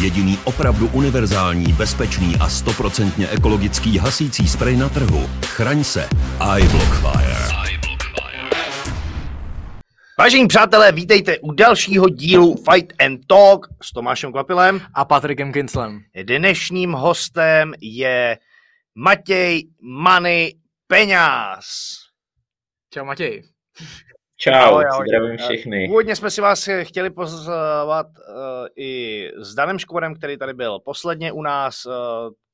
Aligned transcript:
Jediný 0.00 0.38
opravdu 0.44 0.88
univerzální, 0.88 1.72
bezpečný 1.72 2.36
a 2.40 2.48
stoprocentně 2.48 3.28
ekologický 3.28 3.98
hasící 3.98 4.48
sprej 4.48 4.76
na 4.76 4.88
trhu. 4.88 5.30
Chraň 5.44 5.84
se. 5.84 6.08
iBlock 6.58 6.94
Fire. 6.94 7.36
Vážení 10.18 10.48
přátelé, 10.48 10.92
vítejte 10.92 11.38
u 11.38 11.52
dalšího 11.52 12.08
dílu 12.08 12.56
Fight 12.70 12.92
and 13.02 13.20
Talk 13.26 13.66
s 13.82 13.92
Tomášem 13.92 14.32
Kvapilem. 14.32 14.80
a 14.94 15.04
Patrikem 15.04 15.52
Kinslem. 15.52 16.00
Dnešním 16.22 16.92
hostem 16.92 17.72
je 17.80 18.38
Matěj 18.94 19.68
Many 19.82 20.54
Peňáz. 20.86 21.64
Čau 22.94 23.04
Matěj. 23.04 23.42
Čau, 24.38 24.52
Ahoj, 24.52 24.84
ahoj. 24.92 25.06
zdravím 25.08 25.38
všechny. 25.38 25.86
Původně 25.86 26.16
jsme 26.16 26.30
si 26.30 26.40
vás 26.40 26.68
chtěli 26.82 27.10
pozvat 27.10 28.06
uh, 28.06 28.66
i 28.76 29.30
s 29.36 29.54
Danem 29.54 29.78
Škvorem, 29.78 30.14
který 30.14 30.38
tady 30.38 30.54
byl 30.54 30.78
posledně 30.78 31.32
u 31.32 31.42
nás 31.42 31.86
uh, 31.86 31.92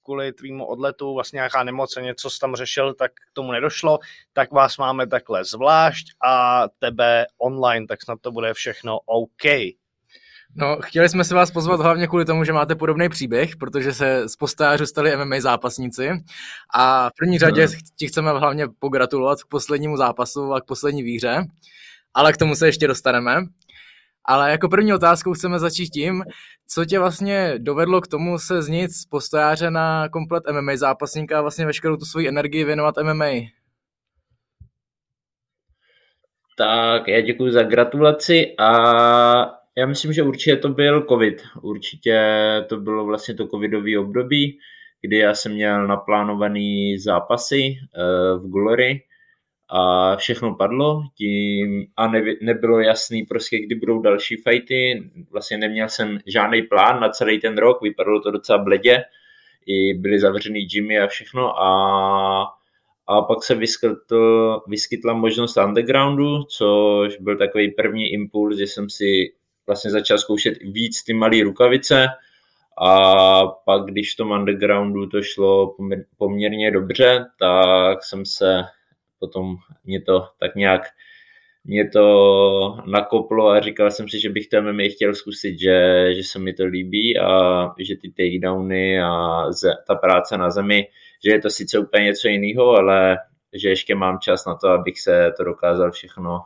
kvůli 0.05 0.33
tvýmu 0.33 0.67
odletu, 0.67 1.15
vlastně 1.15 1.37
nějaká 1.37 1.63
nemoc 1.63 1.97
a 1.97 2.01
něco 2.01 2.31
jsi 2.31 2.39
tam 2.39 2.55
řešil, 2.57 2.95
tak 2.95 3.13
k 3.13 3.33
tomu 3.33 3.53
nedošlo, 3.53 3.99
tak 4.33 4.53
vás 4.53 4.79
máme 4.79 5.07
takhle 5.07 5.45
zvlášť 5.45 6.07
a 6.25 6.65
tebe 6.79 7.27
online, 7.39 7.87
tak 7.87 8.03
snad 8.03 8.19
to 8.21 8.33
bude 8.33 8.55
všechno 8.55 8.99
OK. 9.07 9.45
No, 10.55 10.79
chtěli 10.83 11.09
jsme 11.09 11.25
se 11.25 11.35
vás 11.35 11.51
pozvat 11.51 11.81
hlavně 11.81 12.07
kvůli 12.07 12.25
tomu, 12.25 12.45
že 12.45 12.53
máte 12.53 12.75
podobný 12.75 13.09
příběh, 13.09 13.57
protože 13.57 13.95
se 13.95 14.29
z 14.29 14.37
postářů 14.37 14.87
stali 14.87 15.17
MMA 15.17 15.41
zápasníci 15.41 16.11
a 16.75 17.11
v 17.11 17.13
první 17.19 17.39
řadě 17.39 17.67
Hmm. 17.67 17.77
ti 17.97 18.07
chceme 18.07 18.31
hlavně 18.31 18.67
pogratulovat 18.79 19.43
k 19.43 19.47
poslednímu 19.47 19.97
zápasu 19.97 20.55
a 20.55 20.61
k 20.61 20.65
poslední 20.65 21.03
výhře, 21.03 21.45
ale 22.15 22.33
k 22.33 22.37
tomu 22.37 22.55
se 22.55 22.69
ještě 22.69 22.89
dostaneme. 22.89 23.45
Ale 24.25 24.51
jako 24.51 24.69
první 24.69 24.95
otázkou 24.95 25.33
chceme 25.33 25.59
začít 25.59 25.89
tím, 25.89 26.25
co 26.69 26.85
tě 26.85 26.99
vlastně 26.99 27.55
dovedlo 27.59 28.01
k 28.01 28.09
tomu 28.09 28.39
se 28.39 28.63
změnit 28.63 28.91
z 28.91 29.07
postojáře 29.07 29.71
na 29.71 30.09
komplet 30.09 30.45
MMA 30.53 30.77
zápasníka 30.77 31.39
a 31.39 31.43
vlastně 31.43 31.67
veškerou 31.67 31.97
tu 31.97 32.05
svoji 32.05 32.29
energii 32.29 32.65
věnovat 32.65 32.95
MMA. 33.03 33.27
Tak 36.57 37.09
já 37.09 37.21
děkuji 37.21 37.53
za 37.53 37.63
gratulaci 37.63 38.55
a 38.59 39.62
já 39.77 39.87
myslím, 39.87 40.13
že 40.13 40.23
určitě 40.23 40.57
to 40.57 40.69
byl 40.69 41.07
covid. 41.09 41.43
Určitě 41.63 42.21
to 42.69 42.77
bylo 42.77 43.05
vlastně 43.05 43.35
to 43.35 43.47
covidové 43.47 43.99
období, 43.99 44.59
kdy 45.01 45.19
já 45.19 45.35
jsem 45.35 45.53
měl 45.53 45.87
naplánovaný 45.87 46.99
zápasy 46.99 47.77
eh, 47.79 48.39
v 48.39 48.51
Glory 48.51 49.03
a 49.69 50.17
všechno 50.17 50.55
padlo 50.55 51.03
tím 51.19 51.87
a 51.97 52.09
ne, 52.09 52.23
nebylo 52.43 52.81
jasný 52.81 53.23
prostě, 53.23 53.59
kdy 53.59 53.75
budou 53.75 54.03
další 54.03 54.37
fighty. 54.37 55.11
Vlastně 55.31 55.59
neměl 55.59 55.89
jsem 55.89 56.19
žádný 56.27 56.63
plán 56.63 57.01
na 57.01 57.09
celý 57.09 57.41
ten 57.41 57.59
rok, 57.59 57.83
vypadalo 57.83 58.21
to 58.21 58.31
docela 58.31 58.59
bledě, 58.59 59.05
i 59.67 59.95
byly 59.95 60.21
zavřený 60.21 60.67
gymy 60.67 61.01
a 61.01 61.07
všechno 61.07 61.63
a 61.63 62.47
a 63.07 63.23
pak 63.23 63.45
se 63.45 63.55
vyskytl, 63.55 64.61
vyskytla 64.69 65.15
možnost 65.15 65.57
undergroundu, 65.57 66.43
což 66.43 67.17
byl 67.21 67.39
takový 67.39 67.71
první 67.71 68.13
impuls, 68.13 68.57
že 68.57 68.67
jsem 68.67 68.91
si 68.91 69.33
vlastně 69.73 69.91
začal 69.91 70.19
zkoušet 70.19 70.55
víc 70.63 71.03
ty 71.03 71.13
malé 71.13 71.43
rukavice 71.43 72.07
a 72.85 73.47
pak, 73.47 73.85
když 73.85 74.15
v 74.15 74.17
tom 74.17 74.31
undergroundu 74.31 75.07
to 75.07 75.23
šlo 75.23 75.75
poměr- 75.79 76.05
poměrně 76.17 76.71
dobře, 76.71 77.25
tak 77.39 78.05
jsem 78.05 78.27
se 78.27 78.63
potom 79.19 79.57
mě 79.85 80.03
to 80.03 80.29
tak 80.41 80.55
nějak 80.55 80.83
mě 81.65 81.89
to 81.89 82.77
nakoplo 82.87 83.49
a 83.49 83.61
říkal 83.61 83.91
jsem 83.91 84.09
si, 84.09 84.21
že 84.21 84.31
bych 84.31 84.49
to 84.49 84.63
MMA 84.63 84.83
chtěl 84.91 85.15
zkusit, 85.15 85.59
že, 85.59 86.07
že 86.15 86.23
se 86.23 86.39
mi 86.39 86.53
to 86.53 86.65
líbí 86.65 87.19
a 87.19 87.65
že 87.79 87.97
ty 87.97 88.11
takedowny 88.11 89.01
a 89.03 89.45
ze, 89.53 89.71
ta 89.87 89.95
práce 89.95 90.39
na 90.39 90.51
zemi, 90.51 90.89
že 91.25 91.31
je 91.31 91.41
to 91.41 91.51
sice 91.51 91.79
úplně 91.79 92.05
něco 92.05 92.29
jiného, 92.29 92.71
ale 92.71 93.19
že 93.53 93.69
ještě 93.69 93.95
mám 93.95 94.19
čas 94.19 94.47
na 94.47 94.55
to, 94.55 94.69
abych 94.69 95.01
se 95.01 95.33
to 95.37 95.45
dokázal 95.45 95.91
všechno 95.91 96.41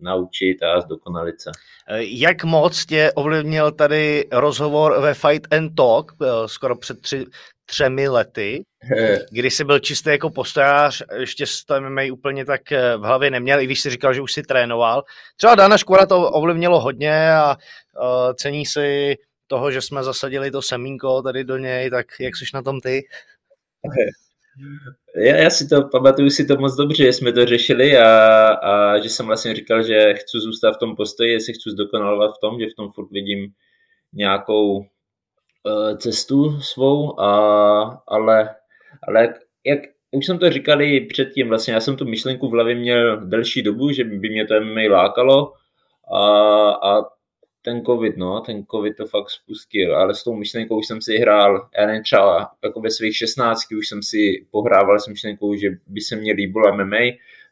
naučit 0.00 0.62
a 0.62 0.80
zdokonalit 0.80 1.40
se. 1.40 1.50
Eh, 1.88 2.02
Jak 2.02 2.44
moc 2.44 2.86
tě 2.86 3.12
ovlivnil 3.14 3.72
tady 3.72 4.28
rozhovor 4.32 5.00
ve 5.00 5.14
Fight 5.14 5.52
and 5.52 5.74
Talk 5.74 6.12
eh, 6.22 6.26
skoro 6.46 6.76
před 6.76 7.00
tři, 7.00 7.26
třemi 7.66 8.08
lety, 8.08 8.64
kdy 9.30 9.50
jsi 9.50 9.64
byl 9.64 9.78
čistý 9.78 10.10
jako 10.10 10.30
postojář, 10.30 11.02
ještě 11.16 11.46
s 11.46 11.64
to 11.64 11.80
MMA 11.80 12.02
úplně 12.12 12.44
tak 12.44 12.72
eh, 12.72 12.96
v 12.96 13.00
hlavě 13.00 13.30
neměl, 13.30 13.60
i 13.60 13.64
když 13.64 13.80
jsi 13.80 13.90
říkal, 13.90 14.14
že 14.14 14.20
už 14.20 14.32
si 14.32 14.42
trénoval. 14.42 15.02
Třeba 15.36 15.54
Dana 15.54 15.78
Škvora 15.78 16.06
to 16.06 16.30
ovlivnilo 16.30 16.80
hodně 16.80 17.32
a 17.32 17.56
uh, 17.56 18.32
cení 18.34 18.66
si 18.66 19.16
toho, 19.46 19.70
že 19.70 19.82
jsme 19.82 20.02
zasadili 20.04 20.50
to 20.50 20.62
semínko 20.62 21.22
tady 21.22 21.44
do 21.44 21.56
něj, 21.58 21.90
tak 21.90 22.06
jak 22.20 22.36
jsi 22.36 22.44
na 22.54 22.62
tom 22.62 22.80
ty? 22.80 23.02
Já, 25.16 25.36
já 25.36 25.50
si 25.50 25.68
to 25.68 25.82
pamatuju 25.82 26.30
si 26.30 26.46
to 26.46 26.56
moc 26.56 26.76
dobře, 26.76 27.04
že 27.04 27.12
jsme 27.12 27.32
to 27.32 27.46
řešili 27.46 27.98
a, 27.98 28.48
a 28.48 28.98
že 28.98 29.08
jsem 29.08 29.26
vlastně 29.26 29.54
říkal, 29.54 29.82
že 29.82 30.14
chci 30.14 30.38
zůstat 30.40 30.72
v 30.72 30.78
tom 30.78 30.96
postoji, 30.96 31.32
jestli 31.32 31.52
chci 31.52 31.70
zdokonalovat 31.70 32.34
v 32.36 32.40
tom, 32.40 32.60
že 32.60 32.66
v 32.66 32.74
tom 32.74 32.90
furt 32.90 33.10
vidím 33.10 33.52
nějakou 34.12 34.76
uh, 34.76 35.96
cestu 35.96 36.60
svou, 36.60 37.20
a, 37.20 38.02
ale, 38.08 38.54
ale 39.08 39.20
jak, 39.22 39.30
jak 39.64 39.80
už 40.10 40.26
jsem 40.26 40.38
to 40.38 40.50
říkal 40.50 40.82
i 40.82 41.00
předtím, 41.00 41.48
vlastně 41.48 41.74
já 41.74 41.80
jsem 41.80 41.96
tu 41.96 42.04
myšlenku 42.04 42.48
v 42.48 42.52
hlavě 42.52 42.74
měl 42.74 43.26
delší 43.26 43.62
dobu, 43.62 43.92
že 43.92 44.04
by 44.04 44.28
mě 44.28 44.46
to 44.46 44.60
MMA 44.60 44.80
lákalo 44.90 45.52
a, 46.14 46.70
a 46.70 47.13
ten 47.64 47.84
covid, 47.84 48.16
no, 48.16 48.40
ten 48.40 48.64
covid 48.70 48.96
to 48.96 49.06
fakt 49.06 49.30
spustil, 49.30 49.96
ale 49.96 50.14
s 50.14 50.24
tou 50.24 50.34
myšlenkou 50.34 50.78
už 50.78 50.86
jsem 50.86 51.02
si 51.02 51.16
hrál, 51.16 51.68
já 51.78 51.86
nevím, 51.86 52.02
třeba 52.02 52.50
jako 52.64 52.80
ve 52.80 52.90
svých 52.90 53.16
16 53.16 53.72
už 53.78 53.88
jsem 53.88 54.02
si 54.02 54.46
pohrával 54.50 55.00
s 55.00 55.08
myšlenkou, 55.08 55.56
že 55.56 55.68
by 55.86 56.00
se 56.00 56.16
mně 56.16 56.32
líbilo 56.32 56.76
MMA, 56.76 56.96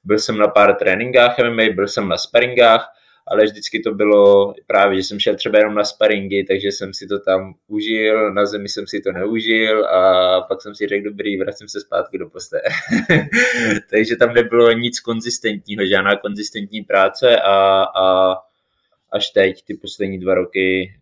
byl 0.04 0.18
jsem 0.18 0.38
na 0.38 0.48
pár 0.48 0.74
tréninkách 0.74 1.38
MMA, 1.38 1.62
byl 1.74 1.88
jsem 1.88 2.08
na 2.08 2.16
sparingách, 2.16 2.88
ale 3.26 3.44
vždycky 3.44 3.80
to 3.80 3.94
bylo 3.94 4.54
právě, 4.66 4.96
že 4.96 5.02
jsem 5.02 5.20
šel 5.20 5.34
třeba 5.34 5.58
jenom 5.58 5.74
na 5.74 5.84
sparingy, 5.84 6.44
takže 6.44 6.68
jsem 6.68 6.94
si 6.94 7.06
to 7.06 7.18
tam 7.18 7.54
užil, 7.68 8.34
na 8.34 8.46
zemi 8.46 8.68
jsem 8.68 8.86
si 8.86 9.00
to 9.00 9.12
neužil 9.12 9.86
a 9.86 10.40
pak 10.40 10.62
jsem 10.62 10.74
si 10.74 10.86
řekl, 10.86 11.04
dobrý, 11.04 11.38
vracím 11.38 11.68
se 11.68 11.80
zpátky 11.80 12.18
do 12.18 12.30
postoje. 12.30 12.62
takže 13.90 14.16
tam 14.16 14.34
nebylo 14.34 14.72
nic 14.72 15.00
konzistentního, 15.00 15.86
žádná 15.86 16.16
konzistentní 16.16 16.82
práce 16.82 17.36
a, 17.40 17.82
a 17.82 18.34
až 19.12 19.30
teď, 19.30 19.64
ty 19.64 19.74
poslední 19.74 20.18
dva 20.18 20.34
roky, 20.34 20.94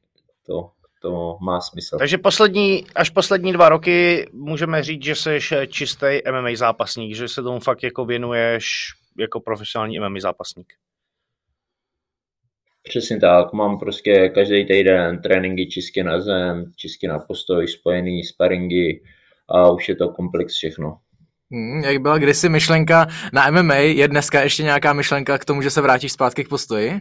to, 0.47 0.71
to 1.03 1.39
má 1.41 1.61
smysl. 1.61 1.99
Takže 1.99 2.19
poslední, 2.19 2.87
až 2.95 3.11
poslední 3.11 3.53
dva 3.53 3.69
roky 3.69 4.27
můžeme 4.33 4.83
říct, 4.83 5.05
že 5.05 5.15
jsi 5.15 5.39
čistý 5.69 6.07
MMA 6.31 6.49
zápasník, 6.55 7.17
že 7.17 7.29
se 7.29 7.43
tomu 7.43 7.61
fakt 7.61 7.83
jako 7.83 8.05
věnuješ 8.05 8.67
jako 9.19 9.41
profesionální 9.41 10.01
MMA 10.01 10.21
zápasník. 10.21 10.73
Přesně 12.83 13.21
tak, 13.21 13.53
mám 13.53 13.79
prostě 13.79 14.29
každý 14.29 14.67
týden 14.67 15.23
tréninky 15.23 15.67
čistě 15.67 16.05
na 16.05 16.21
zem, 16.21 16.73
čistě 16.77 17.09
na 17.09 17.19
postoj, 17.19 17.69
spojený 17.69 18.25
sparingy 18.25 19.03
a 19.49 19.71
už 19.71 19.89
je 19.89 19.97
to 19.97 20.09
komplex 20.09 20.55
všechno. 20.55 20.99
Hmm, 21.53 21.85
jak 21.85 22.03
byla 22.03 22.19
kdysi 22.19 22.49
myšlenka 22.49 23.07
na 23.33 23.51
MMA, 23.51 23.75
je 23.75 24.09
dneska 24.09 24.41
ještě 24.41 24.63
nějaká 24.63 24.93
myšlenka 24.93 25.39
k 25.39 25.45
tomu, 25.45 25.63
že 25.63 25.71
se 25.71 25.81
vrátíš 25.81 26.13
zpátky 26.13 26.45
k 26.45 26.49
postoji? 26.49 27.01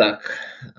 Tak, 0.00 0.20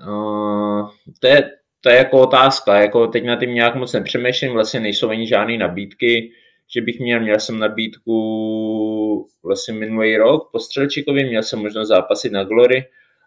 uh, 0.08 0.90
to, 1.20 1.26
je, 1.26 1.50
to 1.80 1.90
je 1.90 1.96
jako 1.96 2.20
otázka, 2.20 2.80
jako 2.80 3.06
teď 3.06 3.24
na 3.24 3.36
tím 3.36 3.54
nějak 3.54 3.74
moc 3.74 3.92
nepřemýšlím, 3.92 4.52
vlastně 4.52 4.80
nejsou 4.80 5.08
ani 5.08 5.26
žádné 5.26 5.58
nabídky, 5.58 6.32
že 6.74 6.80
bych 6.80 7.00
měl, 7.00 7.20
měl 7.20 7.40
jsem 7.40 7.58
nabídku 7.58 9.26
vlastně 9.44 9.74
minulý 9.74 10.16
rok 10.16 10.48
po 10.52 10.58
Střelčíkovi, 10.58 11.24
měl 11.24 11.42
jsem 11.42 11.58
možnost 11.58 11.88
zápasit 11.88 12.32
na 12.32 12.44
Glory, 12.44 12.84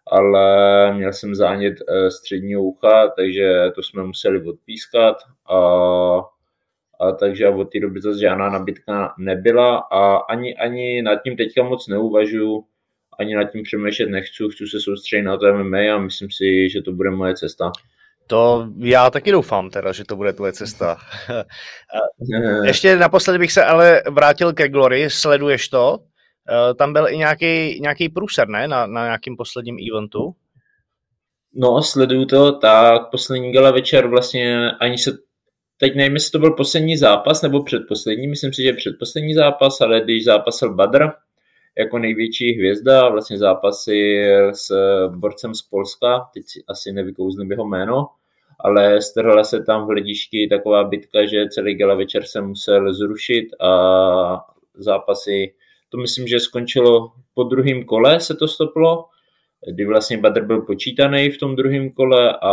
ale 0.07 0.93
měl 0.93 1.14
jsem 1.14 1.35
zánět 1.35 1.73
uh, 1.73 2.08
středního 2.08 2.64
ucha, 2.64 3.08
takže 3.08 3.72
to 3.75 3.84
jsme 3.84 4.03
museli 4.03 4.47
odpískat 4.47 5.17
a, 5.49 5.59
a 6.99 7.11
takže 7.20 7.49
od 7.49 7.72
té 7.72 7.79
doby 7.79 8.02
zase 8.02 8.20
žádná 8.20 8.49
nabídka 8.49 9.14
nebyla 9.17 9.78
a 9.78 10.16
ani, 10.16 10.55
ani 10.55 11.02
nad 11.02 11.23
tím 11.23 11.37
teďka 11.37 11.64
moc 11.64 11.87
neuvažuji, 11.87 12.64
ani 13.20 13.35
nad 13.35 13.52
tím 13.52 13.64
přemýšlet 13.64 14.09
nechci, 14.09 14.44
chci 14.52 14.67
se 14.67 14.79
soustředit 14.79 15.23
na 15.23 15.38
to 15.38 15.53
MMA 15.53 15.96
a 15.96 15.97
myslím 15.97 16.32
si, 16.32 16.70
že 16.70 16.82
to 16.82 16.91
bude 16.91 17.12
moje 17.12 17.35
cesta. 17.35 17.72
To 18.28 18.67
já 18.78 19.09
taky 19.09 19.32
doufám 19.32 19.70
teda, 19.70 19.91
že 19.91 20.03
to 20.06 20.16
bude 20.16 20.34
tvoje 20.34 20.53
cesta. 20.53 20.97
Ještě 22.66 22.96
naposledy 22.96 23.40
bych 23.40 23.52
se 23.52 23.64
ale 23.64 24.03
vrátil 24.12 24.53
ke 24.53 24.70
Glory, 24.70 25.09
sleduješ 25.09 25.70
to? 25.70 25.97
Eh, 26.50 26.73
Tam 26.73 26.94
byl 26.94 27.08
i 27.09 27.17
nějaký, 27.17 27.79
nějaký 27.82 28.09
průser, 28.09 28.47
ne? 28.47 28.67
Na, 28.67 28.88
na 28.88 29.06
nějakým 29.06 29.38
posledním 29.38 29.78
eventu. 29.91 30.35
No, 31.53 31.84
sleduju 31.84 32.26
to, 32.26 32.52
tak 32.52 33.02
poslední 33.11 33.52
gala 33.52 33.72
večer 33.72 34.08
vlastně 34.08 34.72
ani 34.72 34.97
se, 34.97 35.11
teď 35.79 35.96
nevím, 35.96 36.14
jestli 36.14 36.32
to 36.32 36.40
byl 36.40 36.52
poslední 36.52 36.97
zápas 36.97 37.41
nebo 37.41 37.64
předposlední, 37.64 38.28
myslím 38.28 38.53
si, 38.53 38.64
že 38.64 38.73
předposlední 38.73 39.34
zápas, 39.34 39.82
ale 39.82 40.02
když 40.02 40.23
zápasil 40.23 40.76
Badr 40.76 41.03
jako 41.77 41.99
největší 41.99 42.53
hvězda, 42.53 43.09
vlastně 43.09 43.37
zápasy 43.37 44.25
s 44.53 44.72
borcem 45.07 45.53
z 45.53 45.61
Polska, 45.61 46.29
teď 46.33 46.43
si 46.47 46.63
asi 46.67 46.91
nevykouzlím 46.91 47.51
jeho 47.51 47.66
jméno, 47.66 48.07
ale 48.59 49.01
strhla 49.01 49.43
se 49.43 49.63
tam 49.63 49.85
v 49.85 49.87
hledišti 49.87 50.47
taková 50.47 50.83
bitka, 50.83 51.25
že 51.25 51.49
celý 51.49 51.75
gala 51.75 51.95
večer 51.95 52.23
se 52.23 52.41
musel 52.41 52.93
zrušit 52.93 53.47
a 53.61 54.45
zápasy, 54.73 55.53
to 55.89 55.97
myslím, 55.97 56.27
že 56.27 56.39
skončilo 56.39 57.11
po 57.33 57.43
druhém 57.43 57.83
kole 57.83 58.19
se 58.19 58.35
to 58.35 58.47
stoplo, 58.47 59.05
kdy 59.73 59.85
vlastně 59.85 60.17
Badr 60.17 60.45
byl 60.45 60.61
počítaný 60.61 61.29
v 61.29 61.37
tom 61.37 61.55
druhém 61.55 61.91
kole 61.91 62.37
a, 62.41 62.49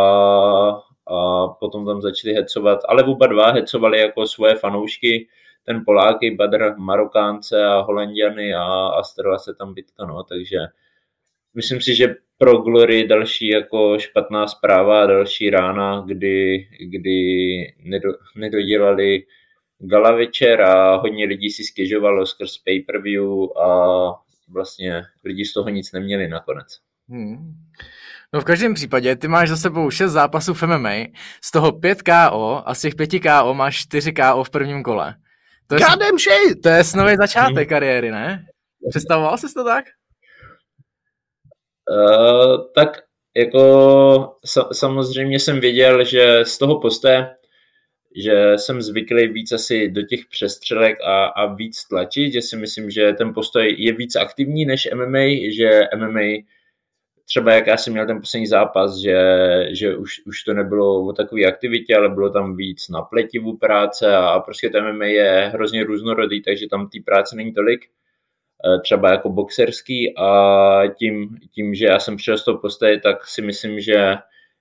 a 1.06 1.48
potom 1.48 1.86
tam 1.86 2.02
začali 2.02 2.34
hecovat, 2.34 2.78
ale 2.88 3.02
oba 3.02 3.26
dva 3.26 3.52
hecovali 3.52 4.00
jako 4.00 4.26
svoje 4.26 4.54
fanoušky, 4.54 5.28
ten 5.64 5.82
Poláky, 5.84 6.30
Badr, 6.30 6.74
Marokánce 6.76 7.64
a 7.64 7.80
Holandiany 7.80 8.54
a, 8.54 8.64
a 8.64 9.02
se 9.38 9.54
tam 9.54 9.74
bitka, 9.74 10.06
no, 10.06 10.22
takže 10.22 10.58
myslím 11.54 11.80
si, 11.80 11.94
že 11.94 12.14
pro 12.38 12.56
Glory 12.56 13.06
další 13.08 13.48
jako 13.48 13.98
špatná 13.98 14.46
zpráva, 14.46 15.06
další 15.06 15.50
rána, 15.50 16.04
kdy, 16.06 16.68
kdy 16.80 17.18
nedo, 17.78 18.12
nedodělali 18.36 19.22
gala 19.78 20.12
večer 20.12 20.62
a 20.62 20.96
hodně 20.96 21.26
lidí 21.26 21.50
si 21.50 21.64
stěžovalo 21.64 22.26
skrz 22.26 22.58
pay-per-view 22.58 23.58
a 23.58 24.06
vlastně 24.48 25.02
lidi 25.24 25.44
z 25.44 25.52
toho 25.52 25.68
nic 25.68 25.92
neměli 25.92 26.28
nakonec. 26.28 26.66
Hmm. 27.08 27.54
No 28.34 28.40
v 28.40 28.44
každém 28.44 28.74
případě, 28.74 29.16
ty 29.16 29.28
máš 29.28 29.48
za 29.48 29.56
sebou 29.56 29.90
6 29.90 30.12
zápasů 30.12 30.54
v 30.54 30.62
MMA, 30.62 30.94
z 31.44 31.50
toho 31.50 31.72
5 31.72 32.02
KO 32.02 32.62
a 32.66 32.74
z 32.74 32.80
těch 32.80 32.94
5 32.94 33.10
KO 33.10 33.54
máš 33.54 33.76
4 33.76 34.12
KO 34.12 34.44
v 34.44 34.50
prvním 34.50 34.82
kole. 34.82 35.14
To 35.66 35.74
je, 35.74 35.80
shit! 36.18 36.62
To 36.62 36.68
je 36.68 36.84
snový 36.84 37.16
začátek 37.16 37.68
kariéry, 37.68 38.10
ne? 38.10 38.46
Představoval 38.90 39.38
jsi 39.38 39.54
to 39.54 39.64
tak? 39.64 39.84
Uh, 41.90 42.72
tak 42.74 43.02
jako 43.36 44.36
sa, 44.44 44.68
samozřejmě 44.72 45.40
jsem 45.40 45.60
věděl, 45.60 46.04
že 46.04 46.44
z 46.44 46.58
toho 46.58 46.80
poste, 46.80 47.34
že 48.16 48.52
jsem 48.56 48.82
zvyklý 48.82 49.28
víc 49.28 49.52
asi 49.52 49.88
do 49.88 50.02
těch 50.02 50.20
přestřelek 50.30 50.98
a, 51.04 51.24
a 51.24 51.54
víc 51.54 51.84
tlačit, 51.84 52.32
že 52.32 52.42
si 52.42 52.56
myslím, 52.56 52.90
že 52.90 53.12
ten 53.12 53.34
postoj 53.34 53.74
je 53.78 53.92
víc 53.92 54.16
aktivní 54.16 54.64
než 54.64 54.88
MMA, 54.94 55.50
že 55.56 55.80
MMA 55.96 56.44
třeba 57.24 57.52
jak 57.52 57.66
já 57.66 57.76
jsem 57.76 57.92
měl 57.92 58.06
ten 58.06 58.20
poslední 58.20 58.46
zápas, 58.46 58.96
že, 58.96 59.16
že 59.70 59.96
už, 59.96 60.14
už 60.26 60.42
to 60.42 60.54
nebylo 60.54 61.06
o 61.06 61.12
takové 61.12 61.44
aktivitě, 61.44 61.96
ale 61.96 62.08
bylo 62.08 62.30
tam 62.30 62.56
víc 62.56 62.88
na 62.88 63.02
pletivu 63.02 63.56
práce 63.56 64.16
a 64.16 64.40
prostě 64.40 64.70
ten 64.70 64.94
MMA 64.94 65.04
je 65.04 65.50
hrozně 65.54 65.84
různorodý, 65.84 66.42
takže 66.42 66.68
tam 66.68 66.88
té 66.88 66.98
práce 67.04 67.36
není 67.36 67.52
tolik 67.52 67.80
eh, 67.84 68.80
třeba 68.80 69.10
jako 69.10 69.30
boxerský 69.30 70.18
a 70.18 70.82
tím, 70.98 71.38
tím 71.54 71.74
že 71.74 71.86
já 71.86 71.98
jsem 71.98 72.16
přišel 72.16 72.38
z 72.38 72.44
toho 72.44 72.58
postoje, 72.58 73.00
tak 73.00 73.26
si 73.26 73.42
myslím, 73.42 73.80
že, 73.80 74.14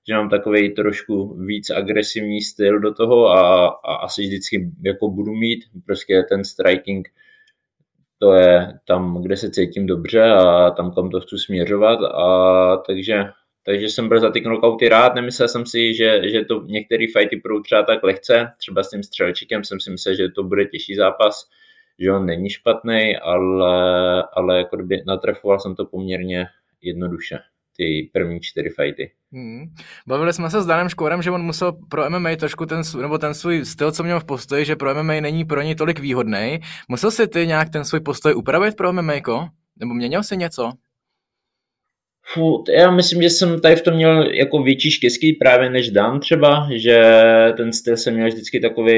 že 0.07 0.13
mám 0.13 0.29
takový 0.29 0.73
trošku 0.73 1.33
víc 1.33 1.69
agresivní 1.69 2.41
styl 2.41 2.79
do 2.79 2.93
toho 2.93 3.27
a, 3.27 3.67
a 3.67 3.95
asi 3.95 4.21
vždycky 4.21 4.71
jako 4.85 5.09
budu 5.09 5.33
mít, 5.33 5.59
prostě 5.85 6.23
ten 6.29 6.43
striking 6.43 7.09
to 8.21 8.33
je 8.33 8.79
tam, 8.87 9.21
kde 9.21 9.37
se 9.37 9.49
cítím 9.49 9.87
dobře 9.87 10.23
a 10.23 10.71
tam, 10.71 10.91
kam 10.91 11.09
to 11.09 11.21
chci 11.21 11.37
směřovat. 11.37 11.99
A 12.03 12.77
takže, 12.77 13.23
takže 13.65 13.85
jsem 13.85 14.09
byl 14.09 14.19
za 14.19 14.29
ty 14.29 14.41
knockouty 14.41 14.89
rád, 14.89 15.15
nemyslel 15.15 15.47
jsem 15.47 15.65
si, 15.65 15.93
že, 15.93 16.29
že 16.29 16.45
to 16.45 16.61
některé 16.65 17.05
fighty 17.17 17.35
budou 17.35 17.61
třeba 17.61 17.83
tak 17.83 18.03
lehce, 18.03 18.51
třeba 18.57 18.83
s 18.83 18.89
tím 18.89 19.03
střelčikem 19.03 19.63
jsem 19.63 19.79
si 19.79 19.91
myslel, 19.91 20.15
že 20.15 20.29
to 20.29 20.43
bude 20.43 20.65
těžší 20.65 20.95
zápas, 20.95 21.49
že 21.99 22.11
on 22.11 22.25
není 22.25 22.49
špatný, 22.49 23.17
ale, 23.17 24.23
ale 24.33 24.57
jako 24.57 24.75
kdyby 24.75 25.03
natrefoval 25.07 25.59
jsem 25.59 25.75
to 25.75 25.85
poměrně 25.85 26.47
jednoduše 26.81 27.39
ty 27.81 28.09
první 28.13 28.39
čtyři 28.39 28.69
fighty. 28.69 29.11
Hmm. 29.33 29.65
Bavili 30.07 30.33
jsme 30.33 30.49
se 30.49 30.61
s 30.61 30.65
Danem 30.65 30.89
Škórem, 30.89 31.21
že 31.21 31.31
on 31.31 31.41
musel 31.41 31.71
pro 31.89 32.09
MMA 32.09 32.35
trošku 32.35 32.65
ten, 32.65 32.81
nebo 33.01 33.17
ten 33.17 33.33
svůj 33.33 33.65
styl, 33.65 33.91
co 33.91 34.03
měl 34.03 34.19
v 34.19 34.25
postoji, 34.25 34.65
že 34.65 34.75
pro 34.75 35.03
MMA 35.03 35.13
není 35.21 35.45
pro 35.45 35.61
něj 35.61 35.75
tolik 35.75 35.99
výhodný. 35.99 36.59
Musel 36.89 37.11
si 37.11 37.27
ty 37.27 37.47
nějak 37.47 37.69
ten 37.69 37.85
svůj 37.85 37.99
postoj 37.99 38.35
upravit 38.35 38.75
pro 38.75 38.93
MMA? 38.93 39.13
Nebo 39.79 39.93
měnil 39.93 40.23
si 40.23 40.37
něco? 40.37 40.71
Fů, 42.33 42.63
já 42.77 42.91
myslím, 42.91 43.21
že 43.21 43.29
jsem 43.29 43.61
tady 43.61 43.75
v 43.75 43.81
tom 43.81 43.93
měl 43.93 44.23
jako 44.23 44.63
větší 44.63 44.91
štěstí 44.91 45.33
právě 45.33 45.69
než 45.69 45.91
Dan 45.91 46.19
třeba, 46.19 46.67
že 46.75 47.03
ten 47.57 47.73
styl 47.73 47.97
jsem 47.97 48.13
měl 48.13 48.27
vždycky 48.27 48.59
takový 48.59 48.95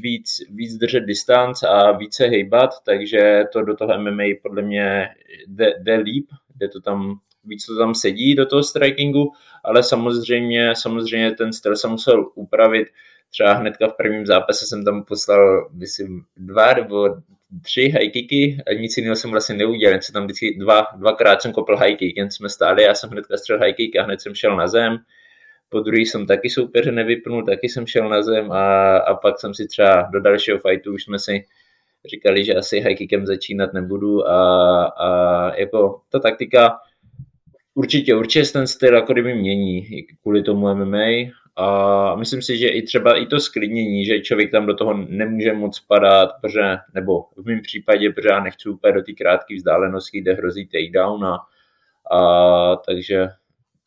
víc, 0.00 0.28
víc 0.50 0.76
držet 0.76 1.00
distanc 1.00 1.62
a 1.62 1.92
více 1.92 2.26
hejbat, 2.26 2.70
takže 2.86 3.44
to 3.52 3.62
do 3.62 3.76
toho 3.76 3.98
MMA 3.98 4.24
podle 4.42 4.62
mě 4.62 5.08
jde, 5.46 5.74
jde 5.82 5.96
líp, 5.96 6.26
jde 6.56 6.68
to 6.68 6.80
tam 6.80 7.18
víc 7.46 7.66
to 7.66 7.78
tam 7.78 7.94
sedí 7.94 8.34
do 8.34 8.46
toho 8.46 8.62
strikingu, 8.62 9.32
ale 9.64 9.82
samozřejmě, 9.82 10.72
samozřejmě 10.76 11.30
ten 11.30 11.52
styl 11.52 11.76
jsem 11.76 11.90
musel 11.90 12.30
upravit. 12.34 12.88
Třeba 13.30 13.52
hnedka 13.52 13.88
v 13.88 13.96
prvním 13.96 14.26
zápase 14.26 14.66
jsem 14.66 14.84
tam 14.84 15.04
poslal, 15.04 15.68
myslím, 15.72 16.24
dva 16.36 16.74
nebo 16.74 17.08
tři 17.62 17.88
high 17.88 18.10
kicky 18.10 18.58
a 18.66 18.72
nic 18.72 18.96
jiného 18.96 19.16
jsem 19.16 19.30
vlastně 19.30 19.54
neudělal, 19.54 19.92
jen 19.92 20.02
jsem 20.02 20.12
tam 20.12 20.24
vždycky 20.24 20.56
dva, 20.58 20.86
dvakrát 20.96 21.42
jsem 21.42 21.52
kopl 21.52 21.76
high 21.76 21.96
kick, 21.96 22.16
jen 22.16 22.30
jsme 22.30 22.48
stáli, 22.48 22.82
já 22.82 22.94
jsem 22.94 23.10
hnedka 23.10 23.36
střel 23.36 23.58
high 23.58 23.72
kick 23.72 23.96
a 23.96 24.02
hned 24.02 24.20
jsem 24.20 24.34
šel 24.34 24.56
na 24.56 24.68
zem. 24.68 24.98
Po 25.68 25.80
druhý 25.80 26.06
jsem 26.06 26.26
taky 26.26 26.50
soupeře 26.50 26.92
nevypnul, 26.92 27.44
taky 27.44 27.68
jsem 27.68 27.86
šel 27.86 28.08
na 28.08 28.22
zem 28.22 28.52
a, 28.52 28.96
a 28.96 29.14
pak 29.14 29.40
jsem 29.40 29.54
si 29.54 29.66
třeba 29.66 30.08
do 30.12 30.20
dalšího 30.20 30.58
fightu 30.58 30.94
už 30.94 31.04
jsme 31.04 31.18
si 31.18 31.44
říkali, 32.10 32.44
že 32.44 32.54
asi 32.54 32.80
high 32.80 32.96
kickem 32.96 33.26
začínat 33.26 33.72
nebudu 33.72 34.28
a, 34.28 34.84
a 34.84 35.56
jako 35.56 36.00
ta 36.10 36.18
taktika 36.18 36.78
Určitě, 37.74 38.14
určitě 38.14 38.52
ten 38.52 38.66
styl 38.66 38.94
jako 38.94 39.12
kdyby 39.12 39.34
mění 39.34 39.86
kvůli 40.22 40.42
tomu 40.42 40.74
MMA 40.74 41.06
a 41.56 42.16
myslím 42.16 42.42
si, 42.42 42.58
že 42.58 42.68
i 42.68 42.82
třeba 42.82 43.16
i 43.16 43.26
to 43.26 43.40
sklidnění, 43.40 44.04
že 44.04 44.20
člověk 44.20 44.50
tam 44.50 44.66
do 44.66 44.74
toho 44.74 44.94
nemůže 44.94 45.52
moc 45.52 45.80
padat, 45.80 46.30
protože, 46.40 46.60
nebo 46.94 47.22
v 47.36 47.46
mém 47.46 47.62
případě, 47.62 48.10
protože 48.10 48.28
já 48.28 48.40
nechci 48.40 48.68
úplně 48.68 48.92
do 48.92 49.02
té 49.02 49.12
krátké 49.12 49.56
vzdálenosti, 49.56 50.20
kde 50.20 50.34
hrozí 50.34 50.66
takedown 50.66 51.24
a, 51.24 51.38
a 52.16 52.76
takže, 52.76 53.28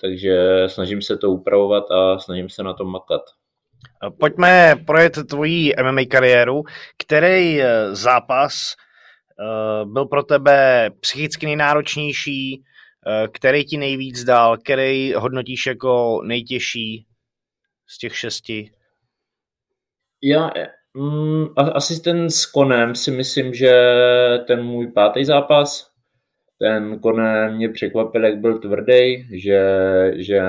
takže 0.01 0.63
snažím 0.67 1.01
se 1.01 1.17
to 1.17 1.31
upravovat 1.31 1.91
a 1.91 2.19
snažím 2.19 2.49
se 2.49 2.63
na 2.63 2.73
tom 2.73 2.91
makat. 2.91 3.21
Pojďme 4.19 4.75
projet 4.85 5.17
tvojí 5.29 5.73
MMA 5.83 6.01
kariéru. 6.09 6.63
Který 6.97 7.61
eh, 7.61 7.95
zápas 7.95 8.53
eh, 8.73 9.85
byl 9.85 10.05
pro 10.05 10.23
tebe 10.23 10.89
psychicky 10.99 11.45
nejnáročnější, 11.45 12.63
který 13.31 13.65
ti 13.65 13.77
nejvíc 13.77 14.23
dal, 14.23 14.57
který 14.57 15.13
hodnotíš 15.13 15.65
jako 15.65 16.21
nejtěžší 16.23 17.05
z 17.87 17.97
těch 17.97 18.17
šesti? 18.17 18.71
Já 20.23 20.51
mm, 20.93 21.45
asi 21.57 22.01
ten 22.01 22.29
s 22.29 22.45
Konem 22.45 22.95
si 22.95 23.11
myslím, 23.11 23.53
že 23.53 23.73
ten 24.47 24.63
můj 24.63 24.87
pátý 24.87 25.25
zápas, 25.25 25.91
ten 26.59 26.99
Konem 26.99 27.55
mě 27.55 27.69
překvapil, 27.69 28.25
jak 28.25 28.37
byl 28.37 28.59
tvrdý, 28.59 29.27
že, 29.39 29.61
že 30.15 30.41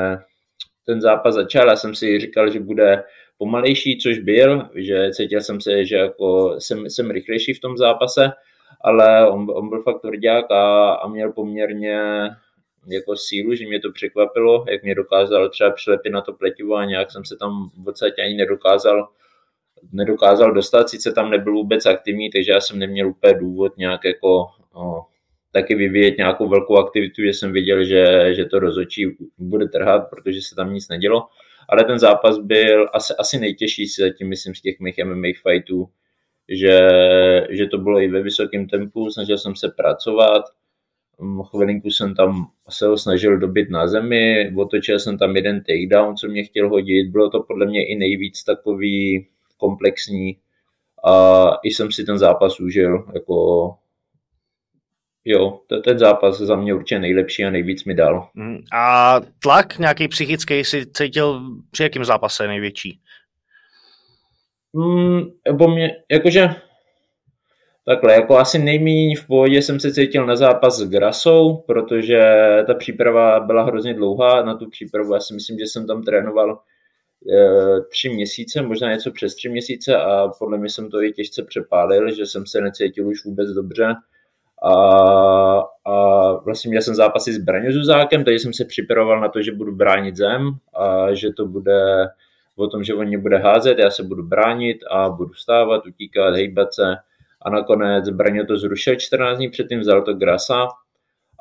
ten 0.86 1.00
zápas 1.00 1.34
začal, 1.34 1.68
já 1.68 1.76
jsem 1.76 1.94
si 1.94 2.20
říkal, 2.20 2.50
že 2.50 2.60
bude 2.60 3.04
pomalejší, 3.38 3.98
což 3.98 4.18
byl, 4.18 4.70
že 4.74 5.10
cítil 5.10 5.40
jsem 5.40 5.60
se, 5.60 5.84
že 5.84 5.96
jako 5.96 6.56
jsem, 6.58 6.90
jsem 6.90 7.10
rychlejší 7.10 7.54
v 7.54 7.60
tom 7.60 7.76
zápase, 7.76 8.30
ale 8.80 9.30
on, 9.30 9.46
on 9.50 9.68
byl 9.68 9.82
fakt 9.82 10.00
tvrdák 10.00 10.50
a, 10.50 10.92
a 10.94 11.08
měl 11.08 11.32
poměrně 11.32 12.00
jako 12.86 13.16
sílu, 13.16 13.54
že 13.54 13.66
mě 13.66 13.80
to 13.80 13.92
překvapilo, 13.92 14.64
jak 14.68 14.82
mě 14.82 14.94
dokázal 14.94 15.48
třeba 15.48 15.70
přilepit 15.70 16.10
na 16.10 16.20
to 16.20 16.32
pletivo 16.32 16.74
a 16.74 16.84
nějak 16.84 17.10
jsem 17.12 17.24
se 17.24 17.36
tam 17.36 17.70
v 17.80 17.84
podstatě 17.84 18.22
ani 18.22 18.34
nedokázal 18.34 19.08
nedokázal 19.92 20.52
dostat, 20.52 20.88
sice 20.88 21.12
tam 21.12 21.30
nebyl 21.30 21.52
vůbec 21.52 21.86
aktivní, 21.86 22.30
takže 22.30 22.52
já 22.52 22.60
jsem 22.60 22.78
neměl 22.78 23.08
úplně 23.08 23.34
důvod 23.34 23.76
nějak 23.76 24.04
jako 24.04 24.46
no, 24.74 25.06
taky 25.52 25.74
vyvíjet 25.74 26.18
nějakou 26.18 26.48
velkou 26.48 26.76
aktivitu, 26.76 27.22
že 27.22 27.28
jsem 27.28 27.52
viděl, 27.52 27.84
že, 27.84 28.34
že 28.34 28.44
to 28.44 28.58
rozočí 28.58 29.16
bude 29.38 29.68
trhat, 29.68 30.00
protože 30.10 30.42
se 30.42 30.54
tam 30.54 30.74
nic 30.74 30.88
nedělo. 30.88 31.28
Ale 31.68 31.84
ten 31.84 31.98
zápas 31.98 32.38
byl 32.38 32.88
asi, 32.92 33.14
asi 33.18 33.38
nejtěžší 33.38 33.86
si 33.86 34.02
zatím, 34.02 34.28
myslím, 34.28 34.54
z 34.54 34.60
těch 34.60 34.80
mých 34.80 34.96
MMA 35.04 35.28
fightů, 35.42 35.88
že, 36.48 36.88
že 37.50 37.66
to 37.66 37.78
bylo 37.78 38.00
i 38.00 38.08
ve 38.08 38.22
vysokém 38.22 38.68
tempu, 38.68 39.10
snažil 39.10 39.38
jsem 39.38 39.56
se 39.56 39.68
pracovat, 39.68 40.44
chvilinku 41.44 41.88
jsem 41.88 42.14
tam 42.14 42.46
se 42.68 42.86
ho 42.86 42.98
snažil 42.98 43.38
dobit 43.38 43.70
na 43.70 43.86
zemi, 43.86 44.52
otočil 44.56 44.98
jsem 44.98 45.18
tam 45.18 45.36
jeden 45.36 45.62
takedown, 45.62 46.16
co 46.16 46.28
mě 46.28 46.44
chtěl 46.44 46.68
hodit, 46.68 47.10
bylo 47.10 47.30
to 47.30 47.42
podle 47.42 47.66
mě 47.66 47.86
i 47.86 47.96
nejvíc 47.96 48.44
takový 48.44 49.26
komplexní 49.56 50.36
a 51.04 51.44
i 51.64 51.70
jsem 51.70 51.92
si 51.92 52.04
ten 52.04 52.18
zápas 52.18 52.60
užil, 52.60 53.06
jako 53.14 53.74
jo, 55.24 55.60
ten 55.84 55.98
zápas 55.98 56.38
za 56.38 56.56
mě 56.56 56.74
určitě 56.74 56.98
nejlepší 56.98 57.44
a 57.44 57.50
nejvíc 57.50 57.84
mi 57.84 57.94
dal. 57.94 58.28
Mm, 58.34 58.58
a 58.72 59.20
tlak 59.42 59.78
nějaký 59.78 60.08
psychický 60.08 60.64
si 60.64 60.86
cítil 60.86 61.40
při 61.70 61.82
jakém 61.82 62.04
zápase 62.04 62.46
největší? 62.46 63.00
Mm, 64.72 65.22
bo 65.52 65.68
mě, 65.68 65.90
jakože 66.10 66.48
Takhle, 67.88 68.12
jako 68.12 68.38
asi 68.38 68.58
nejméně 68.58 69.16
v 69.16 69.26
pohodě 69.26 69.62
jsem 69.62 69.80
se 69.80 69.92
cítil 69.92 70.26
na 70.26 70.36
zápas 70.36 70.78
s 70.78 70.88
Grasou, 70.88 71.56
protože 71.66 72.20
ta 72.66 72.74
příprava 72.74 73.40
byla 73.40 73.62
hrozně 73.62 73.94
dlouhá. 73.94 74.42
Na 74.42 74.54
tu 74.54 74.70
přípravu 74.70 75.14
já 75.14 75.20
si 75.20 75.34
myslím, 75.34 75.58
že 75.58 75.66
jsem 75.66 75.86
tam 75.86 76.02
trénoval 76.02 76.58
tři 77.90 78.08
měsíce, 78.08 78.62
možná 78.62 78.92
něco 78.92 79.10
přes 79.10 79.34
tři 79.34 79.48
měsíce 79.48 79.96
a 79.96 80.28
podle 80.38 80.58
mě 80.58 80.68
jsem 80.68 80.90
to 80.90 81.02
i 81.02 81.12
těžce 81.12 81.42
přepálil, 81.42 82.14
že 82.14 82.26
jsem 82.26 82.46
se 82.46 82.60
necítil 82.60 83.08
už 83.08 83.24
vůbec 83.24 83.48
dobře 83.50 83.94
a, 84.64 84.74
a 85.84 86.32
vlastně 86.44 86.68
měl 86.68 86.82
jsem 86.82 86.94
zápasy 86.94 87.32
s 87.32 87.38
Braňozuzákem, 87.38 88.24
takže 88.24 88.38
jsem 88.38 88.52
se 88.52 88.64
připravoval 88.64 89.20
na 89.20 89.28
to, 89.28 89.42
že 89.42 89.52
budu 89.52 89.74
bránit 89.74 90.16
zem 90.16 90.50
a 90.74 91.14
že 91.14 91.30
to 91.36 91.46
bude 91.46 92.08
o 92.56 92.66
tom, 92.66 92.84
že 92.84 92.94
on 92.94 93.06
mě 93.06 93.18
bude 93.18 93.38
házet, 93.38 93.78
já 93.78 93.90
se 93.90 94.02
budu 94.02 94.22
bránit 94.22 94.78
a 94.90 95.08
budu 95.08 95.32
vstávat, 95.32 95.86
utíkat, 95.86 96.34
hejbat 96.34 96.74
se 96.74 96.96
a 97.42 97.50
nakonec 97.50 98.10
Braňo 98.10 98.44
to 98.46 98.56
zrušil 98.56 98.96
14 98.96 99.38
dní 99.38 99.48
předtím, 99.48 99.80
vzal 99.80 100.02
to 100.02 100.14
Grasa 100.14 100.68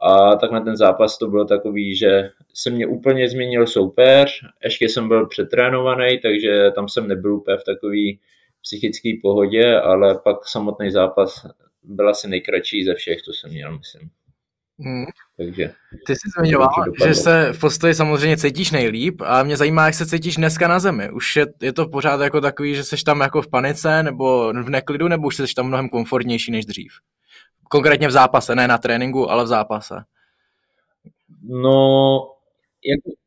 a 0.02 0.36
tak 0.36 0.52
na 0.52 0.62
ten 0.62 0.78
zápas 0.78 1.18
to 1.18 1.28
bylo 1.28 1.46
takový, 1.46 1.96
že 1.96 2.30
se 2.54 2.70
mě 2.70 2.88
úplně 2.88 3.30
změnil 3.30 3.68
soupeř, 3.68 4.42
ještě 4.64 4.86
jsem 4.86 5.08
byl 5.08 5.28
přetrénovaný, 5.28 6.20
takže 6.20 6.72
tam 6.76 6.90
jsem 6.90 7.08
nebyl 7.08 7.36
úplně 7.36 7.58
v 7.58 7.64
takový 7.64 8.20
psychické 8.62 9.12
pohodě, 9.22 9.76
ale 9.76 10.20
pak 10.24 10.48
samotný 10.48 10.92
zápas 10.92 11.46
byl 11.84 12.10
asi 12.10 12.30
nejkratší 12.30 12.84
ze 12.84 12.96
všech, 12.96 13.22
co 13.22 13.34
jsem 13.34 13.52
měl, 13.52 13.78
myslím. 13.78 14.10
Hmm. 14.80 15.06
Takže, 15.38 15.72
Ty 16.06 16.16
jsi 16.16 16.30
zmiňoval, 16.40 16.70
že 17.06 17.16
se 17.16 17.54
v 17.54 17.60
postoji 17.60 17.94
samozřejmě 17.94 18.38
cítíš 18.38 18.72
nejlíp 18.72 19.22
a 19.26 19.44
mě 19.44 19.58
zajímá, 19.58 19.86
jak 19.86 19.96
se 19.96 20.06
cítíš 20.06 20.36
dneska 20.36 20.68
na 20.68 20.80
zemi. 20.80 21.12
Už 21.12 21.36
je, 21.36 21.46
je 21.62 21.74
to 21.74 21.88
pořád 21.88 22.22
jako 22.22 22.42
takový, 22.42 22.76
že 22.76 22.84
jsi 22.84 22.96
tam 23.06 23.22
jako 23.22 23.42
v 23.42 23.50
panice 23.50 24.04
nebo 24.04 24.54
v 24.54 24.70
neklidu, 24.70 25.08
nebo 25.08 25.28
už 25.28 25.36
jsi 25.36 25.44
tam 25.56 25.68
mnohem 25.68 25.90
komfortnější 25.90 26.52
než 26.52 26.66
dřív? 26.66 26.92
Konkrétně 27.70 28.08
v 28.08 28.12
zápase, 28.12 28.56
ne 28.56 28.68
na 28.68 28.78
tréninku, 28.78 29.32
ale 29.32 29.44
v 29.44 29.48
zápase. 29.48 29.96
No, 31.44 32.20
jako 32.86 33.18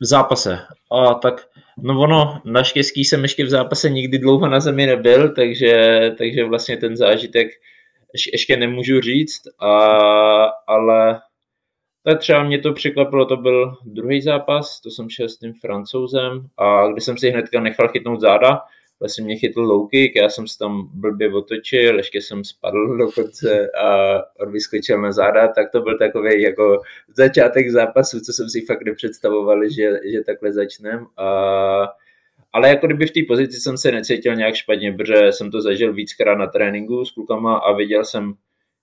v 0.00 0.04
zápase. 0.06 0.58
A 0.92 1.14
tak, 1.14 1.46
no 1.78 2.00
ono, 2.00 2.42
naštěstí 2.44 3.04
jsem 3.04 3.22
ještě 3.22 3.44
v 3.44 3.48
zápase 3.48 3.90
nikdy 3.90 4.18
dlouho 4.18 4.48
na 4.48 4.60
zemi 4.60 4.86
nebyl, 4.86 5.34
takže, 5.34 6.00
takže 6.18 6.44
vlastně 6.44 6.76
ten 6.76 6.96
zážitek 6.96 7.48
ještě 8.32 8.56
nemůžu 8.56 9.00
říct, 9.00 9.42
a, 9.58 9.76
ale 10.66 11.20
tak 12.04 12.18
třeba 12.18 12.44
mě 12.44 12.58
to 12.58 12.72
překvapilo, 12.72 13.24
to 13.24 13.36
byl 13.36 13.74
druhý 13.84 14.22
zápas, 14.22 14.80
to 14.80 14.90
jsem 14.90 15.10
šel 15.10 15.28
s 15.28 15.38
tím 15.38 15.52
francouzem 15.54 16.46
a 16.56 16.88
když 16.88 17.04
jsem 17.04 17.18
si 17.18 17.30
hnedka 17.30 17.60
nechal 17.60 17.88
chytnout 17.88 18.20
záda, 18.20 18.60
vlastně 19.00 19.24
mě 19.24 19.36
chytl 19.36 19.60
low 19.60 19.88
kick, 19.88 20.16
já 20.16 20.28
jsem 20.28 20.48
se 20.48 20.58
tam 20.58 20.90
blbě 20.94 21.34
otočil, 21.34 21.96
ještě 21.96 22.20
jsem 22.20 22.44
spadl 22.44 22.96
dokonce 22.96 23.70
a 23.70 24.18
on 24.38 24.52
vyskočil 24.52 25.02
na 25.02 25.12
záda, 25.12 25.48
tak 25.48 25.70
to 25.72 25.80
byl 25.80 25.98
takový 25.98 26.42
jako 26.42 26.80
začátek 27.16 27.70
zápasu, 27.70 28.20
co 28.20 28.32
jsem 28.32 28.48
si 28.48 28.60
fakt 28.60 28.84
nepředstavoval, 28.84 29.68
že, 29.68 29.90
že 30.12 30.24
takhle 30.26 30.52
začnem. 30.52 31.06
A, 31.16 31.88
ale 32.52 32.68
jako 32.68 32.86
kdyby 32.86 33.06
v 33.06 33.10
té 33.10 33.20
pozici 33.28 33.60
jsem 33.60 33.76
se 33.76 33.92
necítil 33.92 34.34
nějak 34.34 34.54
špatně, 34.54 34.92
protože 34.92 35.32
jsem 35.32 35.50
to 35.50 35.62
zažil 35.62 35.92
víckrát 35.92 36.38
na 36.38 36.46
tréninku 36.46 37.04
s 37.04 37.10
klukama 37.10 37.56
a 37.56 37.72
věděl 37.72 38.04
jsem, 38.04 38.34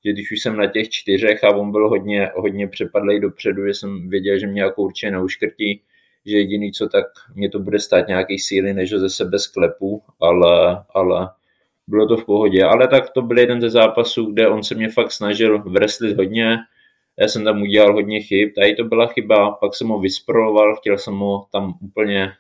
že 0.06 0.12
když 0.12 0.32
už 0.32 0.42
jsem 0.42 0.58
na 0.58 0.68
těch 0.68 0.90
čtyřech 0.90 1.44
a 1.44 1.56
on 1.56 1.72
byl 1.72 1.90
hodně, 1.90 2.32
hodně 2.36 2.68
přepadlej 2.68 3.20
dopředu, 3.20 3.68
že 3.68 3.74
jsem 3.74 4.10
věděl, 4.10 4.40
že 4.40 4.48
mě 4.48 4.62
jako 4.62 4.82
určitě 4.82 5.12
neuškrtí, 5.12 5.82
že 6.26 6.38
jediný 6.38 6.72
co, 6.72 6.90
tak 6.90 7.06
mě 7.36 7.50
to 7.50 7.60
bude 7.60 7.80
stát 7.80 8.08
nějaký 8.08 8.40
síly, 8.40 8.74
než 8.74 8.94
ho 8.94 9.00
ze 9.00 9.10
sebe 9.10 9.40
sklepu, 9.40 10.04
ale, 10.20 10.84
ale 10.96 11.30
bylo 11.88 12.08
to 12.08 12.18
v 12.18 12.26
pohodě. 12.26 12.64
Ale 12.64 12.88
tak 12.88 13.10
to 13.10 13.22
byl 13.22 13.40
jeden 13.40 13.62
ze 13.62 13.70
zápasů, 13.70 14.26
kde 14.26 14.48
on 14.48 14.64
se 14.64 14.76
mě 14.76 14.90
fakt 14.90 15.12
snažil 15.12 15.60
vreslit 15.60 16.18
hodně, 16.18 16.58
já 17.20 17.28
jsem 17.28 17.44
tam 17.44 17.62
udělal 17.62 17.94
hodně 17.94 18.22
chyb, 18.22 18.50
tady 18.56 18.76
to 18.76 18.84
byla 18.84 19.08
chyba, 19.08 19.52
pak 19.52 19.76
jsem 19.76 19.88
ho 19.88 20.00
vysproloval, 20.00 20.76
chtěl 20.76 20.98
jsem 20.98 21.14
ho 21.14 21.48
tam 21.52 21.74
úplně 21.82 22.32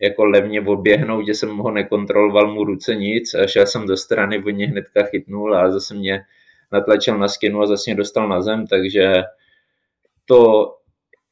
jako 0.00 0.24
levně 0.24 0.60
oběhnout, 0.60 1.26
že 1.26 1.34
jsem 1.34 1.56
ho 1.56 1.70
nekontroloval 1.70 2.54
mu 2.54 2.64
ruce 2.64 2.94
nic 2.94 3.34
a 3.34 3.46
šel 3.46 3.66
jsem 3.66 3.86
do 3.86 3.96
strany, 3.96 4.44
on 4.44 4.52
mě 4.52 4.66
hnedka 4.66 5.02
chytnul 5.02 5.56
a 5.56 5.70
zase 5.70 5.94
mě 5.94 6.20
natlačil 6.72 7.18
na 7.18 7.28
skinu 7.28 7.62
a 7.62 7.66
zase 7.66 7.90
mě 7.90 7.94
dostal 7.96 8.28
na 8.28 8.42
zem, 8.42 8.66
takže 8.66 9.22
to 10.24 10.72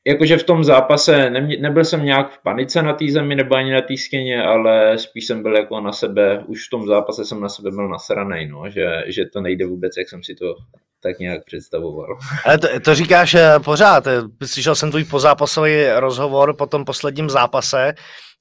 jakože 0.07 0.37
v 0.37 0.43
tom 0.43 0.65
zápase 0.65 1.31
ne, 1.31 1.49
nebyl 1.61 1.85
jsem 1.85 2.05
nějak 2.05 2.33
v 2.33 2.43
panice 2.43 2.83
na 2.83 2.93
té 2.93 3.05
zemi 3.11 3.35
nebo 3.35 3.55
ani 3.55 3.73
na 3.73 3.81
té 3.81 3.95
ale 4.43 4.99
spíš 4.99 5.27
jsem 5.27 5.43
byl 5.43 5.57
jako 5.57 5.81
na 5.81 5.93
sebe, 5.93 6.45
už 6.47 6.67
v 6.67 6.71
tom 6.71 6.87
zápase 6.87 7.25
jsem 7.25 7.41
na 7.41 7.49
sebe 7.49 7.71
byl 7.71 7.89
nasranej, 7.89 8.49
no, 8.49 8.71
že, 8.71 9.05
že 9.07 9.27
to 9.27 9.41
nejde 9.41 9.67
vůbec, 9.67 9.93
jak 9.99 10.09
jsem 10.09 10.23
si 10.23 10.35
to 10.35 10.55
tak 11.03 11.19
nějak 11.19 11.45
představoval. 11.45 12.19
Ale 12.45 12.59
to, 12.59 12.81
to 12.81 12.95
říkáš 12.95 13.35
eh, 13.35 13.55
pořád, 13.65 14.07
eh, 14.07 14.21
slyšel 14.47 14.75
jsem 14.75 14.91
tvůj 14.91 15.05
pozápasový 15.05 15.87
rozhovor 15.97 16.57
po 16.57 16.67
tom 16.67 16.85
posledním 16.85 17.31
zápase 17.31 17.95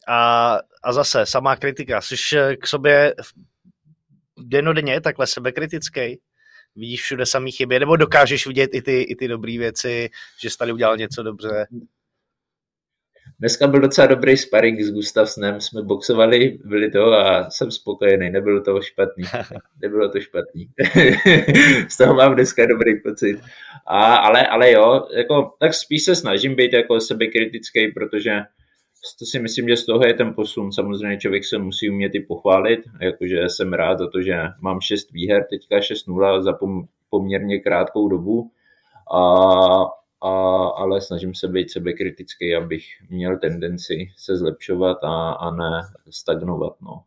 a, 0.07 0.57
a 0.83 0.93
zase 0.93 1.25
samá 1.25 1.55
kritika, 1.55 2.01
jsi 2.01 2.15
eh, 2.37 2.55
k 2.55 2.67
sobě 2.67 3.13
denodenně 4.39 5.01
takhle 5.01 5.27
sebekritický? 5.27 6.19
Vidíš 6.77 7.01
všude 7.01 7.25
samý 7.25 7.51
chyby, 7.51 7.79
nebo 7.79 7.95
dokážeš 7.95 8.47
vidět 8.47 8.69
i 8.73 8.81
ty, 8.81 9.01
i 9.01 9.15
ty 9.15 9.27
dobré 9.27 9.57
věci, 9.57 10.09
že 10.41 10.49
jsi 10.49 10.57
tady 10.57 10.71
udělal 10.71 10.97
něco 10.97 11.23
dobře? 11.23 11.67
Dneska 13.39 13.67
byl 13.67 13.79
docela 13.79 14.07
dobrý 14.07 14.37
sparring 14.37 14.81
s 14.81 14.91
Gustavsnem, 14.91 15.61
jsme 15.61 15.81
boxovali, 15.81 16.59
byli 16.65 16.91
to 16.91 17.13
a 17.13 17.49
jsem 17.49 17.71
spokojený, 17.71 18.29
nebylo 18.29 18.61
to 18.61 18.81
špatný. 18.81 19.23
Nebylo 19.81 20.09
to 20.09 20.19
špatný. 20.19 20.69
Z 21.89 21.97
toho 21.97 22.13
mám 22.13 22.35
dneska 22.35 22.65
dobrý 22.65 23.01
pocit. 23.01 23.39
A, 23.87 24.15
ale, 24.15 24.47
ale 24.47 24.71
jo, 24.71 25.07
jako, 25.17 25.53
tak 25.59 25.73
spíš 25.73 26.03
se 26.03 26.15
snažím 26.15 26.55
být 26.55 26.73
jako 26.73 26.99
sebekritický, 26.99 27.91
protože 27.91 28.31
to 29.19 29.25
si 29.25 29.39
myslím, 29.39 29.69
že 29.69 29.77
z 29.77 29.85
toho 29.85 30.05
je 30.05 30.13
ten 30.13 30.33
posun. 30.33 30.71
Samozřejmě 30.71 31.17
člověk 31.17 31.45
se 31.45 31.57
musí 31.57 31.89
umět 31.89 32.15
i 32.15 32.19
pochválit, 32.19 32.79
jakože 33.01 33.49
jsem 33.49 33.73
rád 33.73 33.99
za 33.99 34.09
to, 34.09 34.21
že 34.21 34.35
mám 34.61 34.81
šest 34.81 35.11
výher, 35.11 35.45
teďka 35.49 35.79
6-0 35.79 36.43
za 36.43 36.53
poměrně 37.09 37.59
krátkou 37.59 38.07
dobu, 38.07 38.51
a, 39.13 39.21
a, 40.21 40.29
ale 40.67 41.01
snažím 41.01 41.35
se 41.35 41.47
být 41.47 41.71
sebekritický, 41.71 42.55
abych 42.55 42.85
měl 43.09 43.37
tendenci 43.37 44.07
se 44.17 44.37
zlepšovat 44.37 44.97
a, 45.03 45.31
a 45.31 45.51
ne 45.51 45.81
stagnovat. 46.09 46.73
No. 46.81 47.03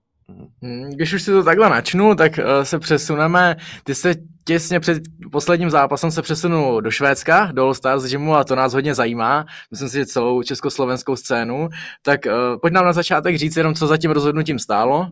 Hmm, 0.63 0.91
když 0.91 1.13
už 1.13 1.23
si 1.23 1.31
to 1.31 1.43
takhle 1.43 1.71
načnu, 1.71 2.15
tak 2.15 2.39
uh, 2.39 2.45
se 2.63 2.79
přesuneme. 2.79 3.57
Ty 3.85 3.95
se 3.95 4.15
těsně 4.45 4.81
před 4.81 5.03
posledním 5.33 5.71
zápasem 5.71 6.11
se 6.11 6.23
přesunul 6.23 6.81
do 6.81 6.91
Švédska, 6.91 7.53
do 7.53 7.65
All 7.65 7.75
Stars 7.75 8.05
Gymu 8.05 8.35
a 8.35 8.45
to 8.45 8.57
nás 8.57 8.75
hodně 8.75 8.95
zajímá. 8.95 9.47
Myslím 9.71 9.89
si, 9.89 9.97
že 9.97 10.07
celou 10.07 10.43
československou 10.43 11.17
scénu. 11.17 11.69
Tak 12.03 12.21
uh, 12.27 12.61
pojď 12.61 12.73
nám 12.73 12.85
na 12.85 12.93
začátek 12.93 13.39
říct 13.39 13.57
jenom, 13.57 13.75
co 13.75 13.87
za 13.87 13.97
tím 13.97 14.11
rozhodnutím 14.11 14.59
stálo. 14.59 15.11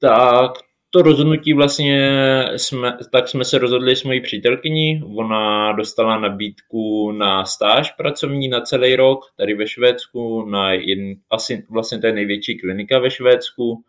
Tak 0.00 0.69
to 0.90 1.02
rozhodnutí 1.02 1.52
vlastně 1.52 2.10
jsme, 2.56 2.96
tak 3.12 3.28
jsme 3.28 3.44
se 3.44 3.58
rozhodli 3.58 3.96
s 3.96 4.04
mojí 4.04 4.20
přítelkyní. 4.20 5.02
Ona 5.16 5.72
dostala 5.72 6.18
nabídku 6.18 7.12
na 7.12 7.44
stáž 7.44 7.90
pracovní 7.92 8.48
na 8.48 8.60
celý 8.60 8.96
rok 8.96 9.20
tady 9.36 9.54
ve 9.54 9.66
Švédsku, 9.66 10.44
na 10.44 10.72
jedn, 10.72 11.12
asi 11.30 11.66
vlastně 11.70 11.98
to 11.98 12.06
je 12.06 12.12
největší 12.12 12.58
klinika 12.58 12.98
ve 12.98 13.10
Švédsku. 13.10 13.82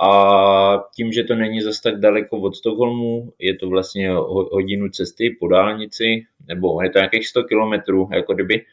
A 0.00 0.84
tím, 0.96 1.12
že 1.12 1.24
to 1.24 1.34
není 1.34 1.60
zas 1.60 1.80
tak 1.80 2.00
daleko 2.00 2.38
od 2.38 2.56
Stockholmu, 2.56 3.32
je 3.38 3.56
to 3.56 3.68
vlastně 3.68 4.10
hodinu 4.52 4.88
cesty 4.88 5.36
po 5.40 5.48
dálnici, 5.48 6.26
nebo 6.48 6.82
je 6.82 6.90
to 6.90 6.98
nějakých 6.98 7.28
100 7.28 7.44
kilometrů, 7.44 8.08
jako 8.12 8.34
kdyby, 8.34 8.64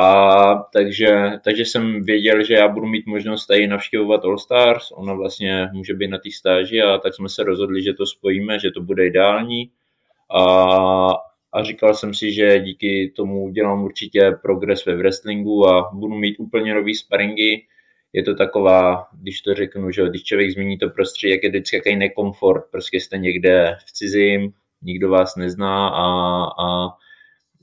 a 0.00 0.54
takže, 0.72 1.30
takže 1.44 1.64
jsem 1.64 2.04
věděl, 2.04 2.44
že 2.44 2.54
já 2.54 2.68
budu 2.68 2.86
mít 2.86 3.06
možnost 3.06 3.46
tady 3.46 3.66
navštěvovat 3.66 4.24
All 4.24 4.38
Stars, 4.38 4.92
ona 4.92 5.14
vlastně 5.14 5.68
může 5.72 5.94
být 5.94 6.08
na 6.08 6.18
té 6.18 6.30
stáži 6.30 6.82
a 6.82 6.98
tak 6.98 7.14
jsme 7.14 7.28
se 7.28 7.44
rozhodli, 7.44 7.82
že 7.82 7.94
to 7.94 8.06
spojíme, 8.06 8.58
že 8.58 8.70
to 8.70 8.80
bude 8.80 9.06
ideální. 9.06 9.70
A, 10.36 10.44
a 11.52 11.62
říkal 11.62 11.94
jsem 11.94 12.14
si, 12.14 12.32
že 12.32 12.60
díky 12.60 13.12
tomu 13.16 13.44
udělám 13.44 13.84
určitě 13.84 14.32
progres 14.42 14.86
ve 14.86 14.96
wrestlingu 14.96 15.68
a 15.68 15.90
budu 15.92 16.14
mít 16.14 16.36
úplně 16.38 16.74
nový 16.74 16.94
sparingy. 16.94 17.66
Je 18.12 18.22
to 18.22 18.34
taková, 18.34 19.06
když 19.20 19.40
to 19.40 19.54
řeknu, 19.54 19.90
že 19.90 20.08
když 20.08 20.22
člověk 20.22 20.50
změní 20.50 20.78
to 20.78 20.90
prostředí, 20.90 21.32
jak 21.32 21.42
je 21.42 21.48
vždycky 21.48 21.76
jaký 21.76 21.96
nekomfort, 21.96 22.64
prostě 22.70 22.96
jste 22.96 23.18
někde 23.18 23.76
v 23.86 23.92
cizím, 23.92 24.52
nikdo 24.82 25.08
vás 25.08 25.36
nezná 25.36 25.88
a, 25.88 26.06
a 26.64 26.88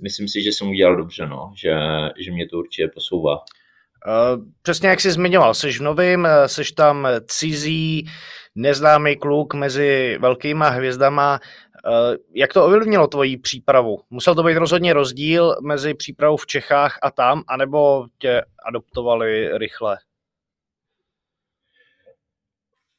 myslím 0.01 0.27
si, 0.27 0.41
že 0.41 0.49
jsem 0.51 0.69
udělal 0.69 0.95
dobře, 0.95 1.27
no, 1.27 1.53
že, 1.55 1.73
že 2.17 2.31
mě 2.31 2.47
to 2.47 2.57
určitě 2.57 2.87
posouvá. 2.87 3.35
Uh, 3.35 4.45
přesně 4.61 4.89
jak 4.89 5.01
jsi 5.01 5.11
zmiňoval, 5.11 5.53
jsi 5.53 5.71
v 5.71 5.79
novým, 5.79 6.25
eh, 6.25 6.47
jsi 6.47 6.73
tam 6.75 7.07
cizí, 7.27 8.09
neznámý 8.55 9.15
kluk 9.15 9.53
mezi 9.53 10.17
velkýma 10.21 10.69
hvězdama. 10.69 11.39
Uh, 11.87 12.15
jak 12.33 12.53
to 12.53 12.65
ovlivnilo 12.65 13.07
tvoji 13.07 13.37
přípravu? 13.37 13.99
Musel 14.09 14.35
to 14.35 14.43
být 14.43 14.57
rozhodně 14.57 14.93
rozdíl 14.93 15.55
mezi 15.63 15.93
přípravou 15.93 16.37
v 16.37 16.47
Čechách 16.47 16.99
a 17.01 17.11
tam, 17.11 17.43
anebo 17.47 18.05
tě 18.17 18.41
adoptovali 18.67 19.57
rychle? 19.57 19.97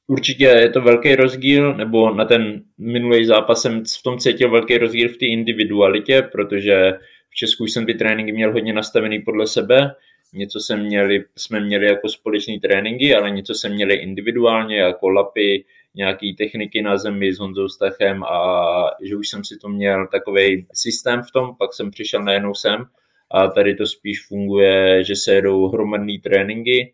Určitě 0.08 0.44
je 0.44 0.70
to 0.70 0.80
velký 0.80 1.14
rozdíl, 1.14 1.74
nebo 1.74 2.14
na 2.14 2.24
ten 2.24 2.62
minulý 2.78 3.24
zápas 3.26 3.62
jsem 3.62 3.84
v 3.84 4.02
tom 4.02 4.18
cítil 4.18 4.50
velký 4.50 4.78
rozdíl 4.78 5.08
v 5.08 5.16
té 5.16 5.26
individualitě, 5.26 6.22
protože 6.32 6.92
v 7.30 7.34
Česku 7.34 7.64
jsem 7.64 7.86
ty 7.86 7.94
tréninky 7.94 8.32
měl 8.32 8.52
hodně 8.52 8.72
nastavený 8.72 9.20
podle 9.20 9.46
sebe, 9.46 9.94
něco 10.34 10.60
jsem 10.60 10.80
měli, 10.80 11.24
jsme 11.36 11.60
měli 11.60 11.86
jako 11.86 12.08
společné 12.08 12.60
tréninky, 12.62 13.14
ale 13.14 13.30
něco 13.30 13.54
jsme 13.54 13.70
měli 13.70 13.94
individuálně, 13.94 14.76
jako 14.76 15.08
lapy, 15.08 15.64
nějaký 15.94 16.34
techniky 16.34 16.82
na 16.82 16.96
zemi 16.96 17.34
s 17.34 17.38
Honzou 17.38 17.68
Stachem 17.68 18.24
a 18.24 18.90
že 19.02 19.16
už 19.16 19.28
jsem 19.28 19.44
si 19.44 19.56
to 19.58 19.68
měl 19.68 20.06
takový 20.06 20.66
systém 20.72 21.22
v 21.22 21.30
tom, 21.30 21.56
pak 21.58 21.74
jsem 21.74 21.90
přišel 21.90 22.22
najednou 22.22 22.54
sem 22.54 22.84
a 23.30 23.48
tady 23.48 23.74
to 23.74 23.86
spíš 23.86 24.26
funguje, 24.26 25.04
že 25.04 25.16
se 25.16 25.34
jedou 25.34 25.68
hromadné 25.68 26.12
tréninky, 26.22 26.92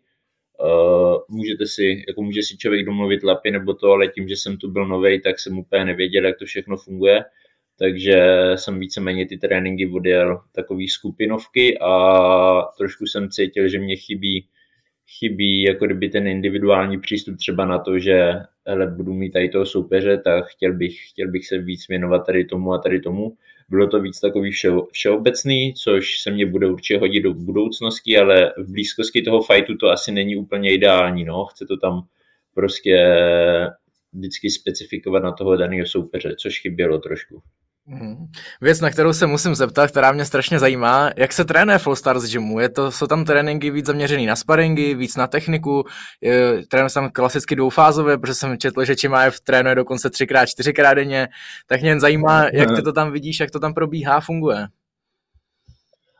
Uh, 0.63 1.17
můžete 1.29 1.65
si, 1.65 2.03
jako 2.07 2.21
může 2.21 2.41
si 2.43 2.57
člověk 2.57 2.85
domluvit 2.85 3.23
lapy 3.23 3.51
nebo 3.51 3.73
to, 3.73 3.91
ale 3.91 4.07
tím, 4.07 4.27
že 4.27 4.35
jsem 4.35 4.57
tu 4.57 4.71
byl 4.71 4.87
nový, 4.87 5.21
tak 5.21 5.39
jsem 5.39 5.59
úplně 5.59 5.85
nevěděl, 5.85 6.25
jak 6.25 6.37
to 6.37 6.45
všechno 6.45 6.77
funguje 6.77 7.23
takže 7.79 8.21
jsem 8.55 8.79
víceméně 8.79 9.25
ty 9.27 9.37
tréninky 9.37 9.87
odjel 9.87 10.41
takový 10.51 10.87
skupinovky 10.87 11.77
a 11.79 12.61
trošku 12.77 13.05
jsem 13.05 13.29
cítil, 13.29 13.69
že 13.69 13.79
mě 13.79 13.95
chybí, 13.95 14.47
chybí 15.19 15.63
jako 15.63 15.85
kdyby 15.85 16.09
ten 16.09 16.27
individuální 16.27 16.99
přístup 16.99 17.37
třeba 17.37 17.65
na 17.65 17.79
to, 17.79 17.99
že 17.99 18.33
hele, 18.67 18.87
budu 18.87 19.13
mít 19.13 19.31
tady 19.31 19.49
toho 19.49 19.65
soupeře, 19.65 20.17
tak 20.17 20.45
chtěl 20.47 20.73
bych, 20.73 21.09
chtěl 21.09 21.27
bych 21.31 21.47
se 21.47 21.57
víc 21.57 21.87
věnovat 21.87 22.25
tady 22.25 22.45
tomu 22.45 22.73
a 22.73 22.77
tady 22.77 22.99
tomu. 22.99 23.37
Bylo 23.69 23.87
to 23.87 24.01
víc 24.01 24.19
takový 24.19 24.51
vše, 24.51 24.71
všeobecný, 24.91 25.73
což 25.73 26.19
se 26.21 26.31
mě 26.31 26.45
bude 26.45 26.67
určitě 26.67 26.99
hodit 26.99 27.21
do 27.21 27.33
budoucnosti, 27.33 28.17
ale 28.17 28.53
v 28.57 28.71
blízkosti 28.71 29.21
toho 29.21 29.41
fightu 29.41 29.77
to 29.77 29.89
asi 29.89 30.11
není 30.11 30.35
úplně 30.35 30.73
ideální. 30.73 31.25
No. 31.25 31.45
Chce 31.45 31.65
to 31.65 31.77
tam 31.77 32.01
prostě 32.53 33.15
vždycky 34.13 34.49
specifikovat 34.49 35.23
na 35.23 35.31
toho 35.31 35.57
daného 35.57 35.85
soupeře, 35.85 36.35
což 36.39 36.61
chybělo 36.61 36.97
trošku. 36.97 37.41
Mhm. 37.85 38.27
Věc, 38.61 38.81
na 38.81 38.89
kterou 38.89 39.13
se 39.13 39.27
musím 39.27 39.55
zeptat, 39.55 39.91
která 39.91 40.11
mě 40.11 40.25
strašně 40.25 40.59
zajímá, 40.59 41.11
jak 41.17 41.33
se 41.33 41.45
trénuje 41.45 41.77
Full 41.77 41.95
Stars 41.95 42.31
Gymu? 42.31 42.59
Je 42.59 42.69
to, 42.69 42.91
jsou 42.91 43.07
tam 43.07 43.25
tréninky 43.25 43.71
víc 43.71 43.85
zaměřený 43.85 44.25
na 44.25 44.35
sparingy, 44.35 44.95
víc 44.95 45.15
na 45.15 45.27
techniku, 45.27 45.83
trénuje 46.69 46.89
se 46.89 46.93
tam 46.93 47.09
klasicky 47.09 47.55
dvoufázově, 47.55 48.17
protože 48.17 48.33
jsem 48.33 48.57
četl, 48.57 48.85
že 48.85 48.95
Čimájev 48.95 49.39
trénuje 49.39 49.75
dokonce 49.75 50.09
třikrát, 50.09 50.45
čtyřikrát 50.45 50.93
denně, 50.93 51.27
tak 51.67 51.81
mě 51.81 51.89
jen 51.89 51.99
zajímá, 51.99 52.45
jak 52.53 52.75
ty 52.75 52.81
to 52.81 52.93
tam 52.93 53.11
vidíš, 53.11 53.39
jak 53.39 53.51
to 53.51 53.59
tam 53.59 53.73
probíhá, 53.73 54.19
funguje. 54.19 54.67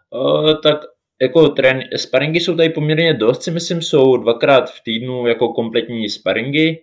Uh, 0.09 0.61
tak 0.63 0.77
jako 1.21 1.49
trén, 1.49 1.83
sparingy 1.97 2.39
jsou 2.39 2.55
tady 2.55 2.69
poměrně 2.69 3.13
dost, 3.13 3.43
si 3.43 3.51
myslím, 3.51 3.81
jsou 3.81 4.17
dvakrát 4.17 4.71
v 4.71 4.83
týdnu 4.83 5.27
jako 5.27 5.47
kompletní 5.47 6.09
sparingy, 6.09 6.79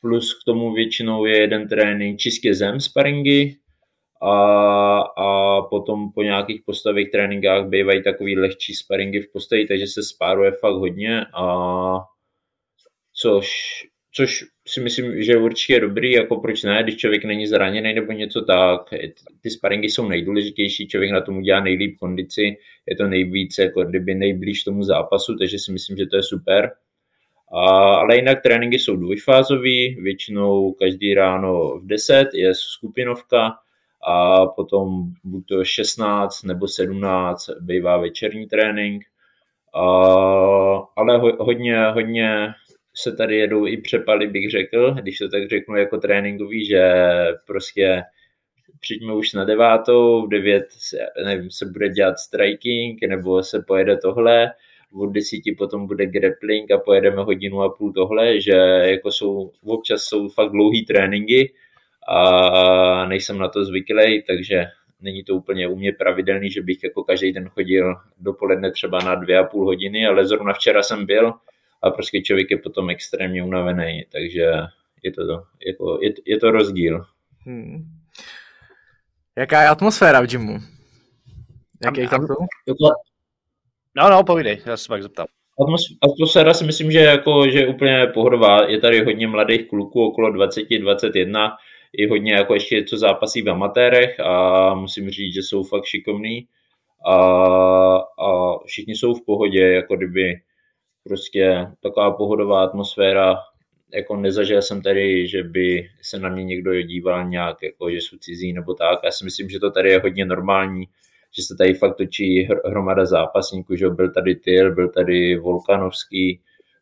plus 0.00 0.34
k 0.34 0.44
tomu 0.44 0.72
většinou 0.72 1.24
je 1.24 1.40
jeden 1.40 1.68
trénink 1.68 2.18
čistě 2.18 2.54
zem 2.54 2.80
sparingy, 2.80 3.56
a, 4.22 4.98
a 5.16 5.62
potom 5.62 6.12
po 6.12 6.22
nějakých 6.22 6.62
postavých 6.66 7.10
tréninkách 7.10 7.68
bývají 7.68 8.02
takový 8.02 8.38
lehčí 8.38 8.74
sparingy 8.74 9.20
v 9.20 9.32
postavi, 9.32 9.66
takže 9.66 9.86
se 9.86 10.02
spáruje 10.02 10.52
fakt 10.52 10.74
hodně 10.74 11.26
a 11.34 11.44
což, 13.14 13.48
což 14.12 14.44
si 14.68 14.80
myslím, 14.80 15.22
že 15.22 15.36
určitě 15.36 15.72
je 15.72 15.80
dobrý, 15.80 16.12
jako 16.12 16.36
proč 16.40 16.62
ne, 16.62 16.82
když 16.82 16.96
člověk 16.96 17.24
není 17.24 17.46
zraněný 17.46 17.94
nebo 17.94 18.12
něco 18.12 18.42
tak, 18.42 18.80
ty 19.42 19.50
sparingy 19.50 19.88
jsou 19.88 20.08
nejdůležitější, 20.08 20.88
člověk 20.88 21.12
na 21.12 21.20
tom 21.20 21.36
udělá 21.36 21.60
nejlíp 21.60 21.98
kondici, 21.98 22.56
je 22.86 22.96
to 22.96 23.06
nejvíc, 23.06 23.58
jako 23.58 23.84
kdyby 23.84 24.14
nejblíž 24.14 24.64
tomu 24.64 24.82
zápasu, 24.82 25.36
takže 25.36 25.58
si 25.58 25.72
myslím, 25.72 25.96
že 25.96 26.06
to 26.06 26.16
je 26.16 26.22
super. 26.22 26.70
A, 27.52 27.94
ale 27.94 28.16
jinak 28.16 28.42
tréninky 28.42 28.78
jsou 28.78 28.96
dvojfázový, 28.96 29.94
většinou 29.94 30.72
každý 30.72 31.14
ráno 31.14 31.78
v 31.78 31.86
10 31.86 32.28
je 32.34 32.54
skupinovka, 32.54 33.54
a 34.06 34.46
potom 34.46 35.12
buď 35.24 35.46
to 35.46 35.64
16 35.64 36.42
nebo 36.42 36.68
17 36.68 37.50
bývá 37.60 37.96
večerní 37.96 38.46
trénink, 38.46 39.04
a, 39.74 39.80
ale 40.96 41.18
ho, 41.18 41.44
hodně, 41.44 41.86
hodně 41.86 42.48
se 42.94 43.12
tady 43.12 43.36
jedou 43.36 43.66
i 43.66 43.76
přepaly, 43.76 44.26
bych 44.26 44.50
řekl, 44.50 44.94
když 44.94 45.18
to 45.18 45.28
tak 45.28 45.48
řeknu 45.48 45.76
jako 45.76 45.98
tréninkový, 45.98 46.66
že 46.66 46.92
prostě 47.46 48.02
přijďme 48.80 49.14
už 49.14 49.32
na 49.32 49.44
devátou, 49.44 50.26
v 50.26 50.28
devět 50.28 50.66
se, 50.68 50.96
nevím, 51.24 51.50
se 51.50 51.66
bude 51.66 51.88
dělat 51.88 52.18
striking, 52.18 52.98
nebo 53.08 53.42
se 53.42 53.64
pojede 53.66 53.96
tohle, 53.96 54.50
od 54.94 55.06
desíti 55.06 55.52
potom 55.52 55.86
bude 55.86 56.06
grappling 56.06 56.70
a 56.70 56.78
pojedeme 56.78 57.22
hodinu 57.22 57.62
a 57.62 57.68
půl 57.68 57.92
tohle, 57.92 58.40
že 58.40 58.52
jako 58.82 59.12
jsou, 59.12 59.50
občas 59.64 60.02
jsou 60.02 60.28
fakt 60.28 60.52
dlouhý 60.52 60.84
tréninky, 60.84 61.52
a 62.08 63.04
nejsem 63.04 63.38
na 63.38 63.48
to 63.48 63.64
zvyklý, 63.64 64.22
takže 64.22 64.64
není 65.00 65.24
to 65.24 65.34
úplně 65.34 65.68
u 65.68 65.76
mě 65.76 65.92
pravidelný, 65.92 66.50
že 66.50 66.62
bych 66.62 66.84
jako 66.84 67.04
každý 67.04 67.32
den 67.32 67.48
chodil 67.48 67.96
dopoledne 68.20 68.70
třeba 68.70 68.98
na 68.98 69.14
dvě 69.14 69.38
a 69.38 69.44
půl 69.44 69.64
hodiny, 69.64 70.06
ale 70.06 70.26
zrovna 70.26 70.52
včera 70.52 70.82
jsem 70.82 71.06
byl 71.06 71.32
a 71.82 71.90
prostě 71.90 72.20
člověk 72.20 72.50
je 72.50 72.58
potom 72.58 72.90
extrémně 72.90 73.44
unavený, 73.44 74.04
takže 74.12 74.52
je 75.02 75.12
to, 75.12 75.22
jako, 75.66 75.98
je, 76.02 76.12
je 76.26 76.38
to 76.38 76.50
rozdíl. 76.50 77.04
Hmm. 77.46 77.84
Jaká 79.38 79.62
je 79.62 79.68
atmosféra 79.68 80.20
v 80.20 80.26
gymu? 80.26 80.58
Jaký 81.84 82.08
tam 82.08 82.26
jsou? 82.26 82.34
No, 83.96 84.10
no, 84.10 84.24
povídej, 84.24 84.58
já 84.66 84.76
se 84.76 84.88
pak 84.88 85.02
zeptám. 85.02 85.26
Atmosféra 86.02 86.54
si 86.54 86.64
myslím, 86.64 86.90
že, 86.90 86.98
jako, 86.98 87.50
že 87.50 87.58
je 87.58 87.66
úplně 87.66 88.06
pohodová. 88.14 88.70
Je 88.70 88.80
tady 88.80 89.04
hodně 89.04 89.28
mladých 89.28 89.68
kluků, 89.68 90.06
okolo 90.06 90.32
20-21, 90.32 91.50
i 91.92 92.08
hodně 92.08 92.32
jako 92.32 92.54
ještě 92.54 92.84
co 92.84 92.98
zápasí 92.98 93.42
v 93.42 93.50
amatérech 93.50 94.20
a 94.20 94.74
musím 94.74 95.10
říct, 95.10 95.34
že 95.34 95.42
jsou 95.42 95.62
fakt 95.62 95.84
šikovní 95.84 96.46
a, 97.06 97.14
a 98.18 98.58
všichni 98.66 98.96
jsou 98.96 99.14
v 99.14 99.24
pohodě, 99.24 99.60
jako 99.60 99.96
kdyby 99.96 100.40
prostě 101.04 101.66
taková 101.82 102.10
pohodová 102.10 102.64
atmosféra, 102.64 103.36
jako 103.94 104.16
nezažil 104.16 104.62
jsem 104.62 104.82
tady, 104.82 105.28
že 105.28 105.42
by 105.42 105.88
se 106.02 106.18
na 106.18 106.28
mě 106.28 106.44
někdo 106.44 106.82
díval 106.82 107.28
nějak, 107.28 107.62
jako 107.62 107.90
že 107.90 107.96
jsou 107.96 108.16
cizí 108.18 108.52
nebo 108.52 108.74
tak. 108.74 108.98
Já 109.04 109.10
si 109.10 109.24
myslím, 109.24 109.48
že 109.48 109.58
to 109.58 109.70
tady 109.70 109.90
je 109.90 110.00
hodně 110.00 110.24
normální, 110.24 110.84
že 111.36 111.42
se 111.42 111.54
tady 111.58 111.74
fakt 111.74 111.96
točí 111.96 112.48
hromada 112.64 113.04
zápasníků, 113.04 113.76
že 113.76 113.88
byl 113.88 114.12
tady 114.12 114.34
Tyl, 114.34 114.74
byl 114.74 114.88
tady 114.88 115.36
Volkanovský, 115.36 116.40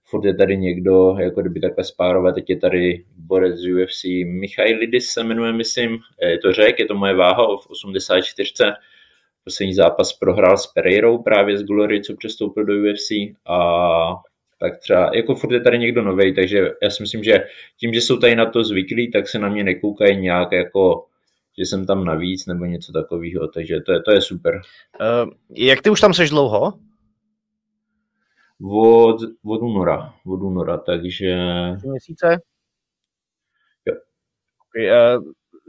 furt 0.09 0.25
je 0.25 0.35
tady 0.35 0.57
někdo, 0.57 1.17
jako 1.21 1.41
kdyby 1.41 1.61
takhle 1.61 1.85
spárovat, 1.85 2.35
teď 2.35 2.51
je 2.51 2.57
tady 2.57 3.05
borec 3.17 3.57
z 3.57 3.73
UFC, 3.73 4.05
Michailidis 4.27 5.09
se 5.09 5.25
jmenuje, 5.25 5.53
myslím, 5.53 5.99
je 6.23 6.39
to 6.39 6.53
řek, 6.53 6.79
je 6.79 6.87
to 6.87 6.95
moje 6.95 7.15
váha 7.15 7.57
v 7.57 7.67
84. 7.71 8.53
Poslední 9.45 9.75
zápas 9.75 10.13
prohrál 10.13 10.57
s 10.57 10.67
Pereirou 10.67 11.19
právě 11.19 11.59
z 11.59 11.63
Glory, 11.63 12.03
co 12.03 12.17
přestoupil 12.17 12.65
do 12.65 12.73
UFC 12.73 13.11
a 13.47 14.15
tak 14.61 14.79
třeba, 14.79 15.11
jako 15.15 15.35
furt 15.35 15.53
je 15.53 15.61
tady 15.61 15.79
někdo 15.79 16.03
nový, 16.03 16.35
takže 16.35 16.71
já 16.83 16.91
si 16.91 17.03
myslím, 17.03 17.25
že 17.25 17.45
tím, 17.81 17.95
že 17.95 18.01
jsou 18.01 18.17
tady 18.17 18.37
na 18.37 18.47
to 18.47 18.65
zvyklí, 18.65 19.11
tak 19.11 19.29
se 19.29 19.39
na 19.39 19.49
mě 19.49 19.65
nekoukají 19.65 20.17
nějak 20.17 20.53
jako 20.53 21.05
že 21.59 21.67
jsem 21.67 21.87
tam 21.87 22.05
navíc 22.05 22.47
nebo 22.47 22.65
něco 22.65 22.93
takového, 22.93 23.49
takže 23.49 23.81
to 23.81 23.93
je, 23.93 24.03
to 24.03 24.13
je 24.13 24.21
super. 24.21 24.61
Uh, 25.01 25.31
jak 25.55 25.83
ty 25.83 25.91
už 25.91 26.01
tam 26.01 26.15
seš 26.15 26.31
dlouho? 26.31 26.73
Od, 28.63 29.17
od 29.45 29.63
února, 29.63 30.15
od 30.27 30.43
února, 30.43 30.79
takže... 30.79 31.37
Tři 31.79 31.89
měsíce? 31.89 32.27
Jo. 33.87 33.95
Okay, 34.69 35.17
uh, 35.17 35.25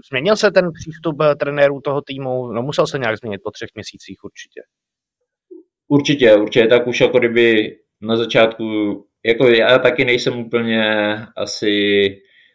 změnil 0.09 0.35
se 0.35 0.51
ten 0.51 0.71
přístup 0.73 1.19
uh, 1.19 1.35
trenérů 1.35 1.81
toho 1.81 2.01
týmu? 2.01 2.51
No 2.51 2.61
musel 2.61 2.87
se 2.87 2.99
nějak 2.99 3.17
změnit 3.17 3.41
po 3.43 3.51
třech 3.51 3.69
měsících 3.75 4.23
určitě. 4.23 4.61
Určitě, 5.87 6.35
určitě, 6.35 6.67
tak 6.67 6.87
už 6.87 7.01
jako 7.01 7.19
kdyby 7.19 7.77
na 8.01 8.17
začátku, 8.17 8.63
jako 9.25 9.47
já 9.47 9.79
taky 9.79 10.05
nejsem 10.05 10.39
úplně 10.39 11.13
asi 11.35 12.01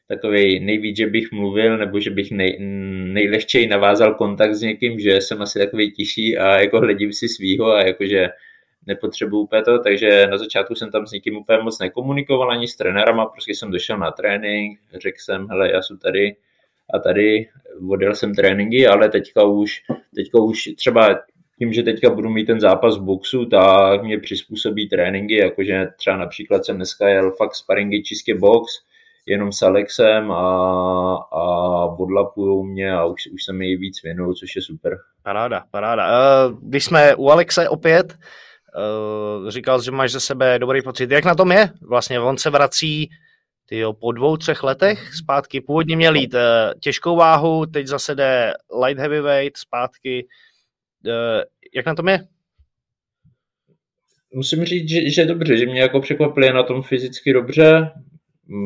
takový 0.08 0.60
nejvíc, 0.60 0.96
že 0.96 1.06
bych 1.06 1.32
mluvil, 1.32 1.78
nebo 1.78 2.00
že 2.00 2.10
bych 2.10 2.30
nej, 2.30 2.58
nejlehčej 3.12 3.66
navázal 3.66 4.14
kontakt 4.14 4.54
s 4.54 4.62
někým, 4.62 5.00
že 5.00 5.20
jsem 5.20 5.42
asi 5.42 5.58
takový 5.58 5.92
tiší 5.92 6.38
a 6.38 6.60
jako 6.60 6.80
hledím 6.80 7.12
si 7.12 7.28
svýho 7.28 7.66
a 7.66 7.86
jakože 7.86 8.28
nepotřebuju 8.86 9.42
úplně 9.42 9.62
to, 9.62 9.78
takže 9.78 10.26
na 10.26 10.38
začátku 10.38 10.74
jsem 10.74 10.90
tam 10.90 11.06
s 11.06 11.12
nikým 11.12 11.36
úplně 11.36 11.58
moc 11.58 11.78
nekomunikoval 11.78 12.50
ani 12.50 12.68
s 12.68 12.76
trenérama, 12.76 13.26
prostě 13.26 13.52
jsem 13.52 13.70
došel 13.70 13.98
na 13.98 14.10
trénink, 14.10 14.78
řekl 15.02 15.16
jsem, 15.20 15.46
hele, 15.48 15.72
já 15.72 15.82
jsem 15.82 15.98
tady 15.98 16.36
a 16.94 16.98
tady, 16.98 17.48
odjel 17.90 18.14
jsem 18.14 18.34
tréninky, 18.34 18.86
ale 18.86 19.08
teďka 19.08 19.44
už, 19.44 19.82
teďka 20.14 20.38
už 20.38 20.68
třeba 20.76 21.18
tím, 21.58 21.72
že 21.72 21.82
teďka 21.82 22.10
budu 22.10 22.30
mít 22.30 22.44
ten 22.44 22.60
zápas 22.60 22.98
v 22.98 23.02
boxu, 23.02 23.46
tak 23.46 24.02
mě 24.02 24.18
přizpůsobí 24.18 24.88
tréninky, 24.88 25.36
jakože 25.36 25.88
třeba 25.96 26.16
například 26.16 26.64
jsem 26.64 26.76
dneska 26.76 27.08
jel 27.08 27.30
fakt 27.30 27.54
sparingy 27.54 28.02
čistě 28.02 28.34
box, 28.34 28.72
jenom 29.26 29.52
s 29.52 29.62
Alexem 29.62 30.32
a, 30.32 30.44
a 31.32 31.42
odlapujou 31.86 32.64
mě 32.64 32.92
a 32.92 33.04
už, 33.04 33.26
už 33.26 33.44
se 33.44 33.52
mi 33.52 33.76
víc 33.76 34.02
věnují, 34.02 34.34
což 34.34 34.56
je 34.56 34.62
super. 34.62 34.98
Paráda, 35.22 35.64
paráda. 35.70 36.06
Uh, 36.06 36.58
když 36.62 36.84
jsme 36.84 37.14
u 37.14 37.28
Alexe 37.28 37.68
opět, 37.68 38.14
říkal, 39.48 39.82
že 39.82 39.90
máš 39.90 40.12
ze 40.12 40.20
sebe 40.20 40.58
dobrý 40.58 40.82
pocit. 40.82 41.10
Jak 41.10 41.24
na 41.24 41.34
tom 41.34 41.52
je? 41.52 41.70
Vlastně 41.88 42.20
on 42.20 42.38
se 42.38 42.50
vrací 42.50 43.10
tyjo, 43.66 43.92
po 43.92 44.12
dvou, 44.12 44.36
třech 44.36 44.62
letech 44.62 45.14
zpátky. 45.14 45.60
Původně 45.60 45.96
měl 45.96 46.14
jít 46.14 46.34
uh, 46.34 46.40
těžkou 46.80 47.16
váhu, 47.16 47.66
teď 47.66 47.86
zase 47.86 48.14
jde 48.14 48.52
light 48.84 48.98
heavyweight 48.98 49.56
zpátky. 49.56 50.26
jak 51.74 51.86
na 51.86 51.94
tom 51.94 52.08
je? 52.08 52.18
Musím 54.34 54.64
říct, 54.64 54.88
že, 54.88 55.10
že 55.10 55.24
dobře, 55.24 55.56
že 55.56 55.66
mě 55.66 55.80
jako 55.80 56.00
překvapili 56.00 56.52
na 56.52 56.62
tom 56.62 56.82
fyzicky 56.82 57.32
dobře, 57.32 57.90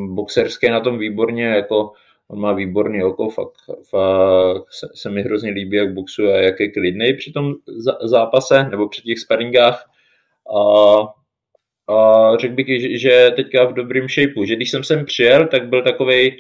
boxerské 0.08 0.70
na 0.70 0.80
tom 0.80 0.98
výborně, 0.98 1.44
jako 1.44 1.92
on 2.28 2.40
má 2.40 2.52
výborný 2.52 3.04
oko, 3.04 3.30
fakt, 3.30 3.54
fakt 3.90 4.72
se, 4.72 4.88
se 4.94 5.10
mi 5.10 5.22
hrozně 5.22 5.50
líbí, 5.50 5.76
jak 5.76 5.94
boxuje 5.94 6.38
a 6.38 6.42
jak 6.42 6.60
je 6.60 6.72
klidný 6.72 7.14
při 7.14 7.32
tom 7.32 7.54
zápase 8.02 8.68
nebo 8.70 8.88
při 8.88 9.02
těch 9.02 9.18
sparingách. 9.18 9.90
A, 10.54 11.00
a 11.94 12.36
řekl 12.36 12.54
bych, 12.54 12.80
že, 12.80 12.98
že 12.98 13.30
teďka 13.36 13.64
v 13.64 13.74
dobrým 13.74 14.08
shapeu, 14.08 14.44
že 14.44 14.56
když 14.56 14.70
jsem 14.70 14.84
sem 14.84 15.04
přijel, 15.04 15.48
tak 15.48 15.68
byl 15.68 15.82
takovej, 15.82 16.38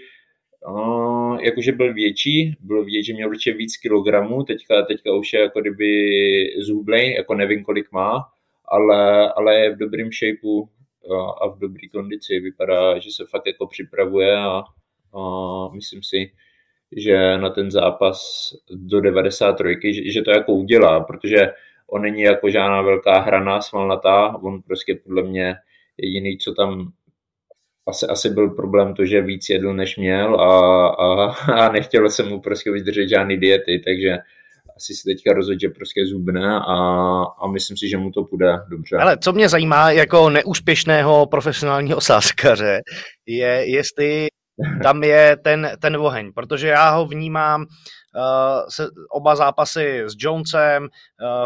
uh, 0.68 1.38
jakože 1.40 1.72
byl 1.72 1.94
větší, 1.94 2.56
byl 2.60 2.84
vidět, 2.84 3.02
že 3.02 3.14
měl 3.14 3.28
určitě 3.28 3.56
víc 3.56 3.76
kilogramů, 3.76 4.42
teďka, 4.42 4.82
teďka 4.82 5.14
už 5.14 5.32
je 5.32 5.40
jako 5.40 5.60
kdyby 5.60 5.90
zhublej, 6.58 7.14
jako 7.14 7.34
nevím 7.34 7.64
kolik 7.64 7.92
má, 7.92 8.24
ale, 8.68 9.32
ale 9.32 9.56
je 9.56 9.74
v 9.74 9.78
dobrým 9.78 10.10
shapeu 10.12 10.68
a 11.42 11.48
v 11.48 11.58
dobré 11.58 11.88
kondici. 11.88 12.40
Vypadá, 12.40 12.98
že 12.98 13.10
se 13.12 13.26
fakt 13.26 13.46
jako 13.46 13.66
připravuje 13.66 14.36
a, 14.36 14.62
a 15.14 15.68
myslím 15.74 16.02
si, 16.02 16.32
že 16.96 17.38
na 17.38 17.50
ten 17.50 17.70
zápas 17.70 18.50
do 18.70 19.00
93, 19.00 19.94
že, 19.94 20.12
že 20.12 20.22
to 20.22 20.30
jako 20.30 20.52
udělá, 20.52 21.00
protože 21.00 21.36
on 21.90 22.02
není 22.02 22.22
jako 22.22 22.50
žádná 22.50 22.82
velká 22.82 23.18
hrana 23.18 23.60
svalnatá, 23.60 24.36
on 24.42 24.62
prostě 24.62 24.98
podle 25.04 25.22
mě 25.22 25.54
jediný, 25.98 26.38
co 26.38 26.54
tam 26.54 26.92
asi, 27.88 28.06
asi 28.06 28.30
byl 28.30 28.50
problém 28.50 28.94
to, 28.94 29.06
že 29.06 29.20
víc 29.20 29.48
jedl, 29.48 29.74
než 29.74 29.96
měl 29.96 30.40
a, 30.40 30.86
a, 30.88 31.32
a 31.52 31.72
nechtělo 31.72 32.10
se 32.10 32.22
mu 32.22 32.40
prostě 32.40 32.70
vydržet 32.70 33.08
žádný 33.08 33.36
diety, 33.36 33.82
takže 33.84 34.18
asi 34.76 34.94
se 34.94 35.02
teďka 35.04 35.32
rozhodl, 35.32 35.58
že 35.62 35.68
prostě 35.68 36.06
zubne 36.06 36.54
a, 36.54 36.76
a 37.22 37.46
myslím 37.52 37.76
si, 37.76 37.88
že 37.88 37.96
mu 37.96 38.10
to 38.10 38.24
půjde 38.24 38.56
dobře. 38.68 38.96
Ale 38.96 39.18
co 39.18 39.32
mě 39.32 39.48
zajímá 39.48 39.90
jako 39.90 40.30
neúspěšného 40.30 41.26
profesionálního 41.26 42.00
sáskaře, 42.00 42.80
je 43.26 43.64
jestli 43.66 44.26
tam 44.82 45.02
je 45.02 45.36
ten, 45.36 45.70
ten 45.82 45.96
oheň, 45.96 46.32
protože 46.32 46.68
já 46.68 46.90
ho 46.90 47.06
vnímám 47.06 47.60
uh, 47.60 48.68
se, 48.68 48.88
oba 49.10 49.36
zápasy 49.36 50.02
s 50.06 50.14
Jonesem 50.18 50.82
uh, 50.82 50.88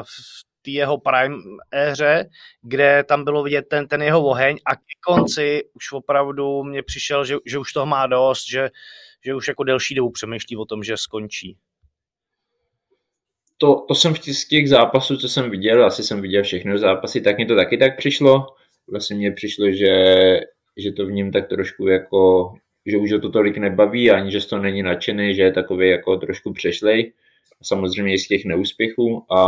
v 0.03 0.63
té 0.63 0.71
jeho 0.71 0.99
prime 0.99 1.37
éře, 1.73 2.25
kde 2.63 3.05
tam 3.05 3.25
bylo 3.25 3.43
vidět 3.43 3.65
ten, 3.71 3.89
ten 3.89 4.03
jeho 4.03 4.25
oheň 4.25 4.57
a 4.67 4.77
ke 4.77 4.95
konci 5.07 5.63
už 5.75 5.93
opravdu 5.93 6.65
mě 6.65 6.83
přišel, 6.83 7.25
že, 7.25 7.37
že 7.47 7.59
už 7.59 7.73
toho 7.73 7.87
má 7.87 8.07
dost, 8.07 8.51
že, 8.51 8.71
že 9.25 9.35
už 9.35 9.49
jako 9.49 9.65
delší 9.65 9.95
dobu 9.95 10.11
přemýšlí 10.11 10.57
o 10.57 10.65
tom, 10.65 10.83
že 10.83 10.97
skončí 10.97 11.57
to, 13.61 13.85
to 13.89 13.95
jsem 13.95 14.15
v 14.15 14.19
těch 14.49 14.69
zápasů, 14.69 15.17
co 15.17 15.29
jsem 15.29 15.51
viděl, 15.51 15.85
asi 15.85 16.03
jsem 16.03 16.21
viděl 16.21 16.43
všechny 16.43 16.79
zápasy, 16.79 17.21
tak 17.21 17.39
mi 17.39 17.47
to 17.47 17.57
taky 17.57 17.79
tak 17.79 17.97
přišlo. 17.97 18.47
Vlastně 18.91 19.17
mně 19.17 19.33
přišlo, 19.33 19.71
že, 19.71 19.95
že 20.77 20.93
to 20.93 21.07
v 21.07 21.13
něm 21.13 21.33
tak 21.33 21.49
trošku 21.49 21.89
jako, 21.89 22.53
že 22.87 22.97
už 22.97 23.13
ho 23.13 23.19
to 23.19 23.31
tolik 23.31 23.59
nebaví, 23.59 24.11
ani 24.11 24.33
že 24.33 24.41
z 24.41 24.47
toho 24.47 24.63
není 24.63 24.83
nadšený, 24.83 25.35
že 25.35 25.43
je 25.43 25.53
takový 25.53 25.89
jako 25.89 26.17
trošku 26.17 26.53
přešlej. 26.53 27.13
Samozřejmě 27.63 28.15
i 28.15 28.19
z 28.19 28.29
těch 28.29 28.45
neúspěchů. 28.45 29.25
A, 29.33 29.43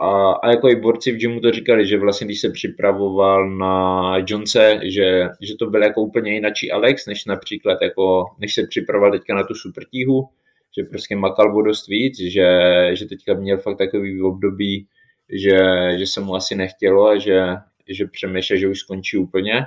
a, 0.00 0.32
a 0.32 0.50
jako 0.50 0.68
i 0.68 0.76
borci 0.76 1.12
v 1.12 1.16
gymu 1.16 1.40
to 1.40 1.52
říkali, 1.52 1.86
že 1.86 1.98
vlastně 1.98 2.24
když 2.24 2.40
se 2.40 2.50
připravoval 2.50 3.50
na 3.50 4.14
Jonese, 4.26 4.80
že, 4.82 5.28
že 5.40 5.54
to 5.58 5.66
byl 5.66 5.82
jako 5.82 6.02
úplně 6.02 6.32
jináčí 6.32 6.72
Alex, 6.72 7.06
než 7.06 7.24
například 7.24 7.78
jako, 7.82 8.24
než 8.38 8.54
se 8.54 8.66
připravoval 8.66 9.12
teďka 9.12 9.34
na 9.34 9.42
tu 9.42 9.54
supertíhu, 9.54 10.28
že 10.78 10.84
prostě 10.84 11.16
makal 11.16 11.58
o 11.58 11.62
dost 11.62 11.88
víc, 11.88 12.20
že, 12.20 12.48
že 12.92 13.06
teďka 13.06 13.34
měl 13.34 13.58
fakt 13.58 13.78
takový 13.78 14.22
období, 14.22 14.86
že, 15.28 15.58
že 15.98 16.06
se 16.06 16.20
mu 16.20 16.34
asi 16.34 16.54
nechtělo 16.54 17.06
a 17.06 17.18
že, 17.18 17.46
že 17.88 18.06
přemýšlel, 18.06 18.58
že 18.58 18.68
už 18.68 18.78
skončí 18.78 19.16
úplně. 19.16 19.66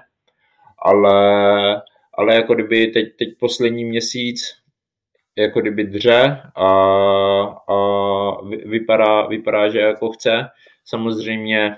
Ale, 0.85 1.81
ale 2.19 2.35
jako 2.35 2.53
kdyby 2.53 2.87
teď, 2.87 3.15
teď 3.17 3.29
poslední 3.39 3.85
měsíc 3.85 4.41
jako 5.37 5.61
kdyby 5.61 5.83
dře 5.83 6.41
a, 6.55 6.69
a 7.69 7.77
vypadá, 8.45 9.27
vypadá, 9.27 9.69
že 9.69 9.79
jako 9.79 10.11
chce. 10.11 10.45
Samozřejmě 10.85 11.77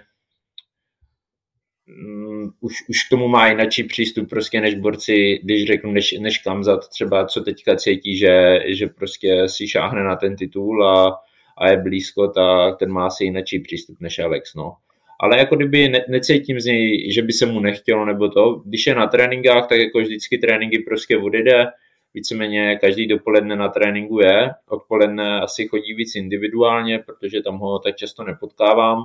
um, 1.88 2.54
už, 2.60 2.74
už 2.90 3.04
k 3.04 3.10
tomu 3.10 3.28
má 3.28 3.48
jináčí 3.48 3.84
přístup 3.84 4.30
prostě 4.30 4.62
než 4.62 4.76
borci, 4.76 5.40
když 5.44 5.68
řeknu, 5.68 5.92
než, 5.92 6.16
než 6.20 6.38
Kamzat 6.38 6.90
třeba, 6.90 7.26
co 7.26 7.42
teďka 7.42 7.76
cítí, 7.76 8.18
že, 8.18 8.60
že 8.68 8.88
prostě 8.88 9.50
si 9.50 9.68
šáhne 9.68 10.04
na 10.04 10.16
ten 10.16 10.36
titul 10.36 10.88
a, 10.88 11.18
a 11.58 11.70
je 11.70 11.78
blízko, 11.78 12.28
tak 12.28 12.80
ten 12.80 12.92
má 12.92 13.08
asi 13.08 13.24
jináčí 13.24 13.60
přístup 13.60 13.98
než 14.00 14.20
Alex, 14.20 14.56
no. 14.56 14.76
Ale 15.22 15.38
jako 15.38 15.56
kdyby 15.56 15.90
ne, 15.90 16.06
necítím 16.10 16.60
z 16.60 16.66
něj, 16.66 17.12
že 17.12 17.22
by 17.22 17.34
se 17.34 17.46
mu 17.46 17.60
nechtělo 17.60 18.06
nebo 18.06 18.30
to. 18.30 18.62
Když 18.66 18.88
je 18.88 18.96
na 18.96 19.08
tréninkách, 19.08 19.68
tak 19.68 19.80
jako 19.80 20.00
vždycky 20.00 20.38
tréninky 20.38 20.80
prostě 20.80 21.18
odjede, 21.18 21.68
víceméně 22.14 22.78
každý 22.82 23.08
dopoledne 23.08 23.56
na 23.56 23.70
tréninku 23.70 24.20
je, 24.20 24.50
odpoledne 24.70 25.42
asi 25.42 25.68
chodí 25.68 25.94
víc 25.94 26.16
individuálně, 26.16 27.00
protože 27.00 27.42
tam 27.42 27.58
ho 27.58 27.80
tak 27.80 27.96
často 27.96 28.24
nepotkávám, 28.24 29.04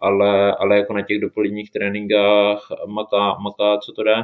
ale, 0.00 0.56
ale 0.56 0.76
jako 0.76 0.92
na 0.94 1.02
těch 1.02 1.20
dopoledních 1.20 1.70
tréninkách 1.70 2.68
maká, 2.86 3.36
maká 3.38 3.78
co 3.78 3.92
to 3.92 4.02
jde. 4.02 4.14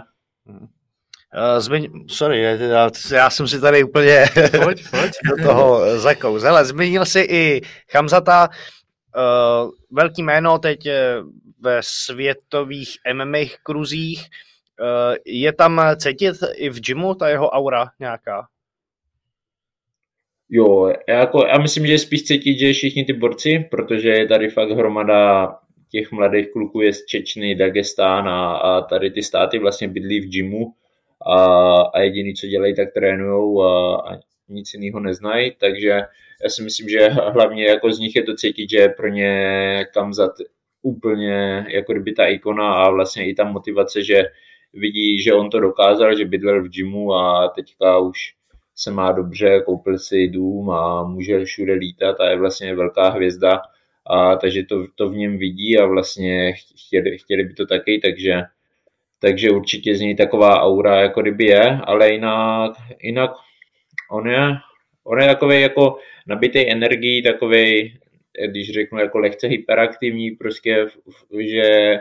Uh, 1.36 1.58
zmiň, 1.58 2.04
sorry, 2.06 2.42
já, 2.42 2.90
já 3.12 3.30
jsem 3.30 3.48
si 3.48 3.60
tady 3.60 3.84
úplně 3.84 4.24
pojď, 4.64 4.90
pojď. 4.90 5.12
do 5.36 5.44
toho 5.44 5.98
zakouz. 5.98 6.42
Hele, 6.42 6.64
zmínil 6.64 7.04
si 7.04 7.20
i 7.20 7.60
Chamzata, 7.92 8.48
uh, 9.16 9.70
velký 9.90 10.22
jméno 10.22 10.58
teď 10.58 10.88
ve 11.60 11.80
světových 11.80 12.98
MMA 13.12 13.38
kruzích. 13.62 14.20
Uh, 14.80 15.16
je 15.24 15.52
tam 15.52 15.80
cítit 15.96 16.36
i 16.54 16.70
v 16.70 16.80
gymu 16.80 17.14
ta 17.14 17.28
jeho 17.28 17.48
aura 17.48 17.86
nějaká? 18.00 18.46
Jo, 20.50 20.92
já, 21.08 21.18
jako, 21.18 21.46
já 21.46 21.58
myslím, 21.58 21.86
že 21.86 21.98
spíš 21.98 22.22
cítit, 22.22 22.58
že 22.58 22.72
všichni 22.72 23.04
ty 23.04 23.12
borci, 23.12 23.68
protože 23.70 24.08
je 24.08 24.28
tady 24.28 24.48
fakt 24.48 24.70
hromada 24.70 25.52
těch 25.90 26.12
mladých 26.12 26.52
kluků 26.52 26.80
je 26.80 26.92
z 26.92 27.06
Čečny, 27.06 27.54
Dagestán 27.54 28.28
a, 28.28 28.56
a 28.56 28.80
tady 28.80 29.10
ty 29.10 29.22
státy 29.22 29.58
vlastně 29.58 29.88
bydlí 29.88 30.20
v 30.20 30.30
gymu 30.30 30.74
a, 31.26 31.44
a 31.82 32.00
jediný, 32.00 32.34
co 32.34 32.46
dělají, 32.46 32.74
tak 32.74 32.92
trénujou 32.92 33.62
a, 33.62 33.96
a 33.96 34.18
nic 34.48 34.74
jiného 34.74 35.00
neznají, 35.00 35.52
takže 35.60 35.88
já 36.44 36.48
si 36.48 36.62
myslím, 36.62 36.88
že 36.88 37.08
hlavně 37.08 37.64
jako 37.64 37.92
z 37.92 37.98
nich 37.98 38.16
je 38.16 38.22
to 38.22 38.34
cítit, 38.34 38.70
že 38.70 38.88
pro 38.88 39.08
ně 39.08 39.86
Kamzat 39.94 40.32
úplně 40.82 41.66
jako 41.68 41.92
kdyby 41.92 42.12
ta 42.12 42.26
ikona 42.26 42.74
a 42.74 42.90
vlastně 42.90 43.28
i 43.28 43.34
ta 43.34 43.44
motivace, 43.44 44.04
že 44.04 44.22
vidí, 44.72 45.22
že 45.22 45.34
on 45.34 45.50
to 45.50 45.60
dokázal, 45.60 46.18
že 46.18 46.24
bydlel 46.24 46.62
v 46.62 46.68
gymu 46.68 47.14
a 47.14 47.48
teďka 47.48 47.98
už 47.98 48.18
se 48.74 48.90
má 48.90 49.12
dobře, 49.12 49.62
koupil 49.66 49.98
si 49.98 50.28
dům 50.28 50.70
a 50.70 51.04
může 51.04 51.44
všude 51.44 51.72
lítat 51.72 52.20
a 52.20 52.30
je 52.30 52.36
vlastně 52.36 52.74
velká 52.74 53.08
hvězda 53.08 53.62
a 54.06 54.36
takže 54.36 54.62
to, 54.62 54.86
to 54.94 55.08
v 55.08 55.16
něm 55.16 55.38
vidí 55.38 55.78
a 55.78 55.86
vlastně 55.86 56.52
chtěli, 56.52 57.18
chtěli 57.18 57.44
by 57.44 57.54
to 57.54 57.66
taky, 57.66 58.00
takže, 58.04 58.42
takže 59.20 59.50
určitě 59.50 59.94
z 59.94 60.00
něj 60.00 60.16
taková 60.16 60.62
aura 60.62 61.00
jako 61.00 61.22
kdyby 61.22 61.44
je, 61.44 61.80
ale 61.84 62.12
jinak, 62.12 62.72
jinak 63.02 63.30
on 64.10 64.28
je, 64.28 64.48
on 65.04 65.20
je 65.20 65.26
takový 65.26 65.60
jako 65.60 65.98
nabitý 66.26 66.70
energií, 66.70 67.22
takový, 67.22 67.98
když 68.46 68.72
řeknu 68.72 68.98
jako 68.98 69.18
lehce 69.18 69.46
hyperaktivní, 69.46 70.30
prostě, 70.30 70.86
že 71.40 71.98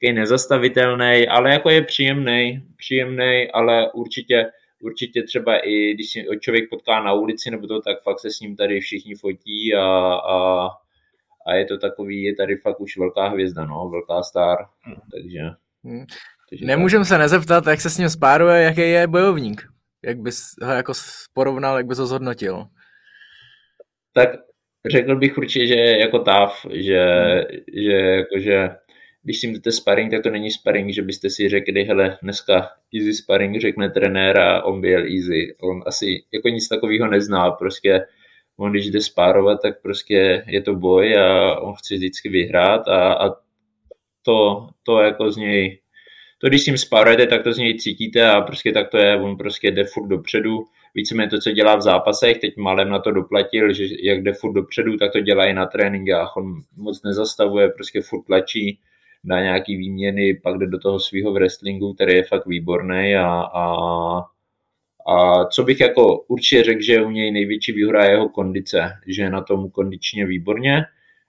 je 0.00 0.12
nezastavitelný, 0.12 1.28
ale 1.28 1.52
jako 1.52 1.70
je 1.70 1.82
příjemný, 1.82 2.62
příjemný, 2.76 3.48
ale 3.52 3.92
určitě, 3.92 4.46
určitě 4.82 5.22
třeba 5.22 5.58
i 5.58 5.94
když 5.94 6.10
si 6.10 6.24
člověk 6.40 6.70
potká 6.70 7.02
na 7.02 7.12
ulici 7.12 7.50
nebo 7.50 7.66
to, 7.66 7.80
tak 7.80 8.02
fakt 8.02 8.20
se 8.20 8.30
s 8.30 8.40
ním 8.40 8.56
tady 8.56 8.80
všichni 8.80 9.14
fotí 9.14 9.74
a, 9.74 10.14
a 10.14 10.68
a 11.46 11.54
je 11.54 11.64
to 11.64 11.78
takový, 11.78 12.22
je 12.22 12.34
tady 12.34 12.56
fakt 12.56 12.80
už 12.80 12.96
velká 12.96 13.28
hvězda, 13.28 13.64
no, 13.64 13.88
velká 13.88 14.22
star, 14.22 14.56
hmm. 14.82 14.96
takže... 15.12 15.40
Hmm. 15.84 16.04
takže 16.50 16.66
Nemůžem 16.66 17.04
se 17.04 17.18
nezeptat, 17.18 17.66
jak 17.66 17.80
se 17.80 17.90
s 17.90 17.98
ním 17.98 18.08
spáruje, 18.08 18.62
jaký 18.62 18.80
je 18.80 19.06
bojovník. 19.06 19.73
Jak 20.06 20.18
bys 20.18 20.40
ho 20.62 20.72
jako 20.72 20.92
porovnal, 21.34 21.76
jak 21.76 21.86
bys 21.86 21.98
ho 21.98 22.06
zhodnotil? 22.06 22.64
Tak 24.12 24.28
řekl 24.90 25.16
bych 25.16 25.38
určitě, 25.38 25.66
že 25.66 25.74
jako 25.74 26.18
táv, 26.18 26.66
že, 26.70 27.04
že 27.74 27.92
jakože 27.92 28.68
když 29.24 29.40
si 29.40 29.46
jdete 29.46 29.72
sparring, 29.72 30.10
tak 30.10 30.22
to 30.22 30.30
není 30.30 30.50
sparring, 30.50 30.92
že 30.92 31.02
byste 31.02 31.30
si 31.30 31.48
řekli, 31.48 31.84
hele, 31.84 32.18
dneska 32.22 32.70
easy 32.94 33.14
sparring, 33.14 33.60
řekne 33.60 33.90
trenér 33.90 34.38
a 34.38 34.62
on 34.64 34.80
byl 34.80 35.00
easy. 35.00 35.56
On 35.62 35.82
asi 35.86 36.06
jako 36.32 36.48
nic 36.48 36.68
takového 36.68 37.06
nezná, 37.08 37.50
prostě 37.50 38.06
on 38.56 38.70
když 38.70 38.90
jde 38.90 39.00
spárovat, 39.00 39.62
tak 39.62 39.82
prostě 39.82 40.44
je 40.46 40.62
to 40.62 40.74
boj 40.74 41.16
a 41.16 41.58
on 41.60 41.74
chce 41.74 41.94
vždycky 41.94 42.28
vyhrát 42.28 42.88
a, 42.88 43.12
a 43.12 43.30
to, 44.22 44.68
to 44.82 45.00
jako 45.00 45.30
z 45.30 45.36
něj, 45.36 45.80
to 46.38 46.48
když 46.48 46.62
s 46.62 46.66
ním 46.66 46.78
spárujete, 46.78 47.26
tak 47.26 47.42
to 47.42 47.52
z 47.52 47.58
něj 47.58 47.78
cítíte 47.78 48.30
a 48.30 48.40
prostě 48.40 48.72
tak 48.72 48.90
to 48.90 48.98
je, 48.98 49.16
on 49.16 49.36
prostě 49.36 49.70
jde 49.70 49.84
furt 49.84 50.08
dopředu, 50.08 50.64
víceméně 50.94 51.30
to, 51.30 51.38
co 51.38 51.50
dělá 51.50 51.76
v 51.76 51.82
zápasech, 51.82 52.38
teď 52.38 52.56
malem 52.56 52.88
na 52.88 52.98
to 52.98 53.10
doplatil, 53.10 53.72
že 53.72 53.84
jak 54.02 54.22
jde 54.22 54.32
furt 54.32 54.52
dopředu, 54.52 54.96
tak 54.96 55.12
to 55.12 55.20
dělá 55.20 55.46
i 55.46 55.54
na 55.54 55.66
tréninkách. 55.66 56.36
On 56.36 56.54
moc 56.76 57.02
nezastavuje, 57.02 57.68
prostě 57.68 58.00
furt 58.00 58.22
tlačí 58.22 58.78
na 59.24 59.40
nějaký 59.40 59.76
výměny, 59.76 60.34
pak 60.42 60.58
jde 60.58 60.66
do 60.66 60.78
toho 60.78 61.00
svého 61.00 61.32
wrestlingu, 61.32 61.94
který 61.94 62.14
je 62.14 62.24
fakt 62.24 62.46
výborný 62.46 63.16
a, 63.16 63.28
a, 63.54 63.64
a 65.14 65.44
co 65.44 65.62
bych 65.62 65.80
jako 65.80 66.20
určitě 66.20 66.62
řekl, 66.62 66.82
že 66.82 67.02
u 67.02 67.10
něj 67.10 67.30
největší 67.30 67.72
výhoda 67.72 68.04
je 68.04 68.10
jeho 68.10 68.28
kondice, 68.28 68.90
že 69.06 69.22
je 69.22 69.30
na 69.30 69.40
tom 69.40 69.70
kondičně 69.70 70.26
výborně, 70.26 70.84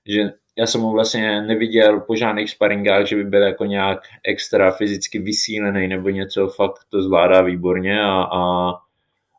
že 0.08 0.32
já 0.58 0.66
jsem 0.66 0.82
ho 0.82 0.92
vlastně 0.92 1.42
neviděl 1.42 2.00
po 2.00 2.16
žádných 2.16 2.52
sparingách, 2.52 3.08
že 3.08 3.16
by 3.16 3.24
byl 3.24 3.44
jako 3.44 3.66
nějak 3.66 4.00
extra 4.24 4.72
fyzicky 4.72 5.20
vysílený 5.20 5.88
nebo 5.88 6.10
něco, 6.10 6.48
fakt 6.48 6.80
to 6.90 7.02
zvládá 7.02 7.42
výborně, 7.42 8.02
a, 8.02 8.24
a, 8.24 8.74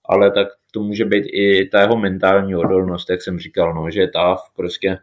ale 0.04 0.30
tak 0.30 0.48
to 0.72 0.80
může 0.80 1.04
být 1.04 1.24
i 1.32 1.68
ta 1.72 1.80
jeho 1.80 1.96
mentální 1.96 2.56
odolnost, 2.56 3.10
jak 3.10 3.22
jsem 3.22 3.38
říkal, 3.38 3.74
no, 3.74 3.90
že 3.90 4.00
je 4.00 4.10
táv 4.10 4.40
prostě, 4.56 4.98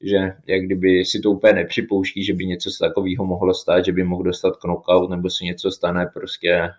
že 0.00 0.16
jak 0.46 0.62
kdyby 0.62 1.04
si 1.04 1.20
to 1.20 1.30
úplně 1.30 1.52
nepřipouští, 1.52 2.24
že 2.24 2.34
by 2.34 2.46
něco 2.46 2.70
takového 2.80 3.24
mohlo 3.24 3.54
stát, 3.54 3.84
že 3.84 3.92
by 3.92 4.04
mohl 4.04 4.22
dostat 4.22 4.56
knockout 4.56 5.10
nebo 5.10 5.30
si 5.30 5.44
něco 5.44 5.70
stane, 5.70 6.06
prostě, 6.14 6.70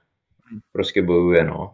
prostě 0.71 1.01
bojuje, 1.01 1.43
no. 1.43 1.73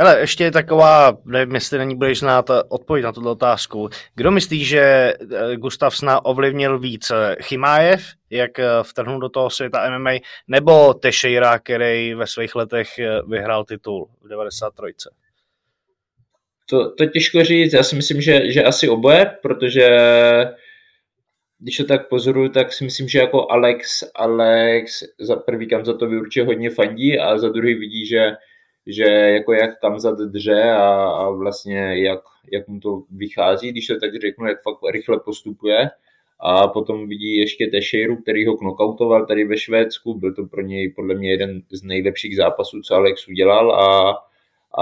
Hele, 0.00 0.20
ještě 0.20 0.50
taková, 0.50 1.18
nevím, 1.24 1.54
jestli 1.54 1.78
není 1.78 1.96
budeš 1.96 2.18
znát 2.18 2.50
odpověď 2.68 3.04
na 3.04 3.12
tuto 3.12 3.30
otázku. 3.30 3.88
Kdo 4.14 4.30
myslí, 4.30 4.64
že 4.64 4.80
eh, 4.80 5.56
Gustav 5.56 5.96
Sna 5.96 6.24
ovlivnil 6.24 6.78
víc? 6.78 7.12
Chimájev, 7.42 8.02
jak 8.30 8.58
eh, 8.58 8.64
vtrhnul 8.82 9.20
do 9.20 9.28
toho 9.28 9.50
světa 9.50 9.98
MMA, 9.98 10.10
nebo 10.48 10.94
Teixeira, 10.94 11.58
který 11.58 12.14
ve 12.14 12.26
svých 12.26 12.54
letech 12.54 12.98
eh, 12.98 13.22
vyhrál 13.28 13.64
titul 13.64 14.08
v 14.22 14.28
93? 14.28 15.08
To, 16.70 16.90
to 16.90 17.06
těžko 17.06 17.44
říct, 17.44 17.72
já 17.72 17.82
si 17.82 17.96
myslím, 17.96 18.20
že, 18.20 18.52
že 18.52 18.62
asi 18.62 18.88
oboje, 18.88 19.26
protože 19.42 19.88
když 21.58 21.76
to 21.76 21.84
tak 21.84 22.08
pozoruju, 22.08 22.48
tak 22.48 22.72
si 22.72 22.84
myslím, 22.84 23.08
že 23.08 23.18
jako 23.18 23.50
Alex, 23.50 24.04
Alex 24.14 25.02
za 25.20 25.36
prvý 25.36 25.68
kam 25.68 25.84
za 25.84 25.94
to 25.94 26.06
určitě 26.06 26.44
hodně 26.44 26.70
fandí 26.70 27.18
a 27.18 27.38
za 27.38 27.48
druhý 27.48 27.74
vidí, 27.74 28.06
že 28.06 28.32
že 28.88 29.04
jako 29.04 29.52
jak 29.52 29.80
Kamzat 29.80 30.18
dře 30.18 30.62
a, 30.62 31.04
a 31.04 31.30
vlastně 31.30 32.02
jak, 32.02 32.20
jak 32.52 32.68
mu 32.68 32.80
to 32.80 33.02
vychází, 33.10 33.70
když 33.70 33.86
to 33.86 34.00
tak 34.00 34.20
řeknu, 34.20 34.46
jak 34.46 34.62
fakt 34.62 34.78
rychle 34.92 35.20
postupuje 35.24 35.90
a 36.40 36.68
potom 36.68 37.08
vidí 37.08 37.36
ještě 37.36 37.66
Tešejru, 37.66 38.16
který 38.16 38.46
ho 38.46 38.56
knockoutoval 38.56 39.26
tady 39.26 39.44
ve 39.44 39.56
Švédsku, 39.56 40.14
byl 40.14 40.34
to 40.34 40.44
pro 40.44 40.62
něj 40.62 40.88
podle 40.88 41.14
mě 41.14 41.30
jeden 41.30 41.62
z 41.72 41.82
nejlepších 41.82 42.36
zápasů, 42.36 42.80
co 42.80 42.94
Alex 42.94 43.28
udělal 43.28 43.72
a, 43.72 44.16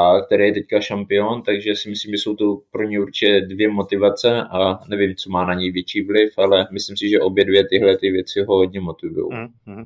a 0.01 0.21
který 0.21 0.45
je 0.45 0.53
teďka 0.53 0.81
šampion, 0.81 1.43
takže 1.43 1.77
si 1.77 1.91
myslím, 1.91 2.15
že 2.15 2.19
jsou 2.19 2.37
to 2.37 2.61
pro 2.71 2.83
ně 2.83 3.01
určitě 3.01 3.41
dvě 3.41 3.69
motivace 3.69 4.43
a 4.43 4.79
nevím, 4.89 5.15
co 5.15 5.31
má 5.31 5.47
na 5.47 5.55
něj 5.55 5.71
větší 5.71 6.03
vliv, 6.03 6.33
ale 6.37 6.67
myslím 6.73 6.97
si, 6.97 7.09
že 7.09 7.21
obě 7.21 7.45
dvě 7.45 7.69
tyhle 7.69 7.99
ty 7.99 8.11
věci 8.11 8.41
ho 8.41 8.57
hodně 8.57 8.81
motivují. 8.81 9.27
Mm-hmm. 9.31 9.85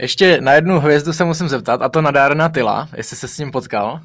Ještě 0.00 0.40
na 0.40 0.54
jednu 0.54 0.80
hvězdu 0.80 1.12
se 1.12 1.24
musím 1.24 1.48
zeptat, 1.48 1.82
a 1.82 1.88
to 1.88 2.02
na 2.02 2.10
Darna 2.10 2.48
Tyla, 2.48 2.88
jestli 2.96 3.16
se 3.16 3.28
s 3.28 3.38
ním 3.38 3.50
potkal. 3.50 4.00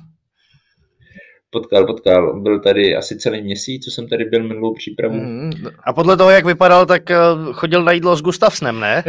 Potkal, 1.54 1.86
potkal. 1.86 2.42
Byl 2.42 2.60
tady 2.60 2.96
asi 2.96 3.18
celý 3.18 3.42
měsíc, 3.42 3.86
co 3.86 3.92
jsem 3.92 4.08
tady 4.08 4.26
byl 4.26 4.44
minulou 4.44 4.74
přípravu. 4.74 5.14
Mm, 5.14 5.52
a 5.84 5.94
podle 5.94 6.18
toho, 6.18 6.30
jak 6.30 6.46
vypadal, 6.46 6.86
tak 6.86 7.12
eh, 7.12 7.18
chodil 7.52 7.84
na 7.84 7.92
jídlo 7.92 8.16
s 8.16 8.22
Gustavsnem, 8.22 8.80
ne? 8.80 9.04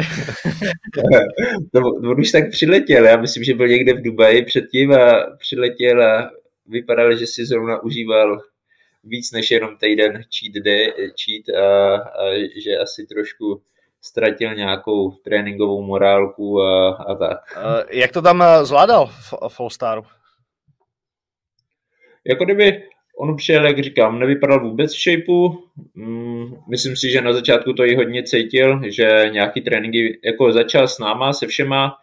to, 1.72 1.80
on 1.80 2.20
už 2.20 2.30
tak 2.30 2.50
přiletěl. 2.50 3.04
Já 3.04 3.16
myslím, 3.16 3.44
že 3.44 3.54
byl 3.54 3.68
někde 3.68 3.92
v 3.92 4.02
Dubaji 4.02 4.44
předtím 4.44 4.92
a 4.92 5.37
přiletěl 5.38 6.02
a 6.02 6.30
vypadal, 6.66 7.16
že 7.16 7.26
si 7.26 7.46
zrovna 7.46 7.83
užíval 7.83 8.40
víc 9.04 9.33
než 9.33 9.50
jenom 9.50 9.76
týden 9.76 10.12
cheat 10.12 10.64
day, 10.64 10.92
cheat 10.96 11.59
a, 11.59 11.96
a 11.96 12.48
že 12.64 12.78
asi 12.78 13.07
trošku 13.07 13.62
ztratil 14.05 14.55
nějakou 14.55 15.11
tréninkovou 15.11 15.83
morálku 15.83 16.62
a, 16.62 16.93
a 16.93 17.14
tak. 17.14 17.38
Jak 17.90 18.12
to 18.12 18.23
tam 18.23 18.43
eh, 18.43 18.64
zvládal 18.64 19.11
Fallstaru? 19.49 20.03
Jako 22.27 22.45
kdyby 22.45 22.83
on 23.19 23.37
přijel, 23.37 23.67
jak 23.67 23.79
říkám, 23.79 24.19
nevypadal 24.19 24.61
vůbec 24.61 24.95
v 24.95 25.03
shapeu. 25.03 25.69
Mm, 25.95 26.57
myslím 26.71 26.97
si, 26.97 27.11
že 27.11 27.21
na 27.21 27.33
začátku 27.33 27.73
to 27.73 27.85
i 27.85 27.95
hodně 27.95 28.23
cítil, 28.23 28.81
že 28.90 29.31
nějaký 29.33 29.61
tréninky, 29.61 30.21
jako 30.25 30.53
začal 30.53 30.88
s 30.88 30.99
náma, 30.99 31.33
se 31.33 31.47
všema, 31.47 31.97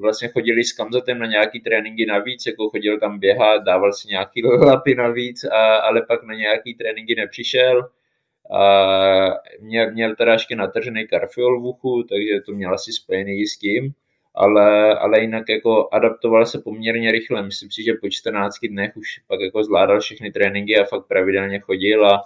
vlastně 0.00 0.28
chodili 0.28 0.64
s 0.64 0.72
Kamzatem 0.72 1.18
na 1.18 1.26
nějaký 1.26 1.60
tréninky 1.60 2.06
navíc, 2.06 2.46
jako 2.46 2.70
chodil 2.70 3.00
tam 3.00 3.18
běhat, 3.18 3.62
dával 3.64 3.92
si 3.92 4.08
nějaký 4.08 4.42
lapy 4.66 4.94
navíc, 4.94 5.44
a, 5.44 5.76
ale 5.76 6.02
pak 6.02 6.22
na 6.22 6.34
nějaký 6.34 6.74
tréninky 6.74 7.14
nepřišel 7.14 7.88
a 8.50 9.34
měl, 9.60 9.90
měl 9.90 10.16
teda 10.16 10.32
ještě 10.32 10.56
natržený 10.56 11.06
karfiol 11.06 11.60
v 11.60 11.66
uchu, 11.66 12.02
takže 12.02 12.40
to 12.46 12.52
měl 12.52 12.74
asi 12.74 12.92
spojený 12.92 13.46
s 13.46 13.58
tím, 13.58 13.94
ale, 14.34 14.98
ale 14.98 15.20
jinak 15.20 15.48
jako 15.48 15.88
adaptoval 15.92 16.46
se 16.46 16.58
poměrně 16.58 17.12
rychle. 17.12 17.42
Myslím 17.42 17.70
si, 17.70 17.82
že 17.82 17.92
po 18.00 18.08
14 18.10 18.54
dnech 18.68 18.96
už 18.96 19.20
pak 19.26 19.40
jako 19.40 19.64
zvládal 19.64 20.00
všechny 20.00 20.30
tréninky 20.30 20.78
a 20.78 20.84
fakt 20.84 21.06
pravidelně 21.06 21.60
chodil 21.60 22.06
a, 22.06 22.24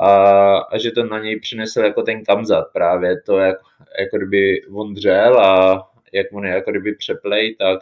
a, 0.00 0.10
a 0.58 0.78
že 0.78 0.90
to 0.90 1.04
na 1.04 1.18
něj 1.18 1.40
přinesl 1.40 1.80
jako 1.80 2.02
ten 2.02 2.24
kamzat 2.24 2.66
právě, 2.72 3.20
to 3.22 3.38
jak, 3.38 3.56
jako 4.00 4.16
kdyby 4.16 4.62
on 4.74 4.94
dřel 4.94 5.40
a 5.40 5.82
jak 6.12 6.26
on 6.32 6.46
je 6.46 6.52
jako 6.52 6.70
kdyby 6.70 6.94
přeplej, 6.94 7.54
tak 7.54 7.78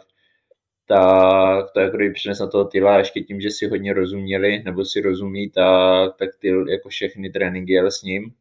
tak 0.87 1.71
to 1.73 1.79
jako 1.79 1.97
kdyby 1.97 2.13
přines 2.13 2.39
na 2.39 2.47
toho 2.47 2.65
Tyla, 2.65 2.97
ještě 2.97 3.21
tím, 3.21 3.41
že 3.41 3.51
si 3.51 3.67
hodně 3.67 3.93
rozuměli, 3.93 4.63
nebo 4.65 4.85
si 4.85 5.01
rozumí, 5.01 5.49
tak, 5.49 6.15
tak 6.19 6.29
Tyl 6.39 6.69
jako 6.69 6.89
všechny 6.89 7.29
tréninky 7.29 7.73
jel 7.73 7.91
s 7.91 8.01
ním. 8.01 8.33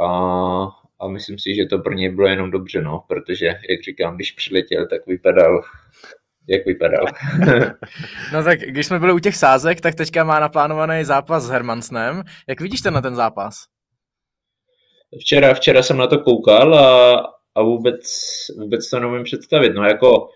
A, 0.00 0.08
a 1.00 1.08
myslím 1.08 1.38
si, 1.38 1.54
že 1.54 1.66
to 1.66 1.78
pro 1.78 1.92
něj 1.92 2.08
bylo 2.08 2.28
jenom 2.28 2.50
dobře, 2.50 2.82
no, 2.82 3.04
protože, 3.08 3.46
jak 3.46 3.82
říkám, 3.84 4.16
když 4.16 4.32
přiletěl, 4.32 4.86
tak 4.86 5.06
vypadal 5.06 5.62
jak 6.48 6.66
vypadal. 6.66 7.06
no 8.32 8.44
tak 8.44 8.60
když 8.60 8.86
jsme 8.86 8.98
byli 8.98 9.12
u 9.12 9.18
těch 9.18 9.36
sázek, 9.36 9.80
tak 9.80 9.94
teďka 9.94 10.24
má 10.24 10.40
naplánovaný 10.40 11.04
zápas 11.04 11.44
s 11.44 11.50
Hermansnem. 11.50 12.22
Jak 12.48 12.60
vidíš 12.60 12.80
ten 12.80 12.94
na 12.94 13.00
ten 13.00 13.16
zápas? 13.16 13.54
Včera, 15.20 15.54
včera 15.54 15.82
jsem 15.82 15.96
na 15.96 16.06
to 16.06 16.18
koukal 16.18 16.74
a, 16.74 17.16
a 17.54 17.62
vůbec, 17.62 18.00
vůbec 18.58 18.90
to 18.90 19.00
nemůžu 19.00 19.24
představit. 19.24 19.72
No 19.74 19.84
jako 19.84 20.28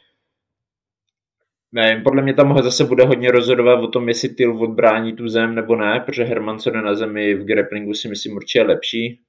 ne, 1.77 2.01
podle 2.05 2.23
mě 2.23 2.35
tam 2.35 2.63
zase 2.63 2.85
bude 2.85 3.05
hodně 3.05 3.31
rozhodovat 3.31 3.81
o 3.81 3.89
tom, 3.89 4.09
jestli 4.09 4.29
Tyl 4.29 4.63
odbrání 4.63 5.13
tu 5.13 5.29
zem 5.29 5.55
nebo 5.55 5.77
ne, 5.77 6.01
protože 6.01 6.25
Hermanson 6.25 6.85
na 6.85 6.95
zemi 6.95 7.35
v 7.35 7.45
grapplingu 7.45 7.95
si 7.95 8.09
myslím 8.09 8.37
určitě 8.37 8.63
lepší, 8.63 9.21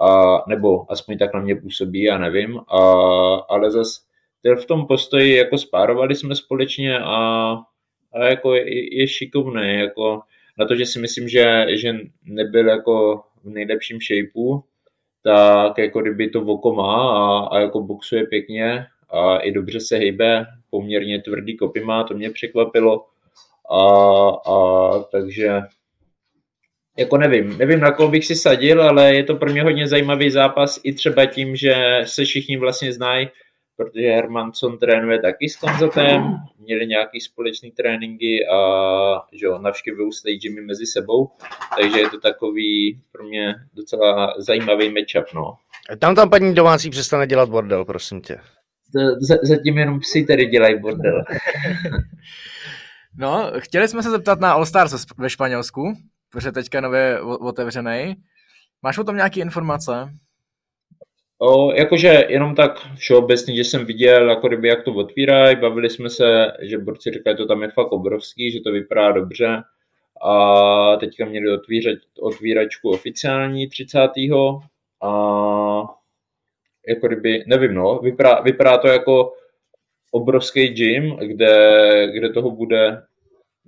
a, 0.00 0.36
nebo 0.48 0.92
aspoň 0.92 1.18
tak 1.18 1.34
na 1.34 1.40
mě 1.40 1.56
působí, 1.56 2.02
já 2.02 2.18
nevím, 2.18 2.58
a, 2.58 2.80
ale 3.48 3.70
zase 3.70 4.00
Tyl 4.42 4.56
v 4.56 4.66
tom 4.66 4.86
postoji, 4.86 5.36
jako 5.36 5.58
spárovali 5.58 6.14
jsme 6.14 6.34
společně 6.34 6.98
a, 6.98 7.16
a 8.12 8.24
jako 8.24 8.54
je, 8.54 9.00
je 9.00 9.08
šikovný, 9.08 9.74
jako 9.74 10.20
na 10.58 10.66
to, 10.66 10.74
že 10.74 10.86
si 10.86 10.98
myslím, 10.98 11.28
že, 11.28 11.66
že 11.68 11.94
nebyl 12.24 12.68
jako 12.68 13.22
v 13.44 13.50
nejlepším 13.50 13.98
shapeu, 14.00 14.62
tak 15.24 15.78
jako 15.78 16.00
kdyby 16.00 16.28
to 16.28 16.40
oko 16.42 16.74
má 16.74 17.10
a, 17.10 17.46
a 17.46 17.58
jako 17.58 17.80
boxuje 17.80 18.26
pěkně 18.26 18.86
a 19.10 19.38
i 19.38 19.52
dobře 19.52 19.80
se 19.80 19.96
hejbe, 19.96 20.46
poměrně 20.74 21.22
tvrdý 21.22 21.56
kopy 21.56 21.80
má, 21.80 22.04
to 22.04 22.14
mě 22.14 22.30
překvapilo. 22.30 23.06
A, 23.70 23.80
a 24.52 24.98
takže 25.12 25.60
jako 26.98 27.18
nevím, 27.18 27.58
nevím 27.58 27.80
na 27.80 27.90
koho 27.90 28.08
bych 28.08 28.26
si 28.26 28.36
sadil, 28.36 28.82
ale 28.82 29.14
je 29.14 29.24
to 29.24 29.34
pro 29.36 29.50
mě 29.50 29.62
hodně 29.62 29.88
zajímavý 29.88 30.30
zápas 30.30 30.80
i 30.84 30.92
třeba 30.92 31.26
tím, 31.26 31.56
že 31.56 31.74
se 32.04 32.24
všichni 32.24 32.56
vlastně 32.56 32.92
znají, 32.92 33.28
protože 33.76 34.06
Hermanson 34.06 34.78
trénuje 34.78 35.18
taky 35.22 35.48
s 35.48 35.56
Konzatem, 35.56 36.36
měli 36.58 36.86
nějaký 36.86 37.20
společný 37.20 37.70
tréninky 37.70 38.46
a 38.46 38.58
že 39.32 39.46
jo, 39.46 39.58
navštěvují 39.58 40.12
stagey 40.12 40.50
mezi 40.66 40.86
sebou, 40.86 41.30
takže 41.78 41.98
je 41.98 42.10
to 42.10 42.20
takový 42.20 43.00
pro 43.12 43.24
mě 43.24 43.54
docela 43.74 44.34
zajímavý 44.38 44.88
matchup, 44.88 45.34
no. 45.34 45.54
Tam 45.98 46.14
tam 46.14 46.30
paní 46.30 46.54
domácí 46.54 46.90
přestane 46.90 47.26
dělat 47.26 47.48
bordel, 47.48 47.84
prosím 47.84 48.20
tě 48.20 48.38
zatím 49.42 49.78
jenom 49.78 50.00
psi 50.00 50.24
tady 50.24 50.46
dělají 50.46 50.80
bordel. 50.80 51.24
no, 53.18 53.52
chtěli 53.58 53.88
jsme 53.88 54.02
se 54.02 54.10
zeptat 54.10 54.40
na 54.40 54.52
All 54.52 54.66
Stars 54.66 55.06
ve 55.18 55.30
Španělsku, 55.30 55.94
protože 56.32 56.52
teďka 56.52 56.80
nově 56.80 57.20
otevřený. 57.20 58.14
Máš 58.82 58.98
o 58.98 59.04
tom 59.04 59.16
nějaké 59.16 59.40
informace? 59.40 60.08
O, 61.38 61.72
jakože 61.72 62.26
jenom 62.28 62.54
tak 62.54 62.78
všeobecně, 62.96 63.56
že 63.56 63.64
jsem 63.64 63.84
viděl, 63.84 64.30
jako 64.30 64.48
kdyby 64.48 64.68
jak 64.68 64.82
to 64.82 64.94
otvírají, 64.94 65.56
bavili 65.56 65.90
jsme 65.90 66.10
se, 66.10 66.52
že 66.62 66.78
borci 66.78 67.10
říkají, 67.10 67.34
že 67.34 67.36
to 67.36 67.46
tam 67.46 67.62
je 67.62 67.70
fakt 67.70 67.92
obrovský, 67.92 68.52
že 68.52 68.60
to 68.60 68.72
vypadá 68.72 69.12
dobře 69.12 69.62
a 70.22 70.96
teďka 70.96 71.24
měli 71.24 71.52
otvírat, 71.52 71.98
otvíračku 72.20 72.90
oficiální 72.90 73.68
30. 73.68 73.98
a 75.02 75.10
jako 76.88 77.06
kdyby, 77.06 77.44
nevím 77.46 77.74
no, 77.74 77.98
vypadá, 77.98 78.40
vypadá 78.40 78.78
to 78.78 78.88
jako 78.88 79.32
obrovský 80.10 80.68
gym, 80.68 81.16
kde, 81.16 82.06
kde 82.12 82.28
toho 82.28 82.50
bude 82.50 83.02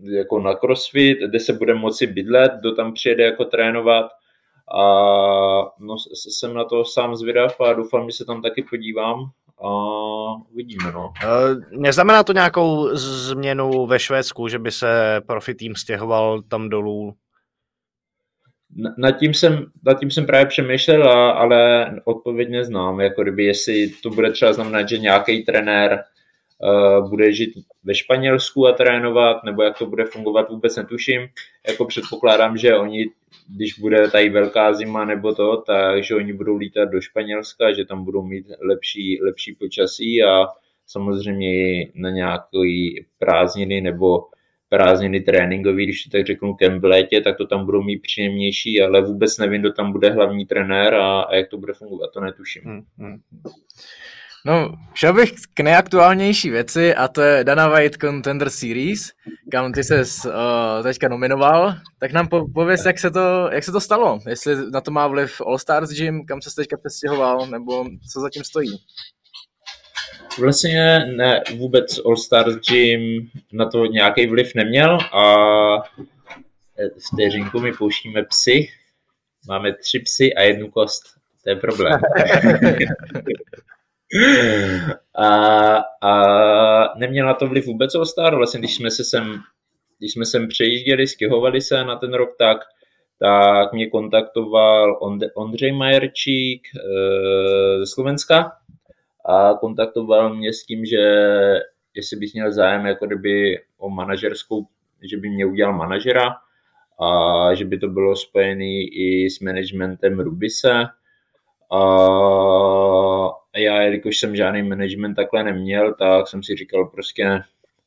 jako 0.02 0.40
na 0.40 0.55
crossfit, 0.55 1.18
kde 1.18 1.40
se 1.40 1.52
bude 1.52 1.74
moci 1.74 2.07
bydlet, 2.07 2.52
kdo 2.61 2.74
tam 2.74 2.92
přijede 2.92 3.24
jako 3.24 3.44
trénovat 3.44 4.07
a 4.74 4.83
no, 5.79 5.96
jsem 6.14 6.55
na 6.55 6.64
to 6.64 6.85
sám 6.85 7.16
zvědav 7.16 7.61
a 7.61 7.72
doufám, 7.72 8.11
že 8.11 8.16
se 8.16 8.24
tam 8.24 8.42
taky 8.42 8.62
podívám 8.70 9.31
a 9.64 9.68
uvidíme. 10.52 10.92
No. 10.92 11.12
Neznamená 11.70 12.24
to 12.24 12.33
nějakou 12.33 12.88
změnu 12.96 13.87
ve 13.87 13.98
Švédsku, 13.98 14.48
že 14.48 14.59
by 14.59 14.70
se 14.70 15.20
profi 15.26 15.55
tým 15.55 15.74
stěhoval 15.74 16.42
tam 16.42 16.68
dolů? 16.68 17.14
Nad 18.98 19.11
tím 19.11 19.35
jsem, 19.35 19.66
nad 19.85 20.00
tím 20.00 20.11
jsem 20.11 20.26
právě 20.26 20.46
přemýšlel, 20.46 21.09
ale 21.11 21.90
odpověď 22.05 22.48
neznám. 22.48 23.00
Jako 23.00 23.22
kdyby, 23.22 23.44
jestli 23.44 23.88
to 24.02 24.11
bude 24.11 24.31
třeba 24.31 24.52
znamenat, 24.52 24.88
že 24.88 24.98
nějaký 24.98 25.44
trenér 25.44 26.05
uh, 26.59 27.11
bude 27.11 27.33
žít 27.33 27.55
ve 27.85 27.94
Španělsku 27.94 28.66
a 28.66 28.72
trénovat, 28.72 29.44
nebo 29.44 29.62
jak 29.62 29.79
to 29.79 29.87
bude 29.87 30.05
fungovat, 30.05 30.50
vůbec 30.50 30.76
netuším. 30.76 31.20
Jako 31.68 31.85
předpokládám, 31.85 32.57
že 32.57 32.76
oni, 32.76 33.07
když 33.57 33.79
bude 33.79 34.11
tady 34.11 34.29
velká 34.31 34.72
zima 34.72 35.05
nebo 35.05 35.35
to, 35.35 35.57
takže 35.57 36.14
oni 36.14 36.33
budou 36.33 36.57
lítat 36.57 36.88
do 36.88 37.00
Španělska, 37.00 37.72
že 37.72 37.85
tam 37.85 38.05
budou 38.05 38.22
mít 38.22 38.46
lepší, 38.61 39.18
lepší 39.22 39.55
počasí 39.55 40.22
a 40.22 40.46
samozřejmě 40.87 41.87
na 41.94 42.11
nějaké 42.11 42.88
prázdniny 43.18 43.81
nebo 43.81 44.18
prázdniny 44.68 45.20
tréninkový, 45.20 45.85
když 45.85 46.05
to 46.05 46.11
tak 46.11 46.26
řeknu, 46.26 46.55
kem 46.55 46.81
v 46.81 46.85
létě, 46.85 47.20
tak 47.20 47.37
to 47.37 47.46
tam 47.46 47.64
budou 47.64 47.83
mít 47.83 48.02
příjemnější, 48.02 48.83
ale 48.83 49.02
vůbec 49.02 49.38
nevím, 49.38 49.61
kdo 49.61 49.72
tam 49.72 49.92
bude 49.92 50.11
hlavní 50.11 50.46
trenér 50.46 50.94
a, 50.94 51.20
a 51.20 51.35
jak 51.35 51.48
to 51.48 51.59
bude 51.59 51.72
fungovat, 51.72 52.11
to 52.14 52.20
netuším. 52.20 52.62
Hmm, 52.64 52.83
hmm. 52.98 53.20
No, 54.46 54.72
šel 54.94 55.12
bych 55.12 55.33
k 55.55 55.61
nejaktuálnější 55.61 56.50
věci 56.50 56.94
a 56.94 57.09
to 57.09 57.22
je 57.22 57.44
Dana 57.44 57.68
White 57.68 57.96
Contender 57.96 58.50
Series, 58.50 59.12
kam 59.50 59.72
ty 59.72 59.85
se 59.85 60.00
uh, 60.00 60.33
teďka 60.83 61.09
nominoval. 61.09 61.74
Tak 61.98 62.12
nám 62.12 62.29
po, 62.29 62.46
pověz, 62.55 62.85
jak 62.87 62.98
se, 62.98 63.11
to, 63.11 63.48
jak 63.52 63.64
se 63.64 63.72
to 63.72 63.81
stalo. 63.81 64.18
Jestli 64.29 64.70
na 64.70 64.81
to 64.81 64.90
má 64.90 65.07
vliv 65.07 65.40
All 65.46 65.59
Stars 65.59 65.90
Gym, 65.90 66.26
kam 66.26 66.40
se 66.42 66.50
teďka 66.57 66.76
přestěhoval, 66.76 67.46
nebo 67.46 67.85
co 68.12 68.20
zatím 68.20 68.44
stojí. 68.44 68.70
Vlastně 70.40 70.99
ne, 70.99 71.42
vůbec 71.57 71.99
All 71.99 72.16
Stars 72.16 72.55
Gym 72.70 73.31
na 73.53 73.70
to 73.70 73.87
nějaký 73.87 74.27
vliv 74.27 74.55
neměl 74.55 74.99
a 75.12 75.25
vteřinku 77.12 77.61
mi 77.61 77.72
pouštíme 77.72 78.22
psy. 78.22 78.68
Máme 79.49 79.72
tři 79.72 79.99
psy 79.99 80.35
a 80.35 80.42
jednu 80.42 80.70
kost. 80.70 81.03
To 81.44 81.51
je 81.51 81.57
problém. 81.57 82.01
a, 85.14 85.77
a 86.03 86.14
neměl 86.99 87.27
na 87.27 87.35
to 87.35 87.46
vliv 87.46 87.66
vůbec 87.66 87.94
All 87.94 88.07
Star. 88.07 88.37
Vlastně 88.37 88.61
když 88.61 88.75
jsme 88.75 88.90
se 88.90 89.05
sem, 89.05 89.40
když 89.99 90.12
jsme 90.12 90.25
sem 90.25 90.49
přejížděli, 90.49 91.07
stěhovali 91.07 91.61
se 91.61 91.85
na 91.85 91.96
ten 91.96 92.14
rok, 92.14 92.31
tak 92.38 92.59
tak 93.18 93.72
mě 93.72 93.90
kontaktoval 93.90 94.99
Ondřej 95.35 95.72
Majerčík 95.72 96.68
eh, 96.77 97.79
ze 97.79 97.87
Slovenska 97.87 98.53
a 99.28 99.54
kontaktoval 99.54 100.34
mě 100.34 100.52
s 100.52 100.64
tím, 100.64 100.84
že 100.84 100.98
jestli 101.94 102.16
bych 102.16 102.34
měl 102.34 102.52
zájem 102.52 102.86
jako 102.86 103.06
kdyby 103.06 103.58
o 103.78 103.90
manažerskou, 103.90 104.66
že 105.10 105.16
by 105.16 105.28
mě 105.28 105.46
udělal 105.46 105.72
manažera 105.72 106.36
a 107.00 107.54
že 107.54 107.64
by 107.64 107.78
to 107.78 107.88
bylo 107.88 108.16
spojené 108.16 108.82
i 108.92 109.30
s 109.30 109.40
managementem 109.40 110.20
Rubise. 110.20 110.84
A 111.72 111.80
já, 113.56 113.82
jelikož 113.82 114.18
jsem 114.18 114.36
žádný 114.36 114.62
management 114.62 115.14
takhle 115.14 115.44
neměl, 115.44 115.94
tak 115.94 116.28
jsem 116.28 116.42
si 116.42 116.54
říkal 116.54 116.86
prostě, 116.86 117.40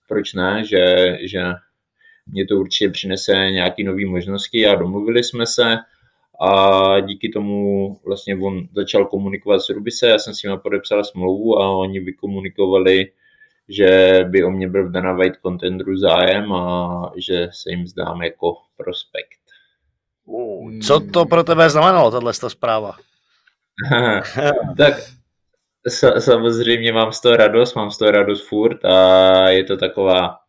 proč 0.08 0.34
ne, 0.34 0.64
že, 0.66 1.18
že 1.22 1.44
mě 2.28 2.46
to 2.46 2.56
určitě 2.56 2.90
přinese 2.90 3.34
nějaké 3.34 3.84
nové 3.84 4.06
možnosti 4.06 4.66
a 4.68 4.76
domluvili 4.76 5.24
jsme 5.24 5.46
se 5.46 5.78
a 6.42 7.00
díky 7.00 7.30
tomu 7.30 7.94
vlastně 8.06 8.36
on 8.36 8.68
začal 8.76 9.06
komunikovat 9.06 9.60
s 9.60 9.70
Rubise, 9.70 10.08
já 10.08 10.20
jsem 10.20 10.34
s 10.34 10.44
nimi 10.44 10.58
podepsal 10.58 11.04
smlouvu 11.04 11.60
a 11.60 11.78
oni 11.78 12.00
vykomunikovali, 12.00 13.12
že 13.70 14.20
by 14.30 14.44
o 14.44 14.52
mě 14.52 14.68
byl 14.68 14.90
v 14.90 14.92
Dana 14.92 15.14
White 15.14 15.40
Contendru 15.42 15.98
zájem 15.98 16.54
a 16.54 17.12
že 17.18 17.48
se 17.52 17.70
jim 17.70 17.88
zdám 17.88 18.22
jako 18.22 18.58
prospekt. 18.78 19.40
Co 20.82 21.00
to 21.00 21.26
pro 21.26 21.44
tebe 21.44 21.70
znamenalo, 21.70 22.12
tahle 22.12 22.34
zpráva? 22.34 22.92
tak 24.78 24.94
samozřejmě 26.20 26.94
mám 26.94 27.12
z 27.12 27.22
toho 27.22 27.36
radost, 27.36 27.76
mám 27.76 27.92
z 27.92 27.98
toho 27.98 28.12
radost 28.12 28.48
furt 28.48 28.86
a 28.86 29.50
je 29.50 29.64
to 29.64 29.78
taková 29.78 30.40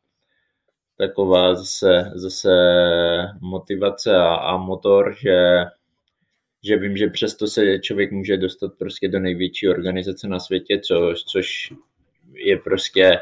taková 1.01 1.55
zase, 1.55 2.11
zase 2.15 2.53
motivace 3.41 4.17
a, 4.17 4.35
a 4.35 4.57
motor, 4.57 5.15
že 5.19 5.65
že 6.65 6.77
vím, 6.77 6.97
že 6.97 7.09
přesto 7.09 7.47
se 7.47 7.79
člověk 7.79 8.13
může 8.13 8.37
dostat 8.37 8.73
prostě 8.79 9.09
do 9.09 9.21
největší 9.21 9.69
organizace 9.69 10.29
na 10.29 10.41
světě, 10.41 10.81
co, 10.85 11.15
což 11.27 11.73
je 12.35 12.57
prostě 12.57 13.19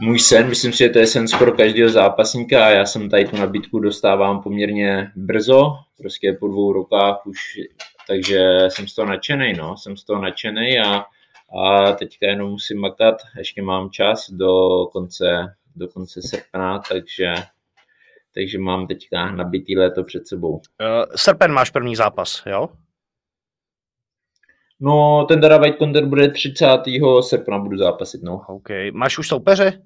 můj 0.00 0.18
sen, 0.18 0.48
myslím 0.48 0.72
si, 0.72 0.78
že 0.78 0.88
to 0.88 0.98
je 0.98 1.06
sen 1.06 1.28
skoro 1.28 1.52
každého 1.52 1.90
zápasníka 1.90 2.66
a 2.66 2.68
já 2.68 2.86
jsem 2.86 3.10
tady 3.10 3.24
tu 3.24 3.36
nabídku 3.36 3.78
dostávám 3.78 4.42
poměrně 4.42 5.12
brzo, 5.16 5.72
prostě 5.98 6.32
po 6.32 6.48
dvou 6.48 6.72
rokách 6.72 7.26
už, 7.26 7.38
takže 8.08 8.40
jsem 8.68 8.88
z 8.88 8.94
toho 8.94 9.08
nadšený, 9.08 9.52
no, 9.52 9.76
jsem 9.76 9.96
z 9.96 10.04
toho 10.04 10.22
nadšený 10.22 10.78
a, 10.78 11.04
a 11.60 11.92
teďka 11.92 12.26
jenom 12.26 12.50
musím 12.50 12.78
makat, 12.78 13.14
ještě 13.38 13.62
mám 13.62 13.90
čas 13.90 14.30
do 14.30 14.84
konce, 14.92 15.54
do 15.76 15.88
konce 15.88 16.22
srpna, 16.22 16.78
takže 16.78 17.34
takže 18.34 18.58
mám 18.58 18.86
teďka 18.86 19.32
nabitý 19.32 19.76
léto 19.76 20.04
před 20.04 20.26
sebou. 20.26 20.52
Uh, 20.52 20.60
srpen 21.16 21.52
máš 21.52 21.70
první 21.70 21.96
zápas, 21.96 22.42
jo? 22.46 22.68
No, 24.80 25.24
ten 25.28 25.40
teda 25.40 25.58
White 25.58 25.78
Contender 25.78 26.06
bude 26.06 26.28
30. 26.28 26.66
srpna, 27.20 27.58
budu 27.58 27.76
zápasit, 27.76 28.22
no. 28.22 28.40
OK. 28.48 28.68
Máš 28.92 29.18
už 29.18 29.28
soupeře? 29.28 29.82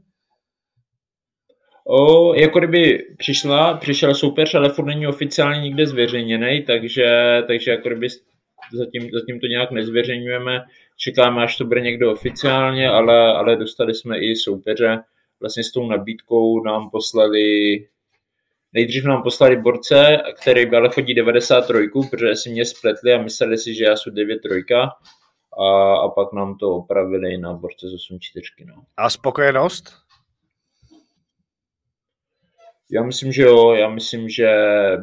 O, 1.90 2.34
jako 2.34 2.58
kdyby 2.58 3.06
přišla, 3.18 3.76
přišel 3.76 4.14
soupeř, 4.14 4.54
ale 4.54 4.68
furt 4.68 4.84
není 4.84 5.06
oficiálně 5.06 5.60
nikde 5.60 5.86
zveřejněný, 5.86 6.62
takže, 6.62 7.06
takže 7.46 7.70
jako 7.70 7.88
kdyby 7.88 8.08
zatím, 8.72 9.10
zatím 9.12 9.40
to 9.40 9.46
nějak 9.46 9.70
nezveřejňujeme. 9.70 10.64
Čekáme, 10.96 11.42
až 11.42 11.56
to 11.56 11.64
bude 11.64 11.80
někdo 11.80 12.12
oficiálně, 12.12 12.88
ale, 12.88 13.32
ale 13.32 13.56
dostali 13.56 13.94
jsme 13.94 14.18
i 14.18 14.36
soupeře. 14.36 14.98
Vlastně 15.40 15.64
s 15.64 15.72
tou 15.72 15.88
nabídkou 15.88 16.64
nám 16.64 16.90
poslali 16.90 17.44
Nejdřív 18.72 19.04
nám 19.04 19.22
poslali 19.22 19.56
borce, 19.56 20.18
který 20.40 20.70
ale 20.70 20.88
chodí 20.88 21.14
93, 21.14 21.72
protože 22.10 22.36
si 22.36 22.50
mě 22.50 22.64
spletli 22.64 23.12
a 23.12 23.22
mysleli 23.22 23.58
si, 23.58 23.74
že 23.74 23.84
já 23.84 23.96
jsem 23.96 24.14
93 24.14 24.64
a, 25.58 25.94
a 25.94 26.08
pak 26.08 26.32
nám 26.32 26.58
to 26.58 26.70
opravili 26.70 27.38
na 27.38 27.52
borce 27.52 27.88
z 27.88 27.94
84. 27.94 28.64
No. 28.64 28.82
A 28.96 29.10
spokojenost? 29.10 29.92
Já 32.90 33.02
myslím, 33.02 33.32
že 33.32 33.42
jo, 33.42 33.72
já 33.72 33.88
myslím, 33.88 34.28
že 34.28 34.48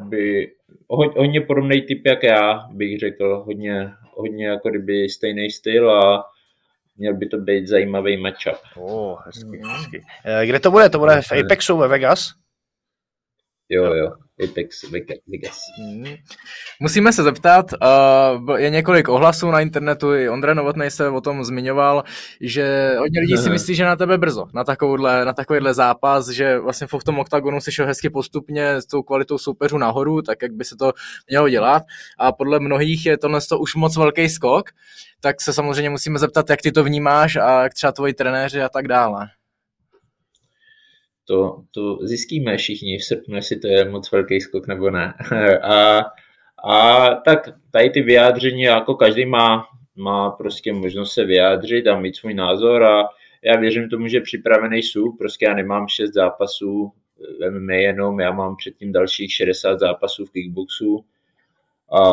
by 0.03 0.51
hodně 0.89 1.41
podobný 1.41 1.81
typ 1.81 2.05
jak 2.05 2.23
já, 2.23 2.67
bych 2.71 2.99
řekl, 2.99 3.43
hodně, 3.45 3.93
hodně 4.13 4.47
jako 4.47 4.69
kdyby 4.69 5.09
stejný 5.09 5.51
styl 5.51 5.91
a 5.91 6.23
měl 6.97 7.13
by 7.13 7.25
to 7.25 7.37
být 7.37 7.67
zajímavý 7.67 8.17
matchup. 8.17 8.55
Oh, 8.75 9.21
hezky, 9.25 9.61
hezky. 9.67 10.01
Eh, 10.25 10.45
kde 10.45 10.59
to 10.59 10.71
bude? 10.71 10.89
To 10.89 10.99
bude 10.99 11.21
v 11.21 11.31
Apexu 11.31 11.77
ve 11.77 11.87
Vegas? 11.87 12.44
Jo, 13.69 13.93
jo. 13.93 14.11
Apex 14.43 14.83
Vegas. 15.27 15.59
Hmm. 15.77 16.15
Musíme 16.79 17.13
se 17.13 17.23
zeptat, 17.23 17.65
uh, 17.73 18.55
je 18.55 18.69
několik 18.69 19.09
ohlasů 19.09 19.51
na 19.51 19.59
internetu, 19.59 20.13
i 20.13 20.29
Ondra 20.29 20.53
Novotný 20.53 20.91
se 20.91 21.09
o 21.09 21.21
tom 21.21 21.43
zmiňoval, 21.43 22.03
že 22.41 22.95
hodně 22.99 23.19
lidí 23.19 23.37
si 23.37 23.49
myslí, 23.49 23.75
že 23.75 23.85
na 23.85 23.95
tebe 23.95 24.17
brzo, 24.17 24.45
na 24.53 24.63
takovýhle, 24.63 25.25
na 25.25 25.33
takovýhle 25.33 25.73
zápas, 25.73 26.27
že 26.27 26.59
vlastně 26.59 26.87
v 26.87 27.03
tom 27.03 27.19
oktagonu 27.19 27.61
si 27.61 27.71
šel 27.71 27.85
hezky 27.85 28.09
postupně 28.09 28.75
s 28.75 28.85
tou 28.85 29.03
kvalitou 29.03 29.37
soupeřů 29.37 29.77
nahoru, 29.77 30.21
tak 30.21 30.41
jak 30.41 30.51
by 30.51 30.65
se 30.65 30.75
to 30.75 30.93
mělo 31.29 31.49
dělat 31.49 31.83
a 32.19 32.31
podle 32.31 32.59
mnohých 32.59 33.05
je 33.05 33.17
tohle 33.17 33.39
to 33.49 33.59
už 33.59 33.75
moc 33.75 33.97
velký 33.97 34.29
skok, 34.29 34.69
tak 35.19 35.41
se 35.41 35.53
samozřejmě 35.53 35.89
musíme 35.89 36.19
zeptat, 36.19 36.49
jak 36.49 36.61
ty 36.61 36.71
to 36.71 36.83
vnímáš 36.83 37.35
a 37.35 37.63
jak 37.63 37.73
třeba 37.73 37.91
tvoji 37.91 38.13
trenéři 38.13 38.61
a 38.61 38.69
tak 38.69 38.87
dále 38.87 39.27
to, 41.25 41.63
to 41.71 41.97
zjistíme 42.01 42.57
všichni 42.57 42.97
v 42.97 43.03
srpnu, 43.03 43.35
jestli 43.35 43.59
to 43.59 43.67
je 43.67 43.89
moc 43.89 44.11
velký 44.11 44.41
skok 44.41 44.67
nebo 44.67 44.89
ne. 44.89 45.13
a, 45.63 46.01
a 46.69 47.09
tak 47.15 47.49
tady 47.71 47.89
ty 47.89 48.01
vyjádření, 48.01 48.61
jako 48.61 48.95
každý 48.95 49.25
má, 49.25 49.67
má 49.95 50.31
prostě 50.31 50.73
možnost 50.73 51.13
se 51.13 51.25
vyjádřit 51.25 51.87
a 51.87 51.99
mít 51.99 52.15
svůj 52.15 52.33
názor 52.33 52.83
a 52.83 53.03
já 53.43 53.59
věřím 53.59 53.89
tomu, 53.89 54.07
že 54.07 54.21
připravený 54.21 54.77
jsou, 54.77 55.11
prostě 55.11 55.45
já 55.45 55.53
nemám 55.53 55.87
šest 55.87 56.13
zápasů 56.13 56.91
MMA 57.49 57.73
jenom, 57.73 58.19
já 58.19 58.31
mám 58.31 58.55
předtím 58.55 58.91
dalších 58.91 59.33
60 59.33 59.79
zápasů 59.79 60.25
v 60.25 60.31
kickboxu. 60.31 61.05
A 61.91 62.03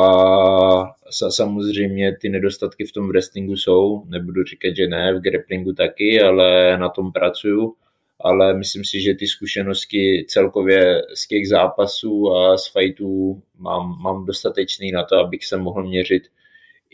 samozřejmě 1.31 2.17
ty 2.21 2.29
nedostatky 2.29 2.85
v 2.85 2.93
tom 2.93 3.09
wrestlingu 3.09 3.57
jsou, 3.57 4.05
nebudu 4.07 4.45
říkat, 4.45 4.77
že 4.77 4.87
ne, 4.87 5.15
v 5.15 5.21
grapplingu 5.21 5.73
taky, 5.73 6.23
ale 6.23 6.79
na 6.79 6.89
tom 6.89 7.13
pracuju 7.13 7.75
ale 8.23 8.55
myslím 8.55 8.85
si, 8.85 9.01
že 9.01 9.15
ty 9.15 9.27
zkušenosti 9.27 10.25
celkově 10.29 11.03
z 11.15 11.29
těch 11.29 11.49
zápasů 11.49 12.33
a 12.33 12.59
z 12.59 12.73
fightů 12.73 13.43
mám, 13.59 13.99
mám 14.03 14.27
dostatečný 14.27 14.93
na 14.93 15.05
to, 15.05 15.17
abych 15.17 15.45
se 15.45 15.57
mohl 15.57 15.83
měřit 15.83 16.23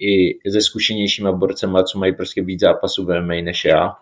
i 0.01 0.39
se 0.51 0.61
zkušenějšíma 0.61 1.33
borcema, 1.33 1.83
co 1.83 1.99
mají 1.99 2.15
prostě 2.15 2.43
víc 2.43 2.61
zápasů 2.61 3.05
ve 3.05 3.21
MMA 3.21 3.35
než 3.35 3.65
já. 3.65 3.97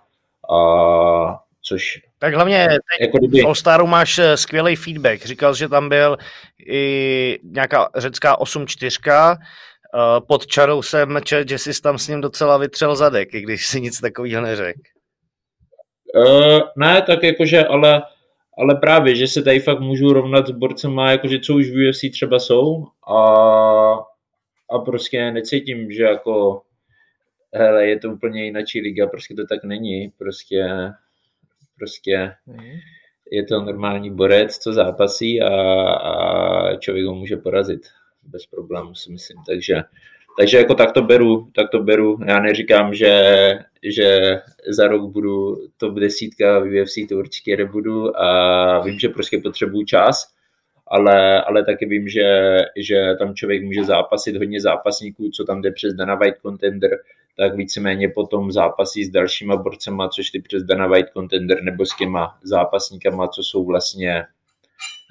A 0.55 1.47
což... 1.63 2.01
Tak 2.19 2.35
hlavně 2.35 2.69
jako 3.01 3.19
kdyby... 3.19 3.41
v 3.41 3.47
All-Staru 3.47 3.87
máš 3.87 4.19
eh, 4.19 4.37
skvělý 4.37 4.77
feedback. 4.77 5.25
Říkal, 5.25 5.55
že 5.55 5.69
tam 5.69 5.89
byl 5.89 6.17
i 6.67 7.39
nějaká 7.43 7.89
řecká 7.97 8.37
8-4, 8.37 9.37
eh, 9.37 10.21
pod 10.29 10.47
čarou 10.47 10.83
jsem 10.83 11.21
že 11.49 11.59
jsi 11.59 11.83
tam 11.83 11.99
s 11.99 12.09
ním 12.09 12.21
docela 12.21 12.59
vytřel 12.59 12.97
zadek, 12.97 13.35
i 13.35 13.41
když 13.41 13.67
si 13.67 13.81
nic 13.81 14.01
takového 14.01 14.43
neřekl. 14.43 14.96
Uh, 16.15 16.61
ne, 16.77 17.03
tak 17.03 17.23
jakože, 17.23 17.65
ale, 17.65 18.03
ale 18.59 18.75
právě, 18.75 19.17
že 19.17 19.27
se 19.27 19.43
tady 19.43 19.61
fakt 19.61 19.81
můžu 19.81 20.13
rovnat 20.13 20.47
s 20.47 20.51
borcema, 20.51 21.11
jakože 21.11 21.39
co 21.39 21.55
už 21.55 21.71
v 21.71 21.89
UFC 21.89 22.13
třeba 22.13 22.39
jsou 22.39 22.85
a, 23.09 23.21
a 24.71 24.79
prostě 24.85 25.31
necítím, 25.31 25.93
že 25.93 26.03
jako 26.03 26.63
hele, 27.55 27.87
je 27.87 27.99
to 27.99 28.09
úplně 28.09 28.45
jináčí 28.45 28.81
liga, 28.81 29.07
prostě 29.07 29.35
to 29.35 29.47
tak 29.47 29.65
není, 29.65 30.13
prostě 30.19 30.67
prostě 31.79 32.35
mm. 32.47 32.79
je 33.33 33.45
to 33.45 33.61
normální 33.61 34.11
borec, 34.15 34.59
co 34.59 34.73
zápasí 34.73 35.43
a, 35.43 35.49
a 35.93 36.77
člověk 36.77 37.07
ho 37.07 37.15
může 37.15 37.37
porazit 37.37 37.81
bez 38.23 38.47
problémů, 38.47 38.95
si 38.95 39.13
myslím, 39.13 39.39
takže 39.47 39.83
takže 40.39 40.59
jako 40.59 40.75
tak 40.75 40.93
to 40.93 41.03
beru, 41.03 41.49
tak 41.55 41.71
to 41.71 41.83
beru. 41.83 42.19
Já 42.27 42.41
neříkám, 42.41 42.95
že, 42.95 43.23
že 43.83 44.41
za 44.69 44.89
rok 44.89 45.11
budu 45.11 45.57
top 45.77 45.95
desítka 45.95 46.59
v 46.59 46.83
UFC, 46.83 46.95
to 47.09 47.17
určitě 47.17 47.57
nebudu 47.57 48.21
a 48.21 48.81
vím, 48.81 48.99
že 48.99 49.09
prostě 49.09 49.39
potřebuju 49.39 49.85
čas, 49.85 50.33
ale, 50.87 51.43
ale 51.43 51.65
taky 51.65 51.87
vím, 51.87 52.09
že, 52.09 52.59
že 52.77 53.15
tam 53.19 53.35
člověk 53.35 53.63
může 53.63 53.85
zápasit 53.85 54.37
hodně 54.37 54.61
zápasníků, 54.61 55.31
co 55.31 55.45
tam 55.45 55.63
jde 55.63 55.73
přes 55.73 55.95
Dana 55.95 56.15
White 56.15 56.39
Contender, 56.43 56.91
tak 57.37 57.57
víceméně 57.57 58.09
potom 58.09 58.53
zápasí 58.53 59.05
s 59.05 59.11
dalšíma 59.11 59.57
borcema, 59.57 60.09
což 60.09 60.31
ty 60.31 60.41
přes 60.41 60.63
Dana 60.63 60.87
White 60.87 61.11
Contender 61.13 61.63
nebo 61.63 61.87
s 61.87 61.97
těma 61.97 62.39
zápasníkama, 62.43 63.29
co 63.29 63.43
jsou 63.43 63.65
vlastně 63.65 64.25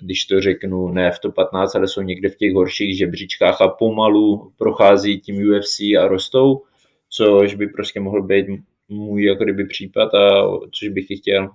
když 0.02 0.26
to 0.26 0.42
řeknu, 0.42 0.88
ne 0.88 1.12
v 1.12 1.20
to 1.20 1.32
15, 1.32 1.76
ale 1.76 1.88
jsou 1.88 2.02
někde 2.02 2.30
v 2.30 2.36
těch 2.36 2.54
horších 2.54 2.98
žebříčkách 2.98 3.62
a 3.62 3.68
pomalu 3.68 4.54
prochází 4.58 5.20
tím 5.20 5.36
UFC 5.36 5.80
a 5.80 6.08
rostou, 6.08 6.64
což 7.10 7.56
by 7.56 7.68
prostě 7.68 8.00
mohl 8.00 8.24
být 8.24 8.46
můj 8.90 9.24
jako 9.24 9.44
kdyby 9.44 9.66
případ 9.66 10.14
a 10.14 10.48
což 10.72 10.90
bych 10.90 11.12
i 11.12 11.18
chtěl. 11.18 11.50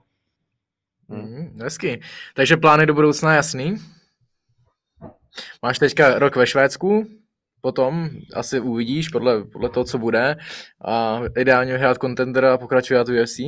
Mm, 1.09 1.59
hezky. 1.63 2.01
Takže 2.35 2.57
plány 2.57 2.87
do 2.87 2.95
budoucna 2.95 3.35
jasný? 3.35 3.75
Máš 5.63 5.79
teďka 5.79 6.19
rok 6.19 6.37
ve 6.37 6.47
Švédsku, 6.47 7.07
potom 7.61 8.11
asi 8.35 8.61
uvidíš 8.61 9.09
podle, 9.09 9.45
podle 9.45 9.69
toho, 9.69 9.85
co 9.85 9.99
bude 9.99 10.37
a 10.85 11.21
ideálně 11.39 11.73
vyhrát 11.73 11.99
contender 11.99 12.45
a 12.45 12.59
pokračovat 12.59 13.09
UFC? 13.09 13.41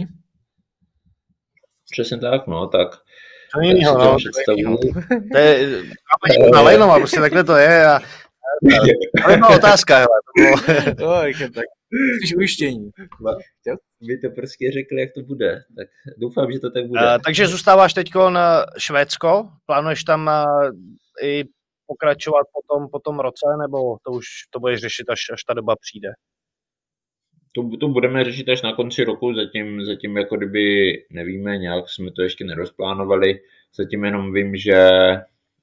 Přesně 1.90 2.18
tak, 2.18 2.46
no, 2.46 2.66
tak 2.66 2.88
to 3.54 3.60
je 3.60 3.68
jiného, 3.68 3.98
no. 3.98 4.16
To 5.32 5.38
je, 5.38 5.82
na 6.52 6.60
Lejnova, 6.60 6.98
prostě 6.98 7.20
takhle 7.20 7.44
to 7.44 7.56
je 7.56 7.86
a 7.86 8.00
to 9.24 9.30
je 9.30 9.38
otázka, 9.56 9.96
hele. 9.96 10.08
To 10.84 10.94
bylo... 10.94 11.22
tak 11.54 11.64
spíš 12.18 12.36
ujištění. 12.36 12.90
Vy 14.08 14.18
to 14.18 14.30
prostě 14.30 14.72
řekli, 14.72 15.00
jak 15.00 15.10
to 15.14 15.22
bude, 15.22 15.62
tak 15.76 15.88
doufám, 16.18 16.52
že 16.52 16.58
to 16.58 16.70
tak 16.70 16.86
bude. 16.86 17.00
Uh, 17.00 17.22
takže 17.24 17.46
zůstáváš 17.46 17.94
teď 17.94 18.08
na 18.28 18.66
Švédsko, 18.78 19.48
plánuješ 19.66 20.04
tam 20.04 20.26
uh, 20.26 20.70
i 21.22 21.44
pokračovat 21.86 22.46
po 22.52 22.74
tom, 22.74 22.88
po 22.92 22.98
tom 22.98 23.20
roce, 23.20 23.46
nebo 23.60 23.96
to 24.06 24.10
už 24.12 24.24
to 24.50 24.60
budeš 24.60 24.80
řešit, 24.80 25.10
až, 25.10 25.20
až 25.32 25.44
ta 25.44 25.54
doba 25.54 25.74
přijde? 25.76 26.08
To, 27.52 27.76
to 27.80 27.88
budeme 27.88 28.24
řešit 28.24 28.48
až 28.48 28.62
na 28.62 28.72
konci 28.72 29.04
roku, 29.04 29.34
zatím, 29.34 29.84
zatím 29.84 30.16
jako 30.16 30.36
kdyby 30.36 30.92
nevíme, 31.10 31.58
nějak 31.58 31.88
jsme 31.88 32.10
to 32.10 32.22
ještě 32.22 32.44
nerozplánovali, 32.44 33.40
zatím 33.76 34.04
jenom 34.04 34.32
vím, 34.32 34.56
že 34.56 34.90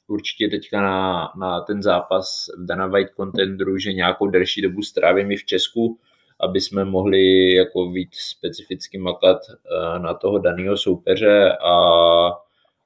určitě 0.07 0.47
teďka 0.47 0.81
na, 0.81 1.31
na 1.39 1.61
ten 1.61 1.83
zápas 1.83 2.45
v 2.57 2.65
Dana 2.65 2.87
White 2.87 3.11
Contenderu, 3.15 3.77
že 3.77 3.93
nějakou 3.93 4.27
delší 4.27 4.61
dobu 4.61 4.81
strávím 4.81 5.31
i 5.31 5.37
v 5.37 5.45
Česku, 5.45 5.99
aby 6.39 6.61
jsme 6.61 6.85
mohli 6.85 7.53
jako 7.55 7.91
víc 7.91 8.15
specificky 8.15 8.97
makat 8.97 9.37
uh, 9.37 10.03
na 10.03 10.13
toho 10.13 10.39
daného 10.39 10.77
soupeře 10.77 11.51
a, 11.51 11.73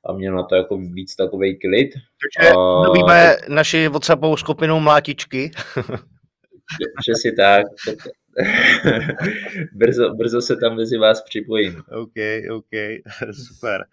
a 0.06 0.14
měl 0.14 0.36
na 0.36 0.44
to 0.44 0.56
jako 0.56 0.78
víc 0.78 1.16
takový 1.16 1.60
klid. 1.60 1.90
Takže 1.94 2.54
a... 2.56 2.92
víme 2.92 3.36
naši 3.50 3.88
WhatsAppovou 3.88 4.38
skupinu 4.38 4.80
Mlátičky. 4.80 5.52
Přesně 7.02 7.32
tak. 7.32 7.66
brzo, 9.74 10.14
brzo 10.14 10.42
se 10.42 10.56
tam 10.56 10.76
mezi 10.76 10.98
vás 10.98 11.24
připojím. 11.24 11.84
OK, 11.92 12.16
OK, 12.52 12.72
super. 13.48 13.86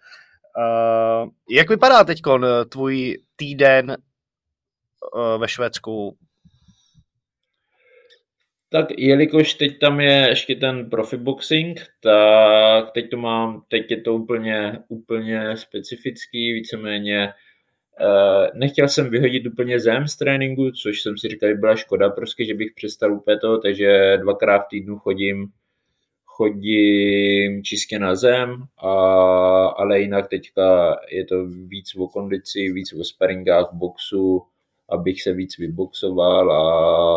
Uh, 0.57 1.29
jak 1.49 1.69
vypadá 1.69 2.03
teď 2.03 2.21
tvůj 2.69 3.17
týden 3.35 3.97
uh, 5.15 5.41
ve 5.41 5.47
Švédsku? 5.47 6.17
Tak 8.69 8.85
jelikož 8.97 9.53
teď 9.53 9.79
tam 9.79 9.99
je 9.99 10.29
ještě 10.29 10.55
ten 10.55 10.89
profi 10.89 11.17
boxing, 11.17 11.79
tak 11.99 12.91
teď 12.93 13.09
to 13.09 13.17
mám, 13.17 13.63
teď 13.67 13.91
je 13.91 14.01
to 14.01 14.13
úplně, 14.13 14.79
úplně 14.87 15.57
specifický, 15.57 16.53
víceméně 16.53 17.25
Uh, 17.27 17.50
nechtěl 18.53 18.87
jsem 18.87 19.09
vyhodit 19.09 19.45
úplně 19.47 19.79
zem 19.79 20.07
z 20.07 20.17
tréninku, 20.17 20.71
což 20.71 21.01
jsem 21.01 21.17
si 21.17 21.27
říkal, 21.27 21.49
že 21.49 21.55
byla 21.55 21.75
škoda 21.75 22.09
prostě, 22.09 22.45
že 22.45 22.53
bych 22.53 22.71
přestal 22.75 23.13
úplně 23.13 23.37
to, 23.37 23.57
takže 23.57 24.17
dvakrát 24.21 24.59
v 24.59 24.67
týdnu 24.69 24.99
chodím 24.99 25.51
chodím 26.41 27.63
čistě 27.63 27.99
na 27.99 28.15
zem, 28.15 28.63
a, 28.77 28.91
ale 29.65 29.99
jinak 29.99 30.27
teďka 30.29 30.97
je 31.11 31.25
to 31.25 31.45
víc 31.45 31.95
o 31.95 32.07
kondici, 32.07 32.71
víc 32.71 32.93
o 32.93 33.03
sparingách, 33.03 33.69
boxu, 33.73 34.41
abych 34.89 35.21
se 35.21 35.33
víc 35.33 35.57
vyboxoval 35.57 36.51
a, 36.51 36.63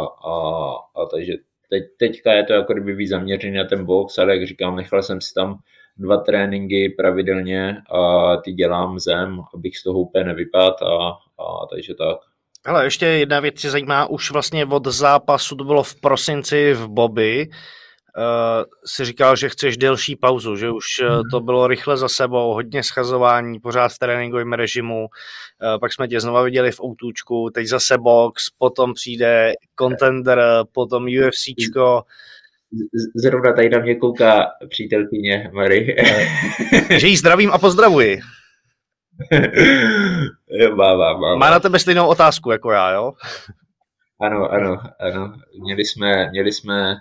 a, 0.05 0.74
a 1.03 1.07
takže 1.07 1.32
teď, 1.70 1.85
teďka 1.99 2.32
je 2.32 2.45
to 2.45 2.53
jako 2.53 2.72
kdyby 2.72 2.95
víc 2.95 3.11
zaměřený 3.11 3.57
na 3.57 3.64
ten 3.64 3.85
box, 3.85 4.18
ale 4.18 4.37
jak 4.37 4.47
říkám, 4.47 4.76
nechal 4.76 5.03
jsem 5.03 5.20
si 5.20 5.35
tam 5.35 5.59
dva 5.97 6.16
tréninky 6.16 6.95
pravidelně 6.99 7.76
a 7.90 8.36
ty 8.36 8.53
dělám 8.53 8.99
zem, 8.99 9.40
abych 9.55 9.78
z 9.78 9.82
toho 9.82 9.99
úplně 9.99 10.24
nevypadl 10.24 10.84
a, 10.84 11.09
a 11.38 11.66
takže 11.70 11.95
tak. 11.95 12.18
Hele, 12.66 12.84
ještě 12.84 13.07
jedna 13.07 13.40
věc 13.40 13.61
se 13.61 13.70
zajímá, 13.70 14.07
už 14.07 14.30
vlastně 14.30 14.66
od 14.66 14.86
zápasu, 14.86 15.57
to 15.57 15.64
bylo 15.64 15.82
v 15.82 16.01
prosinci 16.01 16.74
v 16.74 16.88
Bobby, 16.88 17.49
uh, 17.49 18.64
si 18.86 19.05
říkal, 19.05 19.36
že 19.36 19.49
chceš 19.49 19.76
delší 19.76 20.16
pauzu, 20.16 20.57
že 20.57 20.70
už 20.70 20.84
uh, 21.03 21.22
to 21.30 21.40
bylo 21.40 21.66
rychle 21.66 21.97
za 21.97 22.09
sebou, 22.09 22.55
hodně 22.55 22.82
schazování, 22.82 23.61
pořád 23.61 23.88
v 23.88 23.99
tréninkovém 23.99 24.53
režimu, 24.53 25.01
uh, 25.01 25.80
pak 25.80 25.92
jsme 25.92 26.09
tě 26.09 26.20
znova 26.20 26.42
viděli 26.42 26.72
v 26.72 26.80
outůčku, 26.80 27.51
teď 27.55 27.66
zase 27.66 27.99
box, 27.99 28.51
potom 28.59 28.95
přijde 28.95 29.53
contender, 29.78 30.42
potom 30.72 31.05
UFCčko, 31.05 32.03
zrovna 33.16 33.53
tady 33.53 33.68
na 33.68 33.79
mě 33.79 33.95
kouká 33.95 34.47
přítelkyně 34.68 35.51
Mary. 35.55 35.97
že 36.99 37.07
jí 37.07 37.16
zdravím 37.16 37.51
a 37.53 37.59
pozdravuji. 37.59 38.20
má, 40.75 40.97
má, 40.97 41.18
má, 41.18 41.37
má 41.37 41.51
na 41.51 41.61
tebe 41.61 41.79
stejnou 41.79 42.07
otázku 42.07 42.51
jako 42.51 42.70
já, 42.70 42.91
jo? 42.91 43.12
Ano, 44.20 44.53
ano, 44.53 44.79
ano. 45.01 45.35
Měli 45.62 45.85
jsme, 45.85 46.31
měli 46.31 46.53
jsme, 46.53 46.97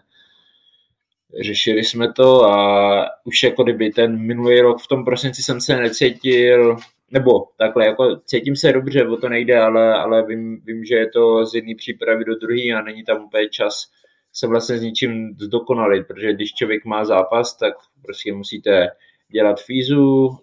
řešili 1.41 1.83
jsme 1.83 2.13
to 2.13 2.45
a 2.45 3.05
už 3.23 3.43
jako 3.43 3.63
kdyby 3.63 3.89
ten 3.89 4.19
minulý 4.19 4.61
rok 4.61 4.81
v 4.81 4.87
tom 4.87 5.05
prosinci 5.05 5.43
jsem 5.43 5.61
se 5.61 5.75
necítil, 5.75 6.77
nebo 7.11 7.31
takhle, 7.57 7.85
jako 7.85 8.15
cítím 8.25 8.55
se 8.55 8.73
dobře, 8.73 9.07
o 9.07 9.17
to 9.17 9.29
nejde, 9.29 9.59
ale, 9.59 9.93
ale 9.93 10.25
vím, 10.25 10.61
vím, 10.65 10.85
že 10.85 10.95
je 10.95 11.09
to 11.09 11.45
z 11.45 11.55
jedné 11.55 11.75
přípravy 11.77 12.25
do 12.25 12.35
druhé 12.35 12.73
a 12.77 12.81
není 12.81 13.03
tam 13.03 13.23
úplně 13.23 13.49
čas 13.49 13.85
se 14.33 14.47
vlastně 14.47 14.77
s 14.77 14.81
ničím 14.81 15.35
zdokonalit, 15.39 16.07
protože 16.07 16.33
když 16.33 16.53
člověk 16.53 16.85
má 16.85 17.05
zápas, 17.05 17.57
tak 17.57 17.73
prostě 18.01 18.33
musíte 18.33 18.87
dělat 19.31 19.61
fízu, 19.61 20.37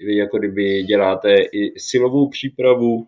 jako 0.00 0.38
kdyby 0.38 0.82
děláte 0.82 1.36
i 1.36 1.80
silovou 1.80 2.28
přípravu, 2.28 3.06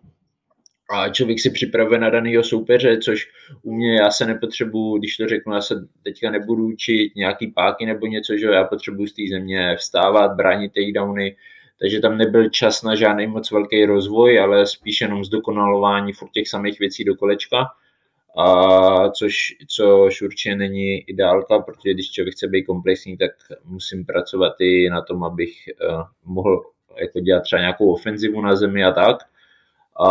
a 0.91 1.09
člověk 1.09 1.39
si 1.39 1.49
připravuje 1.49 1.99
na 1.99 2.09
daného 2.09 2.43
soupeře, 2.43 2.97
což 2.97 3.27
u 3.63 3.73
mě 3.73 3.95
já 3.95 4.11
se 4.11 4.25
nepotřebuju, 4.25 4.97
když 4.97 5.17
to 5.17 5.27
řeknu, 5.27 5.53
já 5.53 5.61
se 5.61 5.75
teďka 6.03 6.31
nebudu 6.31 6.67
učit 6.67 7.11
nějaký 7.15 7.47
páky 7.47 7.85
nebo 7.85 8.07
něco, 8.07 8.37
že 8.37 8.45
já 8.45 8.63
potřebuju 8.63 9.07
z 9.07 9.13
té 9.13 9.21
země 9.29 9.75
vstávat, 9.75 10.35
bránit 10.35 10.73
takedowny, 10.73 11.35
takže 11.79 11.99
tam 11.99 12.17
nebyl 12.17 12.49
čas 12.49 12.83
na 12.83 12.95
žádný 12.95 13.27
moc 13.27 13.51
velký 13.51 13.85
rozvoj, 13.85 14.39
ale 14.39 14.65
spíš 14.67 15.01
jenom 15.01 15.25
zdokonalování 15.25 16.13
furt 16.13 16.31
těch 16.31 16.49
samých 16.49 16.79
věcí 16.79 17.03
do 17.03 17.15
kolečka 17.15 17.65
a 18.37 19.09
což, 19.09 19.55
což 19.67 20.21
určitě 20.21 20.55
není 20.55 20.97
ideálka, 20.99 21.59
protože 21.59 21.93
když 21.93 22.11
člověk 22.11 22.35
chce 22.35 22.47
být 22.47 22.63
komplexní, 22.63 23.17
tak 23.17 23.31
musím 23.65 24.05
pracovat 24.05 24.53
i 24.59 24.89
na 24.89 25.01
tom, 25.01 25.23
abych 25.23 25.69
uh, 25.89 26.03
mohl 26.25 26.63
jako 27.01 27.19
dělat 27.19 27.41
třeba 27.41 27.59
nějakou 27.59 27.93
ofenzivu 27.93 28.41
na 28.41 28.55
zemi 28.55 28.83
a 28.83 28.91
tak. 28.91 29.17
A, 29.99 30.09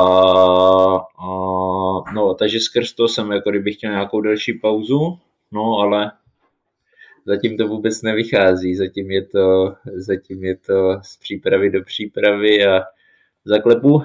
a, 1.19 2.13
no, 2.15 2.35
takže 2.35 2.61
skrz 2.61 2.93
to 2.93 3.09
jsem 3.09 3.31
jako 3.31 3.51
kdybych 3.51 3.77
chtěl 3.77 3.91
nějakou 3.91 4.21
delší 4.21 4.53
pauzu, 4.53 5.19
no 5.53 5.79
ale 5.79 6.13
zatím 7.27 7.57
to 7.57 7.69
vůbec 7.69 8.03
nevychází, 8.03 8.77
zatím 8.77 9.11
je 9.11 9.25
to, 9.27 9.75
zatím 9.95 10.45
je 10.45 10.57
to 10.57 11.01
z 11.03 11.17
přípravy 11.17 11.71
do 11.71 11.85
přípravy 11.85 12.67
a 12.67 12.83
zaklepu 13.45 14.03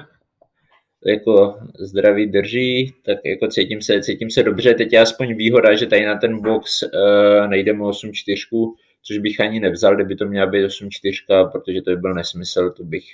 jako 1.05 1.57
zdraví 1.79 2.27
drží, 2.27 2.93
tak 3.05 3.17
jako 3.25 3.47
cítím 3.47 3.81
se, 3.81 4.01
cítím 4.01 4.29
se 4.29 4.43
dobře. 4.43 4.73
Teď 4.73 4.93
je 4.93 4.99
aspoň 4.99 5.35
výhoda, 5.35 5.75
že 5.75 5.85
tady 5.85 6.05
na 6.05 6.17
ten 6.17 6.41
box 6.41 6.83
uh, 6.83 7.47
nejdeme 7.47 7.83
8-4, 7.83 8.73
což 9.03 9.17
bych 9.17 9.39
ani 9.39 9.59
nevzal, 9.59 9.95
kdyby 9.95 10.15
to 10.15 10.25
měla 10.25 10.47
být 10.47 10.65
8-4, 10.65 11.51
protože 11.51 11.81
to 11.81 11.91
by 11.91 11.97
byl 11.97 12.13
nesmysl, 12.13 12.69
to 12.69 12.83
bych, 12.83 13.05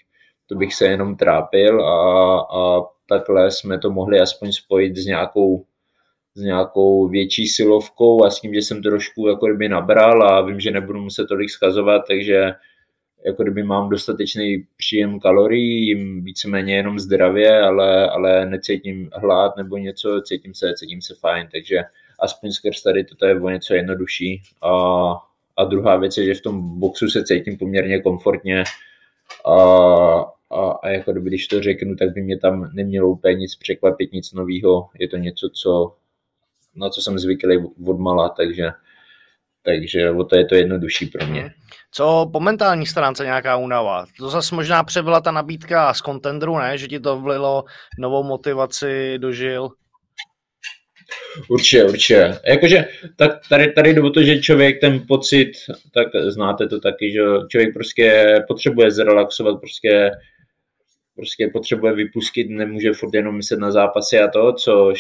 to 0.48 0.56
bych 0.56 0.74
se 0.74 0.86
jenom 0.86 1.16
trápil 1.16 1.86
a, 1.86 2.40
a 2.40 2.82
takhle 3.10 3.52
jsme 3.52 3.80
to 3.80 3.90
mohli 3.90 4.20
aspoň 4.20 4.52
spojit 4.52 4.98
s 4.98 5.06
nějakou 5.06 5.66
s 6.36 6.42
nějakou 6.42 7.08
větší 7.08 7.48
silovkou 7.48 8.26
a 8.26 8.30
s 8.30 8.42
tím, 8.42 8.54
že 8.54 8.62
jsem 8.62 8.82
trošku 8.82 9.28
jako 9.28 9.46
kdyby 9.48 9.70
nabral 9.70 10.24
a 10.24 10.42
vím, 10.42 10.60
že 10.60 10.72
nebudu 10.72 11.02
muset 11.02 11.26
tolik 11.26 11.50
schazovat, 11.50 12.02
takže 12.08 12.52
jako 13.26 13.44
kdyby 13.44 13.64
mám 13.64 13.90
dostatečný 13.90 14.68
příjem 14.78 15.20
kalorií, 15.20 15.88
jim 15.88 16.24
víceméně 16.24 16.76
jenom 16.76 17.00
zdravě, 17.00 17.62
ale, 17.62 18.10
ale 18.10 18.46
necítím 18.46 19.10
hlad 19.14 19.58
nebo 19.58 19.78
něco, 19.78 20.22
cítím 20.22 20.54
se, 20.54 20.74
cítím 20.74 21.02
se 21.02 21.16
fajn, 21.16 21.48
takže 21.52 21.84
aspoň 22.20 22.52
skrz 22.52 22.84
tady 22.84 23.04
toto 23.04 23.26
je 23.26 23.42
o 23.42 23.50
něco 23.50 23.74
jednodušší. 23.74 24.42
A, 24.62 24.72
a 25.58 25.64
druhá 25.64 25.98
věc 25.98 26.18
je, 26.18 26.26
že 26.26 26.36
v 26.36 26.42
tom 26.42 26.80
boxu 26.80 27.08
se 27.08 27.24
cítím 27.24 27.58
poměrně 27.58 28.02
komfortně 28.02 28.64
a, 29.46 29.54
a, 30.52 30.72
a 30.84 30.90
jako 30.90 31.12
kdyby, 31.12 31.30
když 31.30 31.48
to 31.48 31.62
řeknu, 31.62 31.96
tak 31.96 32.14
by 32.14 32.22
mě 32.22 32.38
tam 32.38 32.70
nemělo 32.74 33.10
úplně 33.10 33.36
nic 33.36 33.56
překvapit, 33.56 34.14
nic 34.14 34.34
nového. 34.34 34.90
Je 35.00 35.08
to 35.08 35.18
něco, 35.18 35.50
co, 35.50 35.96
na 36.76 36.90
co 36.90 37.02
jsem 37.02 37.20
zvyklý 37.20 37.58
od 37.86 38.00
mala, 38.00 38.30
takže, 38.30 38.70
takže 39.64 40.12
o 40.12 40.24
to 40.24 40.36
je 40.36 40.46
to 40.46 40.56
jednodušší 40.56 41.06
pro 41.06 41.28
mě. 41.28 41.52
Co 41.92 42.30
po 42.34 42.40
mentální 42.40 42.86
stránce 42.86 43.24
nějaká 43.24 43.56
únava? 43.56 44.06
To 44.18 44.30
zase 44.30 44.56
možná 44.56 44.84
přebyla 44.84 45.22
ta 45.22 45.32
nabídka 45.32 45.94
z 45.94 46.02
kontendru, 46.02 46.58
ne? 46.58 46.78
Že 46.78 46.88
ti 46.88 47.00
to 47.00 47.20
vlilo 47.20 47.64
novou 48.00 48.24
motivaci 48.24 49.18
dožil? 49.18 49.70
Určitě, 51.48 51.86
určitě. 51.86 52.40
Jakože 52.46 52.86
tak 53.16 53.32
tady, 53.50 53.72
tady 53.72 53.94
jde 53.94 54.02
o 54.02 54.10
to, 54.10 54.24
že 54.24 54.40
člověk 54.40 54.82
ten 54.82 55.04
pocit, 55.08 55.52
tak 55.94 56.08
znáte 56.28 56.68
to 56.68 56.80
taky, 56.80 57.12
že 57.12 57.20
člověk 57.50 57.74
prostě 57.74 58.36
potřebuje 58.48 58.92
zrelaxovat, 58.92 59.60
prostě, 59.60 60.12
prostě 61.16 61.50
potřebuje 61.54 61.94
vypustit, 61.94 62.50
nemůže 62.50 62.94
furt 62.94 63.14
jenom 63.14 63.36
myslet 63.36 63.60
na 63.60 63.72
zápasy 63.72 64.20
a 64.20 64.28
to, 64.28 64.54
což 64.54 65.00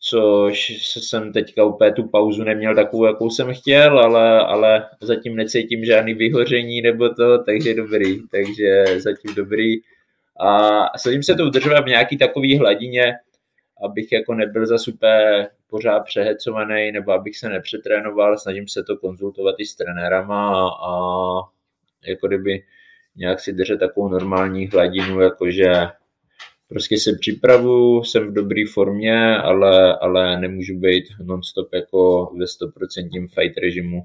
což 0.00 0.70
jsem 0.96 1.32
teďka 1.32 1.64
úplně 1.64 1.92
tu 1.92 2.08
pauzu 2.08 2.44
neměl 2.44 2.74
takovou, 2.74 3.06
jakou 3.06 3.30
jsem 3.30 3.54
chtěl, 3.54 3.98
ale, 3.98 4.38
ale 4.38 4.88
zatím 5.00 5.36
necítím 5.36 5.84
žádný 5.84 6.14
vyhoření 6.14 6.82
nebo 6.82 7.08
to, 7.08 7.44
takže 7.44 7.74
dobrý, 7.74 8.28
takže 8.28 8.84
zatím 9.00 9.34
dobrý. 9.34 9.76
A 10.40 10.98
snažím 10.98 11.22
se 11.22 11.34
to 11.34 11.44
udržovat 11.44 11.80
v 11.80 11.88
nějaký 11.88 12.18
takový 12.18 12.58
hladině, 12.58 13.14
abych 13.84 14.12
jako 14.12 14.34
nebyl 14.34 14.66
za 14.66 14.78
super 14.78 15.48
pořád 15.70 16.00
přehecovaný, 16.00 16.92
nebo 16.92 17.12
abych 17.12 17.38
se 17.38 17.48
nepřetrénoval, 17.48 18.38
snažím 18.38 18.68
se 18.68 18.82
to 18.82 18.96
konzultovat 18.96 19.54
i 19.58 19.66
s 19.66 19.74
trenérama 19.76 20.48
a, 20.48 20.68
a 20.68 20.92
jako 22.06 22.26
kdyby 22.26 22.64
nějak 23.16 23.40
si 23.40 23.52
držet 23.52 23.76
takovou 23.78 24.08
normální 24.08 24.66
hladinu, 24.66 25.20
jakože 25.20 25.72
prostě 26.70 26.98
se 26.98 27.10
připravu, 27.20 28.04
jsem 28.04 28.28
v 28.28 28.32
dobré 28.32 28.62
formě, 28.72 29.36
ale, 29.36 29.98
ale 29.98 30.40
nemůžu 30.40 30.78
být 30.78 31.04
non-stop 31.22 31.68
jako 31.74 32.32
ve 32.38 32.44
100% 32.44 33.28
fight 33.28 33.58
režimu. 33.58 34.02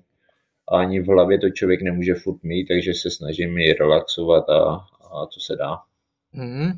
A 0.71 0.79
ani 0.79 0.99
v 0.99 1.07
hlavě 1.07 1.39
to 1.39 1.49
člověk 1.49 1.81
nemůže 1.81 2.13
furt 2.13 2.43
mít, 2.43 2.65
takže 2.65 2.93
se 2.93 3.11
snažím 3.11 3.57
i 3.57 3.73
relaxovat 3.73 4.49
a, 4.49 4.85
a 5.11 5.25
co 5.25 5.39
se 5.39 5.55
dá. 5.55 5.77
Hmm. 6.37 6.71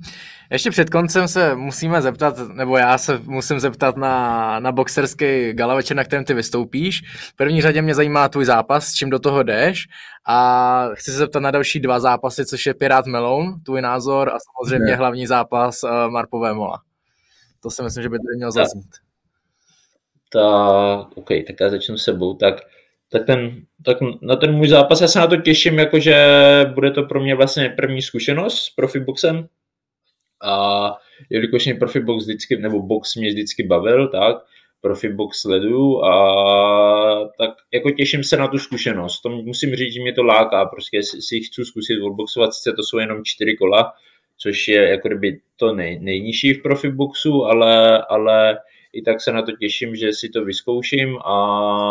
Ještě 0.51 0.71
před 0.71 0.89
koncem 0.89 1.27
se 1.27 1.55
musíme 1.55 2.01
zeptat, 2.01 2.35
nebo 2.53 2.77
já 2.77 2.97
se 2.97 3.21
musím 3.23 3.59
zeptat 3.59 3.97
na, 3.97 4.59
na 4.59 4.71
boxerský 4.71 5.53
gala 5.53 5.75
večer, 5.75 5.97
na 5.97 6.03
kterém 6.03 6.25
ty 6.25 6.33
vystoupíš. 6.33 7.01
V 7.17 7.35
první 7.35 7.61
řadě 7.61 7.81
mě 7.81 7.95
zajímá 7.95 8.29
tvůj 8.29 8.45
zápas, 8.45 8.87
s 8.87 8.93
čím 8.93 9.09
do 9.09 9.19
toho 9.19 9.43
jdeš 9.43 9.87
a 10.27 10.89
chci 10.93 11.11
se 11.11 11.17
zeptat 11.17 11.39
na 11.39 11.51
další 11.51 11.79
dva 11.79 11.99
zápasy, 11.99 12.45
což 12.45 12.65
je 12.65 12.73
Pirát 12.73 13.05
Meloun, 13.05 13.59
tvůj 13.65 13.81
názor 13.81 14.29
a 14.29 14.37
samozřejmě 14.39 14.91
ne. 14.91 14.95
hlavní 14.95 15.27
zápas 15.27 15.83
uh, 15.83 15.89
Marpové 16.09 16.53
Mola. 16.53 16.81
To 17.63 17.69
si 17.69 17.83
myslím, 17.83 18.03
že 18.03 18.09
by 18.09 18.17
tady 18.17 18.37
měl 18.37 18.51
zaznít. 18.51 18.95
Tak, 20.33 21.17
OK, 21.17 21.29
tak 21.47 21.55
já 21.61 21.69
začnu 21.69 21.97
sebou. 21.97 22.33
Tak 22.33 22.55
tak, 23.11 23.25
ten, 23.25 23.61
tak 23.85 23.97
na 24.21 24.35
ten 24.35 24.55
můj 24.55 24.67
zápas 24.67 25.01
já 25.01 25.07
se 25.07 25.19
na 25.19 25.27
to 25.27 25.37
těším, 25.37 25.79
jakože 25.79 26.15
bude 26.73 26.91
to 26.91 27.03
pro 27.03 27.19
mě 27.19 27.35
vlastně 27.35 27.69
první 27.69 28.01
zkušenost 28.01 28.57
s 28.57 28.69
profiboxem. 28.69 29.47
A 30.43 30.93
jelikož 31.29 31.65
mě 31.65 31.75
profibox 31.75 32.23
vždycky, 32.23 32.57
nebo 32.57 32.81
box 32.81 33.15
mě 33.15 33.29
vždycky 33.29 33.63
bavil, 33.63 34.07
tak 34.07 34.37
profibox 34.81 35.41
sleduju 35.41 36.03
a 36.03 37.29
tak 37.37 37.49
jako 37.73 37.91
těším 37.91 38.23
se 38.23 38.37
na 38.37 38.47
tu 38.47 38.57
zkušenost. 38.57 39.21
To 39.21 39.29
musím 39.29 39.75
říct, 39.75 39.93
že 39.93 40.01
mě 40.01 40.13
to 40.13 40.23
láká, 40.23 40.65
prostě 40.65 41.03
si 41.03 41.39
chci 41.39 41.65
zkusit 41.65 42.01
odboxovat, 42.01 42.53
sice 42.53 42.73
to 42.73 42.83
jsou 42.83 42.97
jenom 42.97 43.23
čtyři 43.23 43.55
kola, 43.55 43.93
což 44.37 44.67
je 44.67 44.89
jako 44.89 45.07
kdyby 45.07 45.39
to 45.55 45.73
nej, 45.73 45.99
nejnižší 45.99 46.53
v 46.53 46.61
profiboxu, 46.61 47.45
ale, 47.45 48.03
ale 48.09 48.57
i 48.97 49.01
tak 49.01 49.21
se 49.21 49.31
na 49.31 49.41
to 49.41 49.51
těším, 49.51 49.95
že 49.95 50.13
si 50.13 50.29
to 50.29 50.45
vyzkouším 50.45 51.17
a, 51.17 51.37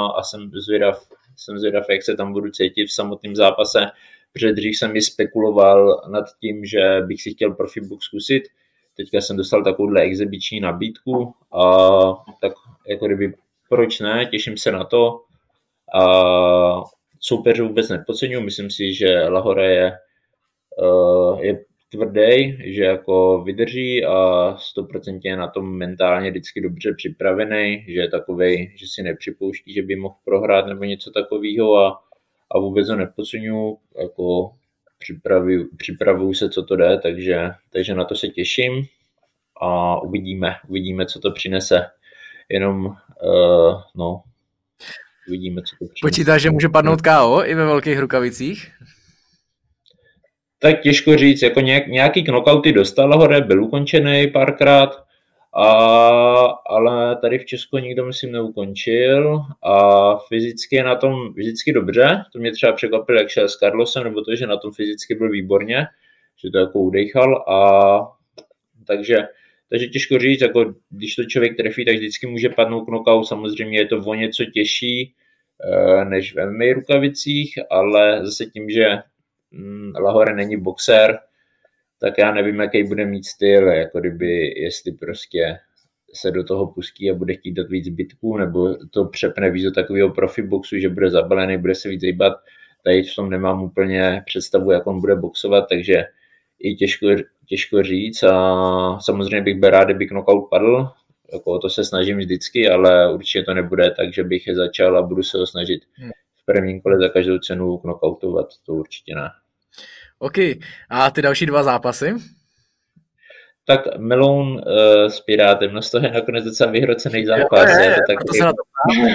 a 0.07 0.23
jsem 0.23 0.51
zvědav, 0.55 1.09
jsem 1.37 1.59
zvědav, 1.59 1.87
jak 1.91 2.03
se 2.03 2.17
tam 2.17 2.33
budu 2.33 2.51
cítit 2.51 2.87
v 2.87 2.93
samotném 2.93 3.37
zápase, 3.37 3.87
protože 4.33 4.53
dřív 4.53 4.79
jsem 4.79 4.93
mi 4.93 5.03
spekuloval 5.03 6.03
nad 6.11 6.25
tím, 6.41 6.65
že 6.65 7.01
bych 7.07 7.23
si 7.23 7.31
chtěl 7.31 7.55
profibook 7.55 8.03
zkusit, 8.03 8.43
teďka 8.97 9.21
jsem 9.21 9.37
dostal 9.37 9.65
takovouhle 9.65 10.03
exibiční 10.03 10.61
nabídku 10.61 11.35
a 11.53 11.65
tak 12.41 12.53
jako 12.89 13.07
kdyby 13.07 13.35
proč 13.69 14.01
ne, 14.01 14.27
těším 14.27 14.57
se 14.57 14.73
na 14.73 14.85
to. 14.85 15.21
A 15.95 16.83
soupeře 17.21 17.63
vůbec 17.63 17.89
nepodceňuji, 17.89 18.45
myslím 18.45 18.71
si, 18.71 18.95
že 18.95 19.29
Lahore 19.29 19.75
je, 19.75 19.93
uh, 20.83 21.41
je 21.41 21.65
tvrdý, 21.89 22.59
že 22.75 22.85
jako 22.85 23.43
vydrží 23.47 24.05
a 24.05 24.57
100% 24.79 25.21
je 25.25 25.37
na 25.37 25.49
tom 25.49 25.77
mentálně 25.77 26.31
vždycky 26.31 26.61
dobře 26.61 26.95
připravený, 26.97 27.85
že 27.89 28.01
je 28.01 28.09
takový, 28.09 28.73
že 28.77 28.87
si 28.89 29.03
nepřipouští, 29.03 29.73
že 29.73 29.83
by 29.83 29.97
mohl 29.97 30.15
prohrát 30.25 30.67
nebo 30.67 30.85
něco 30.85 31.11
takového 31.11 31.77
a, 31.77 32.03
a 32.51 32.59
vůbec 32.59 32.89
ho 32.89 32.97
nepodceňuji, 32.97 33.77
jako 34.01 34.51
připravuju, 34.99 35.69
připravuju 35.77 36.35
se, 36.35 36.49
co 36.51 36.63
to 36.63 36.77
jde, 36.77 36.99
takže, 37.03 37.51
takže 37.73 37.95
na 37.95 38.05
to 38.05 38.15
se 38.15 38.29
těším 38.29 38.85
a 39.61 40.01
uvidíme, 40.03 40.55
uvidíme, 40.69 41.07
co 41.07 41.21
to 41.21 41.31
přinese. 41.31 41.87
Jenom, 42.49 42.87
uh, 42.87 43.83
no, 43.95 44.23
uvidíme, 45.29 45.63
co 45.63 45.77
to 45.79 45.85
přinese. 45.85 46.01
Počítáš, 46.03 46.43
že 46.43 46.51
může 46.51 46.69
padnout 46.69 47.03
KO 47.03 47.43
i 47.45 47.55
ve 47.55 47.65
velkých 47.65 47.99
rukavicích? 47.99 48.73
Tak 50.59 50.81
těžko 50.81 51.17
říct, 51.17 51.43
jako 51.43 51.61
nějak, 51.61 51.87
nějaký 51.87 52.25
knockouty 52.25 52.73
dostal 52.73 53.19
hore, 53.19 53.41
byl 53.41 53.65
ukončený 53.65 54.27
párkrát, 54.27 55.07
a, 55.57 55.69
ale 56.67 57.17
tady 57.17 57.39
v 57.39 57.45
Česku 57.45 57.79
nikdo 57.79 58.07
myslím 58.07 58.33
neukončil 58.33 59.41
a 59.63 60.17
fyzicky 60.17 60.77
je 60.77 60.85
na 60.85 60.97
tom 60.97 61.33
vždycky 61.35 61.73
dobře, 61.73 62.25
to 62.33 62.39
mě 62.39 62.53
třeba 62.53 62.73
překvapilo, 62.73 63.19
jak 63.19 63.29
šel 63.29 63.49
s 63.49 63.57
Carlosem, 63.57 64.05
nebo 64.05 64.23
to, 64.23 64.37
že 64.37 64.47
na 64.47 64.57
tom 64.57 64.73
fyzicky 64.73 65.15
byl 65.15 65.31
výborně, 65.31 65.87
že 66.45 66.51
to 66.51 66.59
jako 66.59 66.79
udechal 66.79 67.45
a 67.49 68.17
takže, 68.87 69.17
takže 69.71 69.87
těžko 69.87 70.19
říct, 70.19 70.41
jako 70.41 70.75
když 70.91 71.15
to 71.15 71.25
člověk 71.25 71.57
trefí, 71.57 71.85
tak 71.85 71.95
vždycky 71.95 72.27
může 72.27 72.49
padnout 72.49 72.85
knockout, 72.85 73.29
samozřejmě 73.29 73.79
je 73.79 73.87
to 73.87 73.99
o 73.99 74.15
něco 74.15 74.45
těžší 74.45 75.15
eh, 75.73 76.05
než 76.05 76.35
v 76.35 76.47
MMA 76.47 76.75
rukavicích, 76.75 77.59
ale 77.71 78.27
zase 78.27 78.47
tím, 78.47 78.71
že 78.71 78.99
Lahore 80.01 80.35
není 80.35 80.57
boxer, 80.57 81.19
tak 82.01 82.15
já 82.19 82.35
nevím, 82.35 82.61
jaký 82.61 82.83
bude 82.85 83.07
mít 83.07 83.25
styl, 83.25 83.69
jako 83.69 84.01
kdyby, 84.01 84.61
jestli 84.61 84.93
prostě 84.93 85.59
se 86.15 86.31
do 86.31 86.45
toho 86.45 86.67
pustí 86.67 87.11
a 87.11 87.15
bude 87.15 87.35
chtít 87.35 87.53
dát 87.53 87.69
víc 87.69 87.85
zbytků, 87.85 88.37
nebo 88.37 88.77
to 88.91 89.05
přepne 89.05 89.51
víc 89.51 89.65
do 89.65 89.71
takového 89.71 90.11
profi 90.11 90.43
boxu, 90.43 90.79
že 90.79 90.89
bude 90.89 91.11
zabalený, 91.11 91.59
bude 91.59 91.75
se 91.75 91.89
víc 91.89 92.01
zejbat. 92.01 92.33
Tady 92.85 93.03
v 93.03 93.15
tom 93.17 93.31
nemám 93.31 93.63
úplně 93.63 94.23
představu, 94.27 94.71
jak 94.71 94.87
on 94.87 95.01
bude 95.01 95.17
boxovat, 95.17 95.67
takže 95.69 96.05
i 96.59 96.75
těžko, 96.75 97.07
těžko 97.49 97.83
říct 97.83 98.23
a 98.23 98.99
samozřejmě 99.01 99.43
bych 99.43 99.61
byl 99.61 99.71
rád, 99.71 99.85
kdyby 99.85 100.07
knockout 100.07 100.51
padl, 100.51 100.89
Jako 101.33 101.59
to 101.59 101.69
se 101.69 101.85
snažím 101.85 102.19
vždycky, 102.19 102.69
ale 102.69 103.15
určitě 103.15 103.43
to 103.43 103.55
nebude 103.55 103.91
tak, 103.91 104.15
že 104.15 104.25
bych 104.25 104.47
je 104.47 104.55
začal 104.55 104.99
a 104.99 105.03
budu 105.03 105.23
se 105.23 105.39
ho 105.39 105.47
snažit 105.47 105.83
hmm. 105.95 106.11
v 106.37 106.45
prvním 106.45 106.81
kole 106.81 106.99
za 106.99 107.09
každou 107.09 107.39
cenu 107.39 107.79
knockoutovat, 107.79 108.47
to 108.67 108.73
určitě 108.73 109.15
ne. 109.15 109.31
OK, 110.19 110.39
a 110.91 111.11
ty 111.11 111.23
další 111.23 111.47
dva 111.47 111.63
zápasy? 111.63 112.15
Tak 113.65 113.99
Melon 113.99 114.47
uh, 114.47 114.61
s 115.09 115.21
Pirátem, 115.21 115.73
no 115.73 115.83
z 115.83 115.91
toho 115.91 116.07
je 116.07 116.13
nakonec 116.13 116.45
docela 116.45 116.71
vyhrocený 116.71 117.27
zápas. 117.27 117.71
Je, 117.71 117.85
je, 117.85 117.91
je, 117.91 117.95
to 117.95 118.01
tak, 118.09 118.25
to 118.25 118.33
se 118.33 118.45
na 118.45 118.53
to 118.53 118.63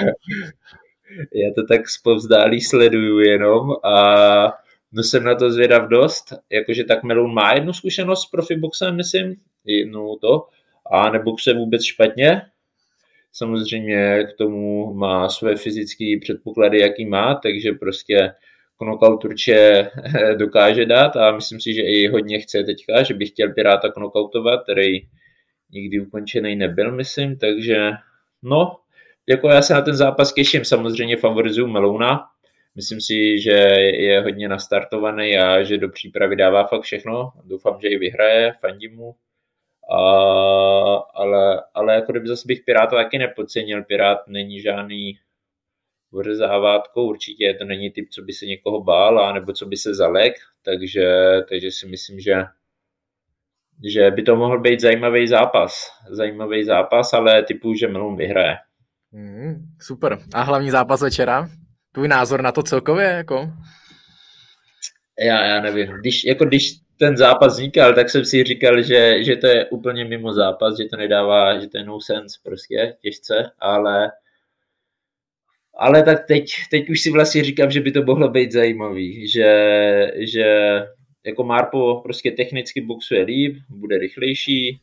já 1.34 1.52
to 1.54 1.66
tak 1.66 1.88
zpovzdálí 1.88 2.60
sleduju 2.60 3.20
jenom 3.20 3.70
a 3.84 3.94
no 4.92 5.02
jsem 5.02 5.24
na 5.24 5.34
to 5.34 5.50
zvědav 5.50 5.88
dost, 5.88 6.32
jakože 6.50 6.84
tak 6.84 7.02
Melon 7.02 7.34
má 7.34 7.52
jednu 7.54 7.72
zkušenost 7.72 8.22
s 8.22 8.30
profiboxem, 8.30 8.96
myslím, 8.96 9.36
jednu 9.64 10.16
to, 10.16 10.48
a 10.92 11.10
neboxuje 11.10 11.56
vůbec 11.56 11.84
špatně. 11.84 12.42
Samozřejmě 13.32 14.24
k 14.24 14.36
tomu 14.38 14.94
má 14.94 15.28
své 15.28 15.56
fyzické 15.56 16.04
předpoklady, 16.20 16.80
jaký 16.80 17.06
má, 17.06 17.34
takže 17.34 17.72
prostě 17.72 18.32
knockout 18.84 19.24
určitě 19.24 19.90
dokáže 20.36 20.86
dát 20.86 21.16
a 21.16 21.32
myslím 21.32 21.60
si, 21.60 21.74
že 21.74 21.82
i 21.82 22.08
hodně 22.08 22.38
chce 22.38 22.64
teďka, 22.64 23.02
že 23.02 23.14
by 23.14 23.26
chtěl 23.26 23.52
Piráta 23.52 23.88
knockoutovat, 23.88 24.62
který 24.62 25.00
nikdy 25.70 26.00
ukončený 26.00 26.56
nebyl, 26.56 26.92
myslím, 26.92 27.36
takže 27.36 27.90
no, 28.42 28.76
jako 29.28 29.48
já 29.48 29.62
se 29.62 29.74
na 29.74 29.82
ten 29.82 29.94
zápas 29.94 30.32
těším, 30.32 30.64
samozřejmě 30.64 31.16
favorizuju 31.16 31.66
Melouna, 31.66 32.24
myslím 32.76 33.00
si, 33.00 33.38
že 33.40 33.50
je 33.50 34.20
hodně 34.20 34.48
nastartovaný 34.48 35.38
a 35.38 35.62
že 35.62 35.78
do 35.78 35.88
přípravy 35.88 36.36
dává 36.36 36.66
fakt 36.66 36.82
všechno, 36.82 37.32
doufám, 37.44 37.78
že 37.80 37.88
i 37.88 37.98
vyhraje, 37.98 38.52
fandím 38.60 38.96
mu, 38.96 39.14
a, 39.90 39.98
ale, 41.14 41.62
ale 41.74 41.94
jako 41.94 42.12
kdyby 42.12 42.28
zase 42.28 42.44
bych 42.46 42.62
Piráta 42.64 42.96
taky 42.96 43.18
nepodcenil, 43.18 43.84
Pirát 43.84 44.18
není 44.28 44.60
žádný 44.60 45.18
vrzávátko, 46.12 47.04
určitě 47.04 47.54
to 47.58 47.64
není 47.64 47.90
typ, 47.90 48.08
co 48.10 48.22
by 48.22 48.32
se 48.32 48.46
někoho 48.46 48.82
bál, 48.82 49.20
a 49.20 49.32
nebo 49.32 49.52
co 49.52 49.66
by 49.66 49.76
se 49.76 49.94
zalek, 49.94 50.34
takže, 50.62 51.12
takže 51.48 51.70
si 51.70 51.86
myslím, 51.86 52.20
že 52.20 52.34
že 53.84 54.10
by 54.10 54.22
to 54.22 54.36
mohl 54.36 54.60
být 54.60 54.80
zajímavý 54.80 55.26
zápas. 55.26 55.90
Zajímavý 56.10 56.64
zápas, 56.64 57.12
ale 57.12 57.42
typu, 57.42 57.74
že 57.74 57.88
Melon 57.88 58.16
vyhraje. 58.16 58.56
Mm, 59.12 59.54
super. 59.80 60.18
A 60.34 60.42
hlavní 60.42 60.70
zápas 60.70 61.02
večera? 61.02 61.48
Tvůj 61.92 62.08
názor 62.08 62.42
na 62.42 62.52
to 62.52 62.62
celkově? 62.62 63.06
Jako? 63.06 63.50
Já, 65.26 65.44
já 65.44 65.60
nevím. 65.60 65.86
Když, 65.86 66.24
jako 66.24 66.44
když 66.44 66.72
ten 66.98 67.16
zápas 67.16 67.52
vznikal, 67.52 67.94
tak 67.94 68.10
jsem 68.10 68.24
si 68.24 68.44
říkal, 68.44 68.82
že, 68.82 69.24
že 69.24 69.36
to 69.36 69.46
je 69.46 69.66
úplně 69.66 70.04
mimo 70.04 70.32
zápas, 70.32 70.76
že 70.78 70.84
to 70.84 70.96
nedává, 70.96 71.58
že 71.60 71.68
to 71.68 71.78
je 71.78 71.84
no 71.84 72.00
sense 72.00 72.38
prostě, 72.42 72.96
těžce, 73.00 73.50
ale 73.58 74.10
ale 75.82 76.02
tak 76.02 76.26
teď, 76.26 76.50
teď 76.70 76.90
už 76.90 77.00
si 77.00 77.10
vlastně 77.10 77.44
říkám, 77.44 77.70
že 77.70 77.80
by 77.80 77.92
to 77.92 78.02
mohlo 78.02 78.28
být 78.28 78.52
zajímavý, 78.52 79.28
že, 79.28 79.50
že 80.18 80.46
jako 81.26 81.44
Marpo 81.44 82.00
prostě 82.02 82.30
technicky 82.30 82.80
boxuje 82.80 83.22
líp, 83.22 83.56
bude 83.68 83.98
rychlejší, 83.98 84.80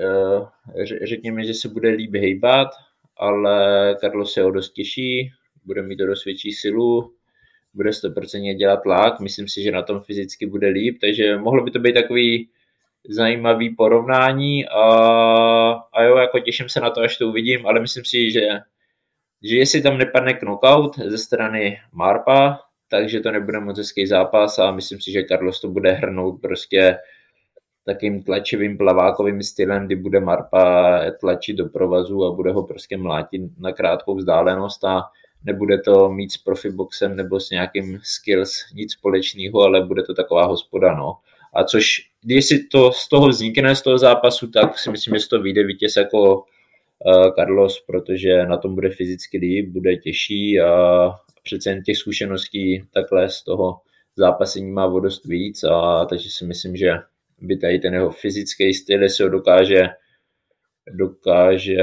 eh, 0.00 1.06
řekněme, 1.06 1.44
že 1.44 1.54
se 1.54 1.68
bude 1.68 1.90
líp 1.90 2.14
hejbat, 2.14 2.68
ale 3.16 3.96
Carlos 4.00 4.32
se 4.32 4.44
o 4.44 4.50
dost 4.50 4.72
těší, 4.72 5.30
bude 5.64 5.82
mít 5.82 6.00
o 6.00 6.06
dost 6.06 6.24
větší 6.24 6.52
silu, 6.52 7.12
bude 7.74 7.90
100% 7.90 8.54
dělat 8.54 8.82
tlak, 8.82 9.20
myslím 9.20 9.48
si, 9.48 9.62
že 9.62 9.70
na 9.70 9.82
tom 9.82 10.00
fyzicky 10.00 10.46
bude 10.46 10.68
líp, 10.68 10.98
takže 11.00 11.36
mohlo 11.36 11.64
by 11.64 11.70
to 11.70 11.78
být 11.78 11.94
takový 11.94 12.48
zajímavý 13.08 13.74
porovnání 13.74 14.66
a, 14.66 14.82
a 15.92 16.02
jo, 16.02 16.16
jako 16.16 16.38
těším 16.38 16.68
se 16.68 16.80
na 16.80 16.90
to, 16.90 17.00
až 17.00 17.16
to 17.16 17.28
uvidím, 17.28 17.66
ale 17.66 17.80
myslím 17.80 18.04
si, 18.04 18.30
že, 18.30 18.40
že 19.42 19.56
jestli 19.56 19.82
tam 19.82 19.98
nepadne 19.98 20.34
knockout 20.34 20.98
ze 20.98 21.18
strany 21.18 21.78
Marpa, 21.92 22.60
takže 22.90 23.20
to 23.20 23.30
nebude 23.30 23.60
moc 23.60 23.78
hezký 23.78 24.06
zápas 24.06 24.58
a 24.58 24.70
myslím 24.70 25.00
si, 25.00 25.12
že 25.12 25.24
Carlos 25.28 25.60
to 25.60 25.68
bude 25.68 25.92
hrnout 25.92 26.40
prostě 26.40 26.98
takým 27.86 28.22
tlačivým 28.22 28.78
plavákovým 28.78 29.42
stylem, 29.42 29.86
kdy 29.86 29.96
bude 29.96 30.20
Marpa 30.20 31.00
tlačit 31.20 31.56
do 31.56 31.66
provazu 31.66 32.24
a 32.24 32.30
bude 32.30 32.52
ho 32.52 32.62
prostě 32.62 32.96
mlátit 32.96 33.42
na 33.58 33.72
krátkou 33.72 34.16
vzdálenost 34.16 34.84
a 34.84 35.02
nebude 35.44 35.78
to 35.78 36.08
mít 36.08 36.32
s 36.32 36.36
profiboxem 36.36 37.16
nebo 37.16 37.40
s 37.40 37.50
nějakým 37.50 38.00
skills 38.02 38.52
nic 38.74 38.92
společného, 38.92 39.60
ale 39.60 39.86
bude 39.86 40.02
to 40.02 40.14
taková 40.14 40.46
hospoda, 40.46 40.94
no. 40.94 41.16
A 41.54 41.64
což, 41.64 41.84
když 42.22 42.46
si 42.46 42.64
to 42.64 42.92
z 42.92 43.08
toho 43.08 43.28
vznikne, 43.28 43.76
z 43.76 43.82
toho 43.82 43.98
zápasu, 43.98 44.50
tak 44.50 44.78
si 44.78 44.90
myslím, 44.90 45.18
že 45.18 45.28
toho 45.28 45.42
vyjde 45.42 45.66
vítěz 45.66 45.96
jako 45.96 46.44
Carlos, 47.34 47.80
protože 47.86 48.46
na 48.46 48.56
tom 48.56 48.74
bude 48.74 48.90
fyzicky 48.90 49.38
líp, 49.38 49.68
bude 49.68 49.96
těžší 49.96 50.60
a 50.60 51.10
přece 51.42 51.70
jen 51.70 51.82
těch 51.82 51.96
zkušeností 51.96 52.84
takhle 52.94 53.28
z 53.28 53.44
toho 53.44 53.80
zápasení 54.16 54.70
má 54.70 54.86
o 54.86 55.00
dost 55.00 55.24
víc 55.24 55.64
a 55.64 56.04
takže 56.04 56.30
si 56.30 56.44
myslím, 56.44 56.76
že 56.76 56.92
by 57.40 57.56
tady 57.56 57.78
ten 57.78 57.94
jeho 57.94 58.10
fyzický 58.10 58.74
styl, 58.74 59.08
se 59.08 59.22
ho 59.22 59.28
dokáže 59.28 59.88
dokáže 60.90 61.76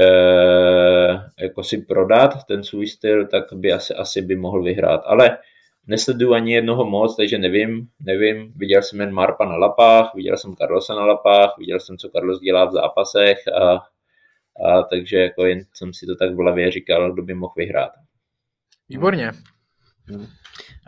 jako 1.40 1.62
si 1.62 1.78
prodat 1.78 2.44
ten 2.48 2.62
svůj 2.62 2.86
styl, 2.86 3.26
tak 3.26 3.44
by 3.52 3.72
asi, 3.72 3.94
asi 3.94 4.22
by 4.22 4.36
mohl 4.36 4.62
vyhrát. 4.62 5.00
Ale 5.04 5.38
nesleduju 5.86 6.32
ani 6.32 6.54
jednoho 6.54 6.84
moc, 6.84 7.16
takže 7.16 7.38
nevím, 7.38 7.88
nevím. 8.00 8.52
Viděl 8.56 8.82
jsem 8.82 9.00
jen 9.00 9.12
Marpa 9.12 9.44
na 9.44 9.56
lapách, 9.56 10.14
viděl 10.14 10.36
jsem 10.36 10.56
Carlosa 10.56 10.94
na 10.94 11.06
lapách, 11.06 11.54
viděl 11.58 11.80
jsem, 11.80 11.96
co 11.96 12.08
Carlos 12.08 12.40
dělá 12.40 12.64
v 12.64 12.72
zápasech 12.72 13.38
a, 13.48 13.80
a 14.64 14.82
takže 14.82 15.16
jako 15.16 15.46
jen 15.46 15.64
jsem 15.74 15.94
si 15.94 16.06
to 16.06 16.16
tak 16.16 16.34
v 16.34 16.36
hlavě 16.36 16.70
říkal, 16.70 17.12
kdo 17.12 17.22
by 17.22 17.34
mohl 17.34 17.54
vyhrát. 17.56 17.90
Výborně. 18.88 19.32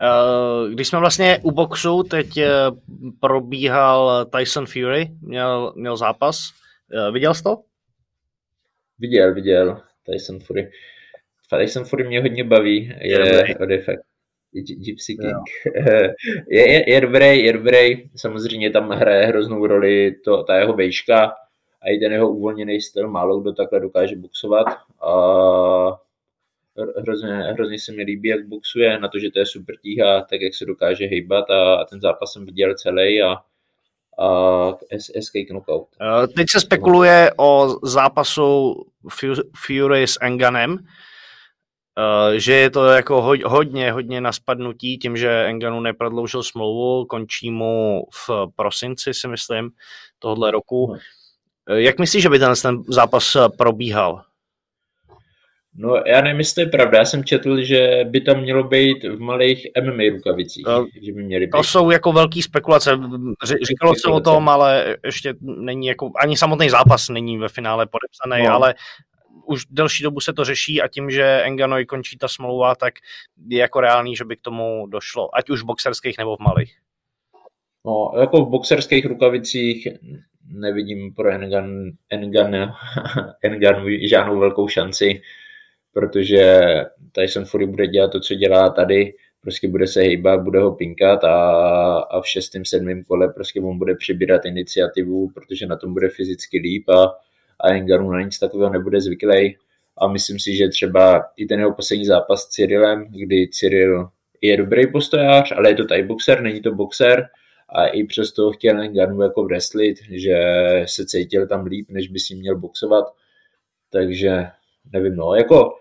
Eh, 0.02 0.74
když 0.74 0.88
jsme 0.88 0.98
vlastně 0.98 1.38
u 1.42 1.50
boxu, 1.50 2.02
teď 2.02 2.36
eh, 2.36 2.50
probíhal 3.20 4.26
Tyson 4.26 4.66
Fury, 4.66 5.08
měl, 5.22 5.72
měl 5.76 5.96
zápas. 5.96 6.38
Eh, 6.94 7.12
viděl 7.12 7.34
jsi 7.34 7.42
to? 7.42 7.56
Viděl, 8.98 9.34
viděl. 9.34 9.82
Tyson 10.06 10.40
Fury. 10.40 10.70
Tyson 11.58 11.84
Fury 11.84 12.04
mě 12.04 12.20
hodně 12.20 12.44
baví. 12.44 12.94
Je, 13.00 13.44
je 13.68 13.82
fakt. 13.82 14.00
Gypsy 14.84 15.16
King. 15.16 15.76
je, 16.50 16.72
je, 16.72 16.90
je, 16.90 17.00
dobrý, 17.00 17.44
je 17.44 17.52
dobrý. 17.52 18.10
Samozřejmě 18.16 18.70
tam 18.70 18.90
hraje 18.90 19.26
hroznou 19.26 19.66
roli 19.66 20.14
to, 20.24 20.42
ta 20.42 20.56
jeho 20.56 20.72
vejška 20.72 21.32
a 21.82 21.88
i 21.88 21.98
ten 21.98 22.12
jeho 22.12 22.30
uvolněný 22.30 22.80
styl. 22.80 23.08
Málo 23.08 23.40
kdo 23.40 23.52
takhle 23.52 23.80
dokáže 23.80 24.16
boxovat. 24.16 24.66
A 25.00 25.12
hrozně, 26.96 27.28
hrozně 27.28 27.78
se 27.78 27.92
mi 27.92 28.02
líbí, 28.02 28.28
jak 28.28 28.46
boxuje, 28.46 28.98
na 28.98 29.08
to, 29.08 29.18
že 29.18 29.30
to 29.30 29.38
je 29.38 29.46
super 29.46 29.76
tíha, 29.76 30.20
tak 30.20 30.40
jak 30.40 30.54
se 30.54 30.64
dokáže 30.64 31.06
hejbat 31.06 31.50
a, 31.50 31.74
a 31.74 31.84
ten 31.84 32.00
zápas 32.00 32.32
jsem 32.32 32.46
viděl 32.46 32.74
celý 32.74 33.22
a, 33.22 33.32
a 34.24 34.72
SK 35.20 35.32
knockout. 35.48 35.88
Eh, 36.00 36.26
teď 36.26 36.46
se 36.50 36.60
spekuluje 36.60 37.30
o 37.38 37.76
zápasu 37.82 38.74
Fury 39.56 40.06
s 40.06 40.18
Enganem, 40.20 40.78
eh, 41.98 42.40
že 42.40 42.52
je 42.52 42.70
to 42.70 42.86
jako 42.86 43.22
hodně, 43.44 43.92
hodně 43.92 44.20
na 44.20 44.32
spadnutí 44.32 44.98
tím, 44.98 45.16
že 45.16 45.44
Enganu 45.44 45.80
neprodloužil 45.80 46.42
smlouvu, 46.42 47.04
končí 47.04 47.50
mu 47.50 48.04
v 48.26 48.30
prosinci, 48.56 49.14
si 49.14 49.28
myslím, 49.28 49.70
tohle 50.18 50.50
roku. 50.50 50.96
Eh, 51.68 51.80
jak 51.82 51.98
myslíš, 51.98 52.22
že 52.22 52.28
by 52.28 52.38
ten, 52.38 52.52
ten 52.62 52.82
zápas 52.88 53.36
probíhal? 53.58 54.22
No 55.80 55.96
já 56.06 56.20
nevím, 56.20 56.38
jestli 56.38 56.54
to 56.54 56.60
je 56.60 56.70
pravda. 56.70 56.98
Já 56.98 57.04
jsem 57.04 57.24
četl, 57.24 57.62
že 57.62 58.00
by 58.04 58.20
tam 58.20 58.40
mělo 58.40 58.64
být 58.64 59.04
v 59.04 59.20
malých 59.20 59.66
MMA 59.82 60.02
rukavicích. 60.12 60.64
No, 60.66 60.86
že 61.02 61.12
by 61.12 61.22
měly 61.22 61.46
být. 61.46 61.50
To 61.50 61.62
jsou 61.62 61.90
jako 61.90 62.12
velký 62.12 62.42
spekulace. 62.42 62.98
Říkalo 63.62 63.94
se 63.94 64.08
o 64.08 64.20
tom, 64.20 64.48
ale 64.48 64.96
ještě 65.04 65.34
není 65.40 65.86
jako, 65.86 66.10
ani 66.22 66.36
samotný 66.36 66.70
zápas 66.70 67.08
není 67.08 67.38
ve 67.38 67.48
finále 67.48 67.86
podepsaný, 67.86 68.46
no. 68.46 68.54
ale 68.54 68.74
už 69.46 69.64
delší 69.70 70.02
dobu 70.02 70.20
se 70.20 70.32
to 70.32 70.44
řeší 70.44 70.82
a 70.82 70.88
tím, 70.88 71.10
že 71.10 71.42
Enganoj 71.42 71.86
končí 71.86 72.18
ta 72.18 72.28
smlouva, 72.28 72.74
tak 72.74 72.94
je 73.48 73.58
jako 73.58 73.80
reálný, 73.80 74.16
že 74.16 74.24
by 74.24 74.36
k 74.36 74.40
tomu 74.40 74.86
došlo. 74.86 75.36
Ať 75.36 75.50
už 75.50 75.62
v 75.62 75.66
boxerských 75.66 76.18
nebo 76.18 76.36
v 76.36 76.40
malých. 76.40 76.76
No, 77.86 78.12
jako 78.20 78.44
v 78.44 78.48
boxerských 78.48 79.06
rukavicích 79.06 79.88
nevidím 80.52 81.14
pro 81.14 81.30
Engan, 81.30 81.90
Engan, 82.10 82.54
Engan 83.42 83.86
žádnou 84.08 84.38
velkou 84.38 84.68
šanci 84.68 85.20
protože 85.98 86.62
Tyson 87.12 87.44
Fury 87.44 87.66
bude 87.66 87.86
dělat 87.86 88.12
to, 88.12 88.20
co 88.20 88.34
dělá 88.34 88.70
tady, 88.70 89.14
prostě 89.40 89.68
bude 89.68 89.86
se 89.86 90.00
hejbat, 90.00 90.40
bude 90.40 90.60
ho 90.60 90.72
pinkat 90.72 91.24
a, 91.24 91.36
a 91.98 92.20
v 92.20 92.26
šestém, 92.26 92.64
sedmém 92.64 93.04
kole 93.04 93.28
prostě 93.28 93.60
on 93.60 93.78
bude 93.78 93.94
přibírat 93.94 94.44
iniciativu, 94.44 95.30
protože 95.34 95.66
na 95.66 95.76
tom 95.76 95.92
bude 95.92 96.08
fyzicky 96.08 96.58
líp 96.58 96.88
a, 96.88 97.04
a 97.60 97.68
Engaru 97.68 98.10
na 98.10 98.20
nic 98.20 98.38
takového 98.38 98.72
nebude 98.72 99.00
zvyklý. 99.00 99.56
A 99.98 100.08
myslím 100.08 100.38
si, 100.38 100.56
že 100.56 100.68
třeba 100.68 101.24
i 101.36 101.46
ten 101.46 101.60
jeho 101.60 101.74
poslední 101.74 102.04
zápas 102.04 102.42
s 102.42 102.48
Cyrilem, 102.48 103.06
kdy 103.10 103.48
Cyril 103.48 104.08
je 104.40 104.56
dobrý 104.56 104.92
postojář, 104.92 105.52
ale 105.56 105.70
je 105.70 105.74
to 105.74 105.84
tady 105.84 106.02
boxer, 106.02 106.42
není 106.42 106.60
to 106.60 106.74
boxer 106.74 107.28
a 107.68 107.86
i 107.86 108.04
přesto 108.04 108.52
chtěl 108.52 108.80
Enganu 108.80 109.22
jako 109.22 109.44
wrestlit, 109.44 109.98
že 110.10 110.36
se 110.86 111.06
cítil 111.06 111.46
tam 111.46 111.66
líp, 111.66 111.90
než 111.90 112.08
by 112.08 112.18
si 112.18 112.34
měl 112.34 112.58
boxovat, 112.58 113.04
takže 113.90 114.46
nevím, 114.92 115.16
no, 115.16 115.34
jako 115.34 115.78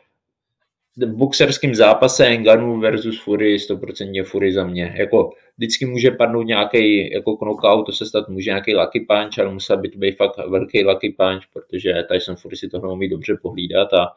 v 0.98 1.14
boxerském 1.14 1.76
zápase 1.76 2.26
Enganu 2.26 2.80
versus 2.80 3.24
Fury, 3.24 3.58
100% 3.58 4.24
Fury 4.24 4.54
za 4.54 4.64
mě. 4.64 4.96
Jako 4.98 5.30
vždycky 5.58 5.86
může 5.86 6.12
padnout 6.12 6.46
nějaký 6.46 7.12
jako 7.14 7.38
knockout, 7.38 7.86
to 7.86 7.92
se 7.92 8.06
stát 8.06 8.30
může 8.30 8.50
nějaký 8.50 8.76
lucky 8.76 9.00
punch, 9.00 9.40
ale 9.40 9.54
musel 9.54 9.78
by 9.78 9.90
to 9.90 10.00
být 10.00 10.18
fakt 10.18 10.38
velký 10.38 10.84
lucky 10.84 11.10
punch, 11.10 11.44
protože 11.54 11.94
Tyson 12.12 12.36
Fury 12.36 12.56
si 12.56 12.70
tohle 12.70 12.94
umí 12.94 13.10
dobře 13.10 13.38
pohlídat 13.42 13.94
a 13.94 14.08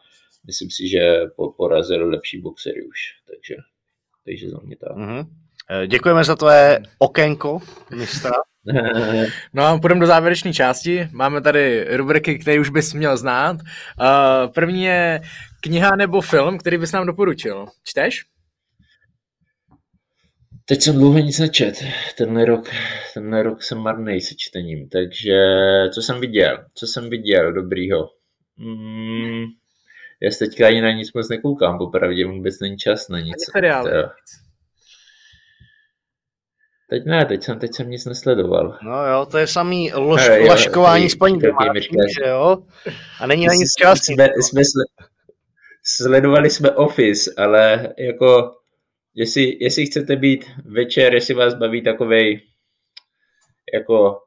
myslím 0.47 0.71
si, 0.71 0.89
že 0.89 1.21
porazil 1.57 2.09
lepší 2.09 2.41
boxery 2.41 2.83
už, 2.83 2.99
takže, 3.27 3.55
takže 4.25 4.51
za 4.51 4.59
mě 4.65 4.77
tak. 4.77 4.97
Mm-hmm. 4.97 5.27
Děkujeme 5.87 6.25
za 6.25 6.37
tvoje 6.37 6.81
okénko, 6.99 7.59
mistra. 7.97 8.33
No 9.55 9.67
a 9.67 9.79
půjdeme 9.79 10.01
do 10.01 10.07
závěrečné 10.07 10.53
části. 10.53 11.09
Máme 11.13 11.41
tady 11.41 11.97
rubriky, 11.97 12.39
které 12.39 12.61
už 12.61 12.71
bys 12.71 12.95
měl 12.95 13.17
znát. 13.17 13.57
Uh, 13.57 14.53
první 14.53 14.85
je 14.85 15.21
kniha 15.61 15.97
nebo 15.97 16.21
film, 16.21 16.59
který 16.59 16.79
bys 16.79 16.93
nám 16.93 17.07
doporučil. 17.07 17.67
Čteš? 17.85 18.25
Teď 20.65 20.83
jsem 20.83 20.95
dlouho 20.95 21.19
nic 21.19 21.39
nečet. 21.39 21.85
Tenhle 22.19 22.45
rok, 22.45 22.71
tenhle 23.15 23.43
rok 23.43 23.63
jsem 23.63 23.79
marný 23.79 24.21
se 24.21 24.35
čtením, 24.39 24.89
takže 24.89 25.37
co 25.95 26.03
jsem 26.03 26.21
viděl? 26.21 26.65
Co 26.75 26.87
jsem 26.87 27.11
viděl 27.11 27.53
dobrýho? 27.53 28.09
Mm, 28.57 29.45
já 30.23 30.31
se 30.31 30.39
teďka 30.39 30.67
ani 30.67 30.81
na 30.81 30.91
nic 30.91 31.13
moc 31.13 31.29
nekoukám, 31.29 31.79
popravdě 31.79 32.27
vůbec 32.27 32.61
není 32.61 32.77
čas 32.77 33.09
na 33.09 33.21
nic. 33.21 33.37
Seriál. 33.53 33.89
Teď 36.91 37.05
ne, 37.07 37.25
teď 37.25 37.43
jsem, 37.43 37.59
teď 37.59 37.75
jsem 37.75 37.91
nic 37.91 38.05
nesledoval. 38.05 38.79
No 38.83 39.07
jo, 39.07 39.27
to 39.27 39.39
je 39.39 39.47
samý 39.47 39.93
lož, 39.95 40.29
no, 40.29 40.35
jo, 40.35 40.47
laškování 40.47 41.11
s 41.11 41.17
paní 41.17 41.41
že 42.19 42.29
jo? 42.29 42.59
A 43.21 43.27
není 43.27 43.47
na 43.47 43.55
nic 43.55 43.69
čas. 43.79 43.99
Jsme, 43.99 44.29
jsme 44.37 44.63
sledovali 45.85 46.51
jsme 46.51 46.71
Office, 46.71 47.31
ale 47.37 47.95
jako 47.99 48.53
jestli, 49.15 49.57
jestli 49.61 49.87
chcete 49.87 50.17
být 50.17 50.45
večer, 50.65 51.15
jestli 51.15 51.35
vás 51.35 51.55
baví 51.55 51.83
takovej 51.83 52.41
jako 53.75 54.19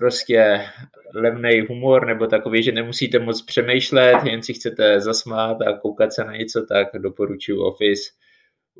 prostě 0.00 0.66
levný 1.14 1.60
humor 1.68 2.06
nebo 2.06 2.26
takový, 2.26 2.62
že 2.62 2.72
nemusíte 2.72 3.18
moc 3.18 3.42
přemýšlet, 3.42 4.24
jen 4.24 4.42
si 4.42 4.54
chcete 4.54 5.00
zasmát 5.00 5.62
a 5.62 5.78
koukat 5.78 6.12
se 6.12 6.24
na 6.24 6.36
něco, 6.36 6.66
tak 6.66 6.88
doporučuji 6.98 7.62
Office 7.62 8.02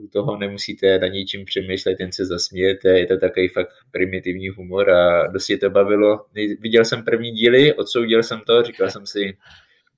u 0.00 0.08
toho 0.08 0.36
nemusíte 0.36 0.98
na 0.98 1.06
ničím 1.06 1.44
přemýšlet, 1.44 2.00
jen 2.00 2.12
se 2.12 2.26
zasmějete, 2.26 2.88
je 2.98 3.06
to 3.06 3.18
takový 3.18 3.48
fakt 3.48 3.70
primitivní 3.90 4.48
humor 4.48 4.90
a 4.90 5.26
dost 5.26 5.50
je 5.50 5.58
to 5.58 5.70
bavilo. 5.70 6.26
Viděl 6.60 6.84
jsem 6.84 7.04
první 7.04 7.30
díly, 7.30 7.74
odsoudil 7.74 8.22
jsem 8.22 8.40
to, 8.46 8.62
říkal 8.62 8.90
jsem 8.90 9.06
si, 9.06 9.36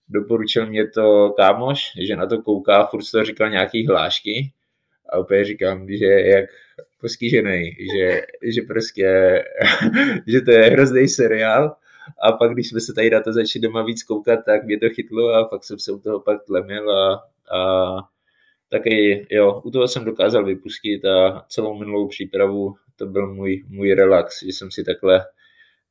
doporučil 0.09 0.66
mě 0.66 0.88
to 0.88 1.34
kámoš, 1.36 1.92
že 2.07 2.16
na 2.16 2.26
to 2.26 2.42
kouká, 2.42 2.86
furt 2.86 3.11
to 3.12 3.24
říkal 3.24 3.50
nějaký 3.50 3.86
hlášky 3.86 4.53
a 5.09 5.18
úplně 5.18 5.44
říkám, 5.44 5.86
že 5.88 6.07
jak 6.07 6.50
poskýžený, 7.00 7.70
že, 7.96 8.22
že 8.42 8.62
prostě, 8.62 9.38
že 10.26 10.40
to 10.40 10.50
je 10.50 10.62
hrozný 10.62 11.09
seriál 11.09 11.76
a 12.22 12.32
pak, 12.32 12.53
když 12.53 12.68
jsme 12.68 12.80
se 12.80 12.92
tady 12.94 13.11
na 13.11 13.20
to 13.20 13.32
začali 13.32 13.62
doma 13.62 13.82
víc 13.82 14.03
koukat, 14.03 14.38
tak 14.46 14.64
mě 14.64 14.78
to 14.78 14.88
chytlo 14.90 15.28
a 15.28 15.44
pak 15.44 15.64
jsem 15.64 15.78
se 15.78 15.92
u 15.92 15.98
toho 15.98 16.20
pak 16.20 16.44
tlemil 16.44 16.90
a, 16.90 17.22
a 17.57 17.96
taky 18.73 19.27
jo, 19.31 19.61
u 19.64 19.70
toho 19.70 19.89
jsem 19.89 20.05
dokázal 20.05 20.45
vypustit 20.45 21.05
a 21.05 21.45
celou 21.49 21.79
minulou 21.79 22.09
přípravu 22.09 22.75
to 22.97 23.07
byl 23.07 23.35
můj, 23.35 23.64
můj 23.68 23.95
relax, 23.95 24.43
že 24.43 24.49
jsem 24.49 24.70
si 24.70 24.85
takhle 24.85 25.25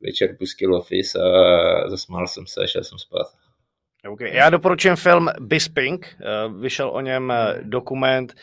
večer 0.02 0.36
pustil 0.40 0.76
Office 0.76 1.20
a 1.20 1.90
zasmál 1.90 2.28
jsem 2.28 2.48
se 2.48 2.62
a 2.64 2.68
šel 2.68 2.84
jsem 2.84 2.98
spát. 2.98 3.28
Okay. 4.10 4.36
Já 4.36 4.50
doporučím 4.50 4.96
film 4.96 5.30
Bisping, 5.40 6.18
eh, 6.22 6.26
vyšel 6.60 6.90
o 6.90 7.02
něm 7.02 7.32
eh, 7.32 7.60
dokument, 7.64 8.34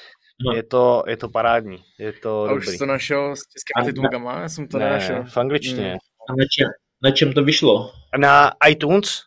no. 0.47 0.57
je, 0.57 0.63
to, 0.63 1.03
je 1.07 1.17
to 1.17 1.29
parádní, 1.29 1.85
je 1.99 2.13
to 2.13 2.43
A 2.43 2.49
dobrý. 2.49 2.69
už 2.69 2.79
to 2.79 2.87
našel 2.87 3.37
s 3.37 3.39
českými 3.39 3.93
titulkama? 3.93 4.41
Já 4.41 4.49
jsem 4.49 4.69
to 4.69 4.79
ne, 4.79 4.85
nenašel. 4.85 5.25
v 5.25 5.37
angličtině. 5.37 5.89
Hmm. 5.89 5.99
A 6.29 6.33
na 6.39 6.45
čem, 6.57 6.69
na 7.03 7.11
čem 7.11 7.33
to 7.33 7.45
vyšlo? 7.45 7.93
Na 8.19 8.51
iTunes. 8.69 9.23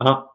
Aha. 0.00 0.29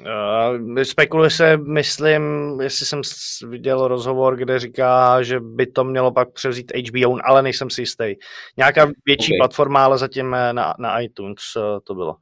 Uh, 0.00 0.82
spekuluje 0.82 1.30
se, 1.30 1.56
myslím, 1.56 2.22
jestli 2.60 2.86
jsem 2.86 3.00
viděl 3.48 3.88
rozhovor, 3.88 4.36
kde 4.36 4.58
říká, 4.58 5.22
že 5.22 5.40
by 5.40 5.66
to 5.66 5.84
mělo 5.84 6.12
pak 6.12 6.32
převzít 6.32 6.72
HBO, 6.88 7.16
ale 7.24 7.42
nejsem 7.42 7.70
si 7.70 7.82
jistý. 7.82 8.14
Nějaká 8.56 8.90
větší 9.06 9.32
okay. 9.32 9.38
platforma, 9.38 9.84
ale 9.84 9.98
zatím 9.98 10.30
na, 10.30 10.74
na 10.78 11.00
iTunes 11.00 11.56
uh, 11.56 11.62
to 11.84 11.94
bylo. 11.94 12.16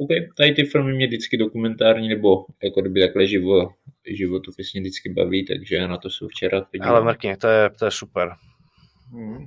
OK, 0.00 0.08
tady 0.36 0.52
ty 0.52 0.64
filmy 0.64 0.92
mě 0.92 1.06
vždycky 1.06 1.36
dokumentární, 1.36 2.08
nebo 2.08 2.44
jako 2.62 2.80
kdyby 2.80 3.00
takhle 3.00 3.26
živo, 3.26 3.68
životopisně 4.18 4.80
vždycky 4.80 5.12
baví, 5.12 5.44
takže 5.44 5.88
na 5.88 5.98
to 5.98 6.10
jsou 6.10 6.28
včera 6.28 6.60
podívám. 6.60 6.88
Ale 6.88 7.04
Markin, 7.04 7.36
to 7.36 7.48
je, 7.48 7.70
to 7.78 7.84
je 7.84 7.90
super. 7.90 8.32
Hmm. 9.12 9.46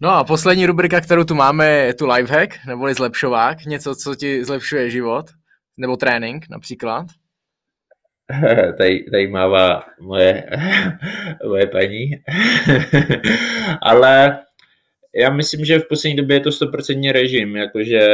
No 0.00 0.10
a 0.10 0.24
poslední 0.24 0.66
rubrika, 0.66 1.00
kterou 1.00 1.24
tu 1.24 1.34
máme, 1.34 1.66
je 1.66 1.94
tu 1.94 2.06
lifehack, 2.06 2.66
neboli 2.66 2.94
zlepšovák, 2.94 3.64
něco, 3.64 3.94
co 3.94 4.14
ti 4.14 4.44
zlepšuje 4.44 4.90
život. 4.90 5.26
Nebo 5.78 5.96
trénink 5.96 6.48
například? 6.50 7.06
tady, 8.78 9.04
tady 9.10 9.26
mává 9.26 9.84
moje, 10.00 10.50
moje 11.46 11.66
paní. 11.66 12.10
Ale 13.82 14.38
já 15.14 15.30
myslím, 15.30 15.64
že 15.64 15.78
v 15.78 15.88
poslední 15.88 16.16
době 16.16 16.36
je 16.36 16.40
to 16.40 16.50
100% 16.50 17.12
režim, 17.12 17.56
jakože 17.56 18.08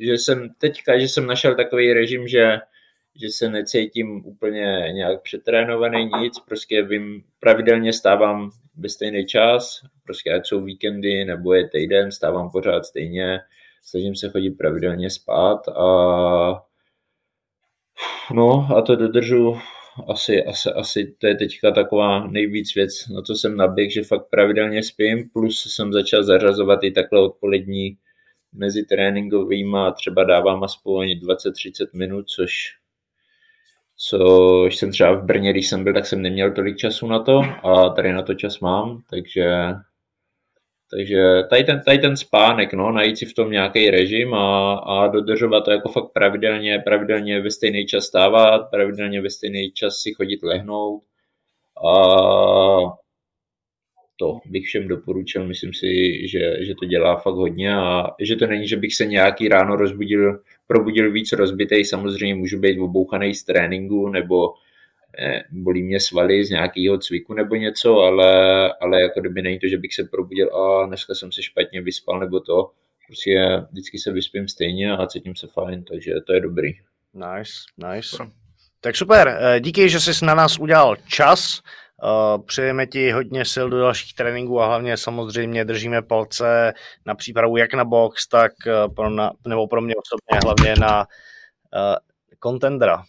že 0.00 0.12
jsem 0.12 0.48
teďka, 0.58 0.98
že 0.98 1.08
jsem 1.08 1.26
našel 1.26 1.54
takový 1.54 1.92
režim, 1.92 2.28
že, 2.28 2.58
že 3.20 3.28
se 3.28 3.48
necítím 3.48 4.26
úplně 4.26 4.88
nějak 4.92 5.22
přetrénovaný, 5.22 6.10
nic, 6.20 6.38
prostě 6.38 6.82
vím, 6.82 7.22
pravidelně 7.40 7.92
stávám 7.92 8.50
ve 8.76 8.88
stejný 8.88 9.26
čas, 9.26 9.80
prostě 10.04 10.32
ať 10.32 10.46
jsou 10.46 10.64
víkendy 10.64 11.24
nebo 11.24 11.54
je 11.54 11.68
týden, 11.68 12.12
stávám 12.12 12.50
pořád 12.50 12.84
stejně, 12.84 13.40
snažím 13.82 14.16
se 14.16 14.28
chodit 14.28 14.50
pravidelně 14.50 15.10
spát 15.10 15.68
a 15.68 15.86
no 18.34 18.68
a 18.76 18.82
to 18.82 18.96
dodržu 18.96 19.58
asi, 20.08 20.44
asi, 20.44 20.70
asi 20.70 21.16
to 21.18 21.26
je 21.26 21.34
teďka 21.34 21.70
taková 21.70 22.26
nejvíc 22.26 22.74
věc, 22.74 23.08
na 23.14 23.22
co 23.22 23.34
jsem 23.34 23.56
naběh, 23.56 23.92
že 23.92 24.02
fakt 24.02 24.26
pravidelně 24.30 24.82
spím, 24.82 25.30
plus 25.32 25.74
jsem 25.74 25.92
začal 25.92 26.22
zařazovat 26.22 26.78
i 26.82 26.90
takhle 26.90 27.20
odpolední 27.20 27.96
mezi 28.52 28.84
tréninkovýma 28.84 29.90
třeba 29.90 30.24
dávám 30.24 30.64
aspoň 30.64 31.08
20-30 31.08 31.86
minut, 31.94 32.28
což 32.28 32.80
což 34.02 34.76
jsem 34.76 34.90
třeba 34.90 35.12
v 35.12 35.24
Brně, 35.24 35.50
když 35.50 35.68
jsem 35.68 35.84
byl, 35.84 35.94
tak 35.94 36.06
jsem 36.06 36.22
neměl 36.22 36.52
tolik 36.52 36.76
času 36.76 37.06
na 37.06 37.18
to 37.18 37.42
a 37.62 37.88
tady 37.88 38.12
na 38.12 38.22
to 38.22 38.34
čas 38.34 38.60
mám, 38.60 39.02
takže 39.10 39.50
takže 40.90 41.22
tady 41.50 41.64
ten, 41.64 41.80
tady 41.84 41.98
ten 41.98 42.16
spánek, 42.16 42.72
no, 42.72 42.92
najít 42.92 43.18
si 43.18 43.26
v 43.26 43.34
tom 43.34 43.50
nějaký 43.50 43.90
režim 43.90 44.34
a, 44.34 44.74
a 44.74 45.06
dodržovat 45.06 45.60
to 45.60 45.70
jako 45.70 45.88
fakt 45.88 46.12
pravidelně, 46.12 46.78
pravidelně 46.78 47.40
ve 47.40 47.50
stejný 47.50 47.86
čas 47.86 48.04
stávat, 48.04 48.70
pravidelně 48.70 49.20
ve 49.20 49.30
stejný 49.30 49.72
čas 49.72 49.96
si 49.96 50.12
chodit 50.12 50.42
lehnout. 50.42 51.02
A 51.86 51.92
to 54.16 54.40
bych 54.46 54.64
všem 54.64 54.88
doporučil, 54.88 55.46
myslím 55.46 55.74
si, 55.74 55.88
že, 56.28 56.56
že 56.60 56.74
to 56.74 56.84
dělá 56.84 57.16
fakt 57.16 57.34
hodně 57.34 57.74
a 57.74 58.06
že 58.20 58.36
to 58.36 58.46
není, 58.46 58.68
že 58.68 58.76
bych 58.76 58.94
se 58.94 59.06
nějaký 59.06 59.48
ráno 59.48 59.76
rozbudil, 59.76 60.40
probudil 60.66 61.12
víc 61.12 61.32
rozbitej, 61.32 61.84
samozřejmě 61.84 62.34
můžu 62.34 62.60
být 62.60 62.78
obouchaný 62.78 63.34
z 63.34 63.44
tréninku 63.44 64.08
nebo 64.08 64.48
bolí 65.50 65.82
mě 65.82 66.00
svaly 66.00 66.44
z 66.44 66.50
nějakého 66.50 66.98
cviku 66.98 67.34
nebo 67.34 67.54
něco, 67.54 67.98
ale, 67.98 68.72
ale 68.80 69.02
jako 69.02 69.20
kdyby 69.20 69.42
není 69.42 69.58
to, 69.58 69.68
že 69.68 69.78
bych 69.78 69.94
se 69.94 70.04
probudil 70.04 70.56
a 70.56 70.86
dneska 70.86 71.14
jsem 71.14 71.32
se 71.32 71.42
špatně 71.42 71.82
vyspal 71.82 72.20
nebo 72.20 72.40
to, 72.40 72.70
prostě 73.06 73.66
vždycky 73.70 73.98
se 73.98 74.12
vyspím 74.12 74.48
stejně 74.48 74.92
a 74.92 75.06
cítím 75.06 75.36
se 75.36 75.46
fajn, 75.46 75.84
takže 75.84 76.12
to 76.26 76.32
je 76.32 76.40
dobrý. 76.40 76.72
Nice, 77.14 77.52
nice. 77.94 78.16
Tak 78.80 78.96
super, 78.96 79.28
eh, 79.28 79.60
díky, 79.60 79.88
že 79.88 80.00
jsi 80.00 80.24
na 80.24 80.34
nás 80.34 80.58
udělal 80.58 80.96
čas. 80.96 81.60
Uh, 82.02 82.44
přejeme 82.46 82.86
ti 82.86 83.10
hodně 83.10 83.44
sil 83.52 83.66
do 83.70 83.80
dalších 83.80 84.14
tréninků 84.14 84.60
a 84.60 84.66
hlavně 84.66 84.96
samozřejmě 84.96 85.64
držíme 85.64 86.02
palce 86.02 86.72
na 87.06 87.14
přípravu 87.14 87.56
jak 87.56 87.74
na 87.74 87.84
box, 87.84 88.28
tak 88.28 88.52
pro 88.96 89.10
na, 89.10 89.32
nebo 89.48 89.66
pro 89.66 89.80
mě 89.80 89.94
osobně 89.94 90.40
hlavně 90.44 90.74
na 90.80 90.98
uh, 91.00 91.94
contendera. 92.42 93.02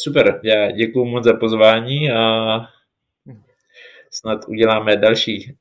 Super, 0.00 0.40
já 0.42 0.70
děkuji 0.70 1.04
moc 1.04 1.24
za 1.24 1.32
pozvání 1.32 2.10
a 2.10 2.60
snad 4.10 4.40
uděláme 4.48 4.96
další 4.96 5.56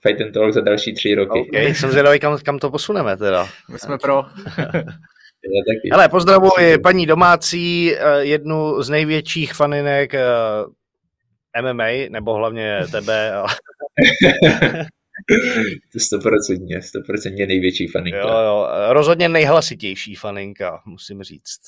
Fight 0.00 0.20
and 0.20 0.32
Talk 0.32 0.52
za 0.52 0.60
další 0.60 0.94
tři 0.94 1.14
roky. 1.14 1.40
Okay, 1.40 1.74
jsem 1.74 1.90
zvědavý, 1.90 2.20
kam, 2.20 2.38
kam 2.38 2.58
to 2.58 2.70
posuneme 2.70 3.16
teda. 3.16 3.48
My 3.72 3.78
jsme 3.78 3.98
pro. 3.98 4.24
Ale 5.92 6.08
pozdravuji 6.08 6.78
paní 6.82 7.06
domácí, 7.06 7.94
jednu 8.18 8.82
z 8.82 8.90
největších 8.90 9.54
faninek 9.54 10.12
MMA, 11.62 12.08
nebo 12.10 12.34
hlavně 12.34 12.80
tebe. 12.90 13.32
Ale... 13.32 13.48
to 15.92 15.98
stoprocentně, 16.00 16.82
stoprocentně 16.82 17.46
největší 17.46 17.86
faninka. 17.86 18.18
Jo, 18.18 18.28
jo, 18.28 18.68
rozhodně 18.88 19.28
nejhlasitější 19.28 20.14
faninka, 20.14 20.82
musím 20.86 21.22
říct. 21.22 21.60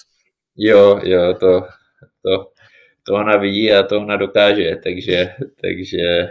Jo, 0.57 1.01
jo, 1.03 1.35
to, 1.35 1.63
to, 2.25 2.51
to 3.07 3.15
ona 3.15 3.37
vidí 3.37 3.73
a 3.73 3.83
to 3.83 4.01
ona 4.01 4.17
dokáže, 4.17 4.77
takže, 4.83 5.35
takže 5.61 6.29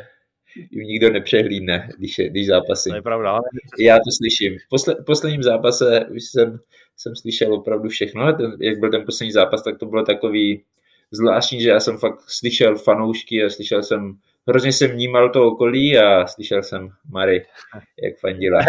jim 0.71 0.83
nikdo 0.83 1.09
nepřehlídne, 1.09 1.89
když, 1.97 2.19
je, 2.19 2.29
když 2.29 2.47
zápasí. 2.47 2.89
To 2.89 2.95
je 2.95 3.01
pravda. 3.01 3.39
Já 3.79 3.95
to 3.95 4.11
slyším. 4.17 4.57
V 4.59 4.69
posle, 4.69 4.95
posledním 5.05 5.43
zápase 5.43 6.05
už 6.05 6.23
jsem, 6.23 6.59
jsem 6.97 7.15
slyšel 7.15 7.53
opravdu 7.53 7.89
všechno, 7.89 8.21
ale 8.21 8.33
ten, 8.33 8.57
jak 8.59 8.79
byl 8.79 8.91
ten 8.91 9.05
poslední 9.05 9.31
zápas, 9.31 9.63
tak 9.63 9.77
to 9.77 9.85
bylo 9.85 10.03
takový 10.03 10.63
zvláštní, 11.11 11.61
že 11.61 11.69
já 11.69 11.79
jsem 11.79 11.97
fakt 11.97 12.21
slyšel 12.27 12.75
fanoušky 12.77 13.43
a 13.43 13.49
slyšel 13.49 13.83
jsem, 13.83 14.13
hrozně 14.47 14.71
jsem 14.71 14.91
vnímal 14.91 15.29
to 15.29 15.47
okolí 15.47 15.97
a 15.97 16.27
slyšel 16.27 16.63
jsem 16.63 16.89
Mary, 17.11 17.45
jak 18.03 18.19
fandila. 18.19 18.61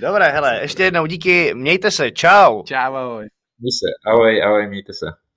Dobré, 0.00 0.28
hele, 0.28 0.58
ještě 0.62 0.82
jednou 0.82 1.06
díky, 1.06 1.54
mějte 1.54 1.90
se, 1.90 2.10
čau. 2.10 2.62
Čau, 2.62 2.94
ahoj. 2.94 3.35
Mějte 3.58 3.72
se, 3.78 3.86
ahoj, 4.10 4.42
ahoj, 4.42 4.68
mějte 4.68 4.92
se. 4.92 5.06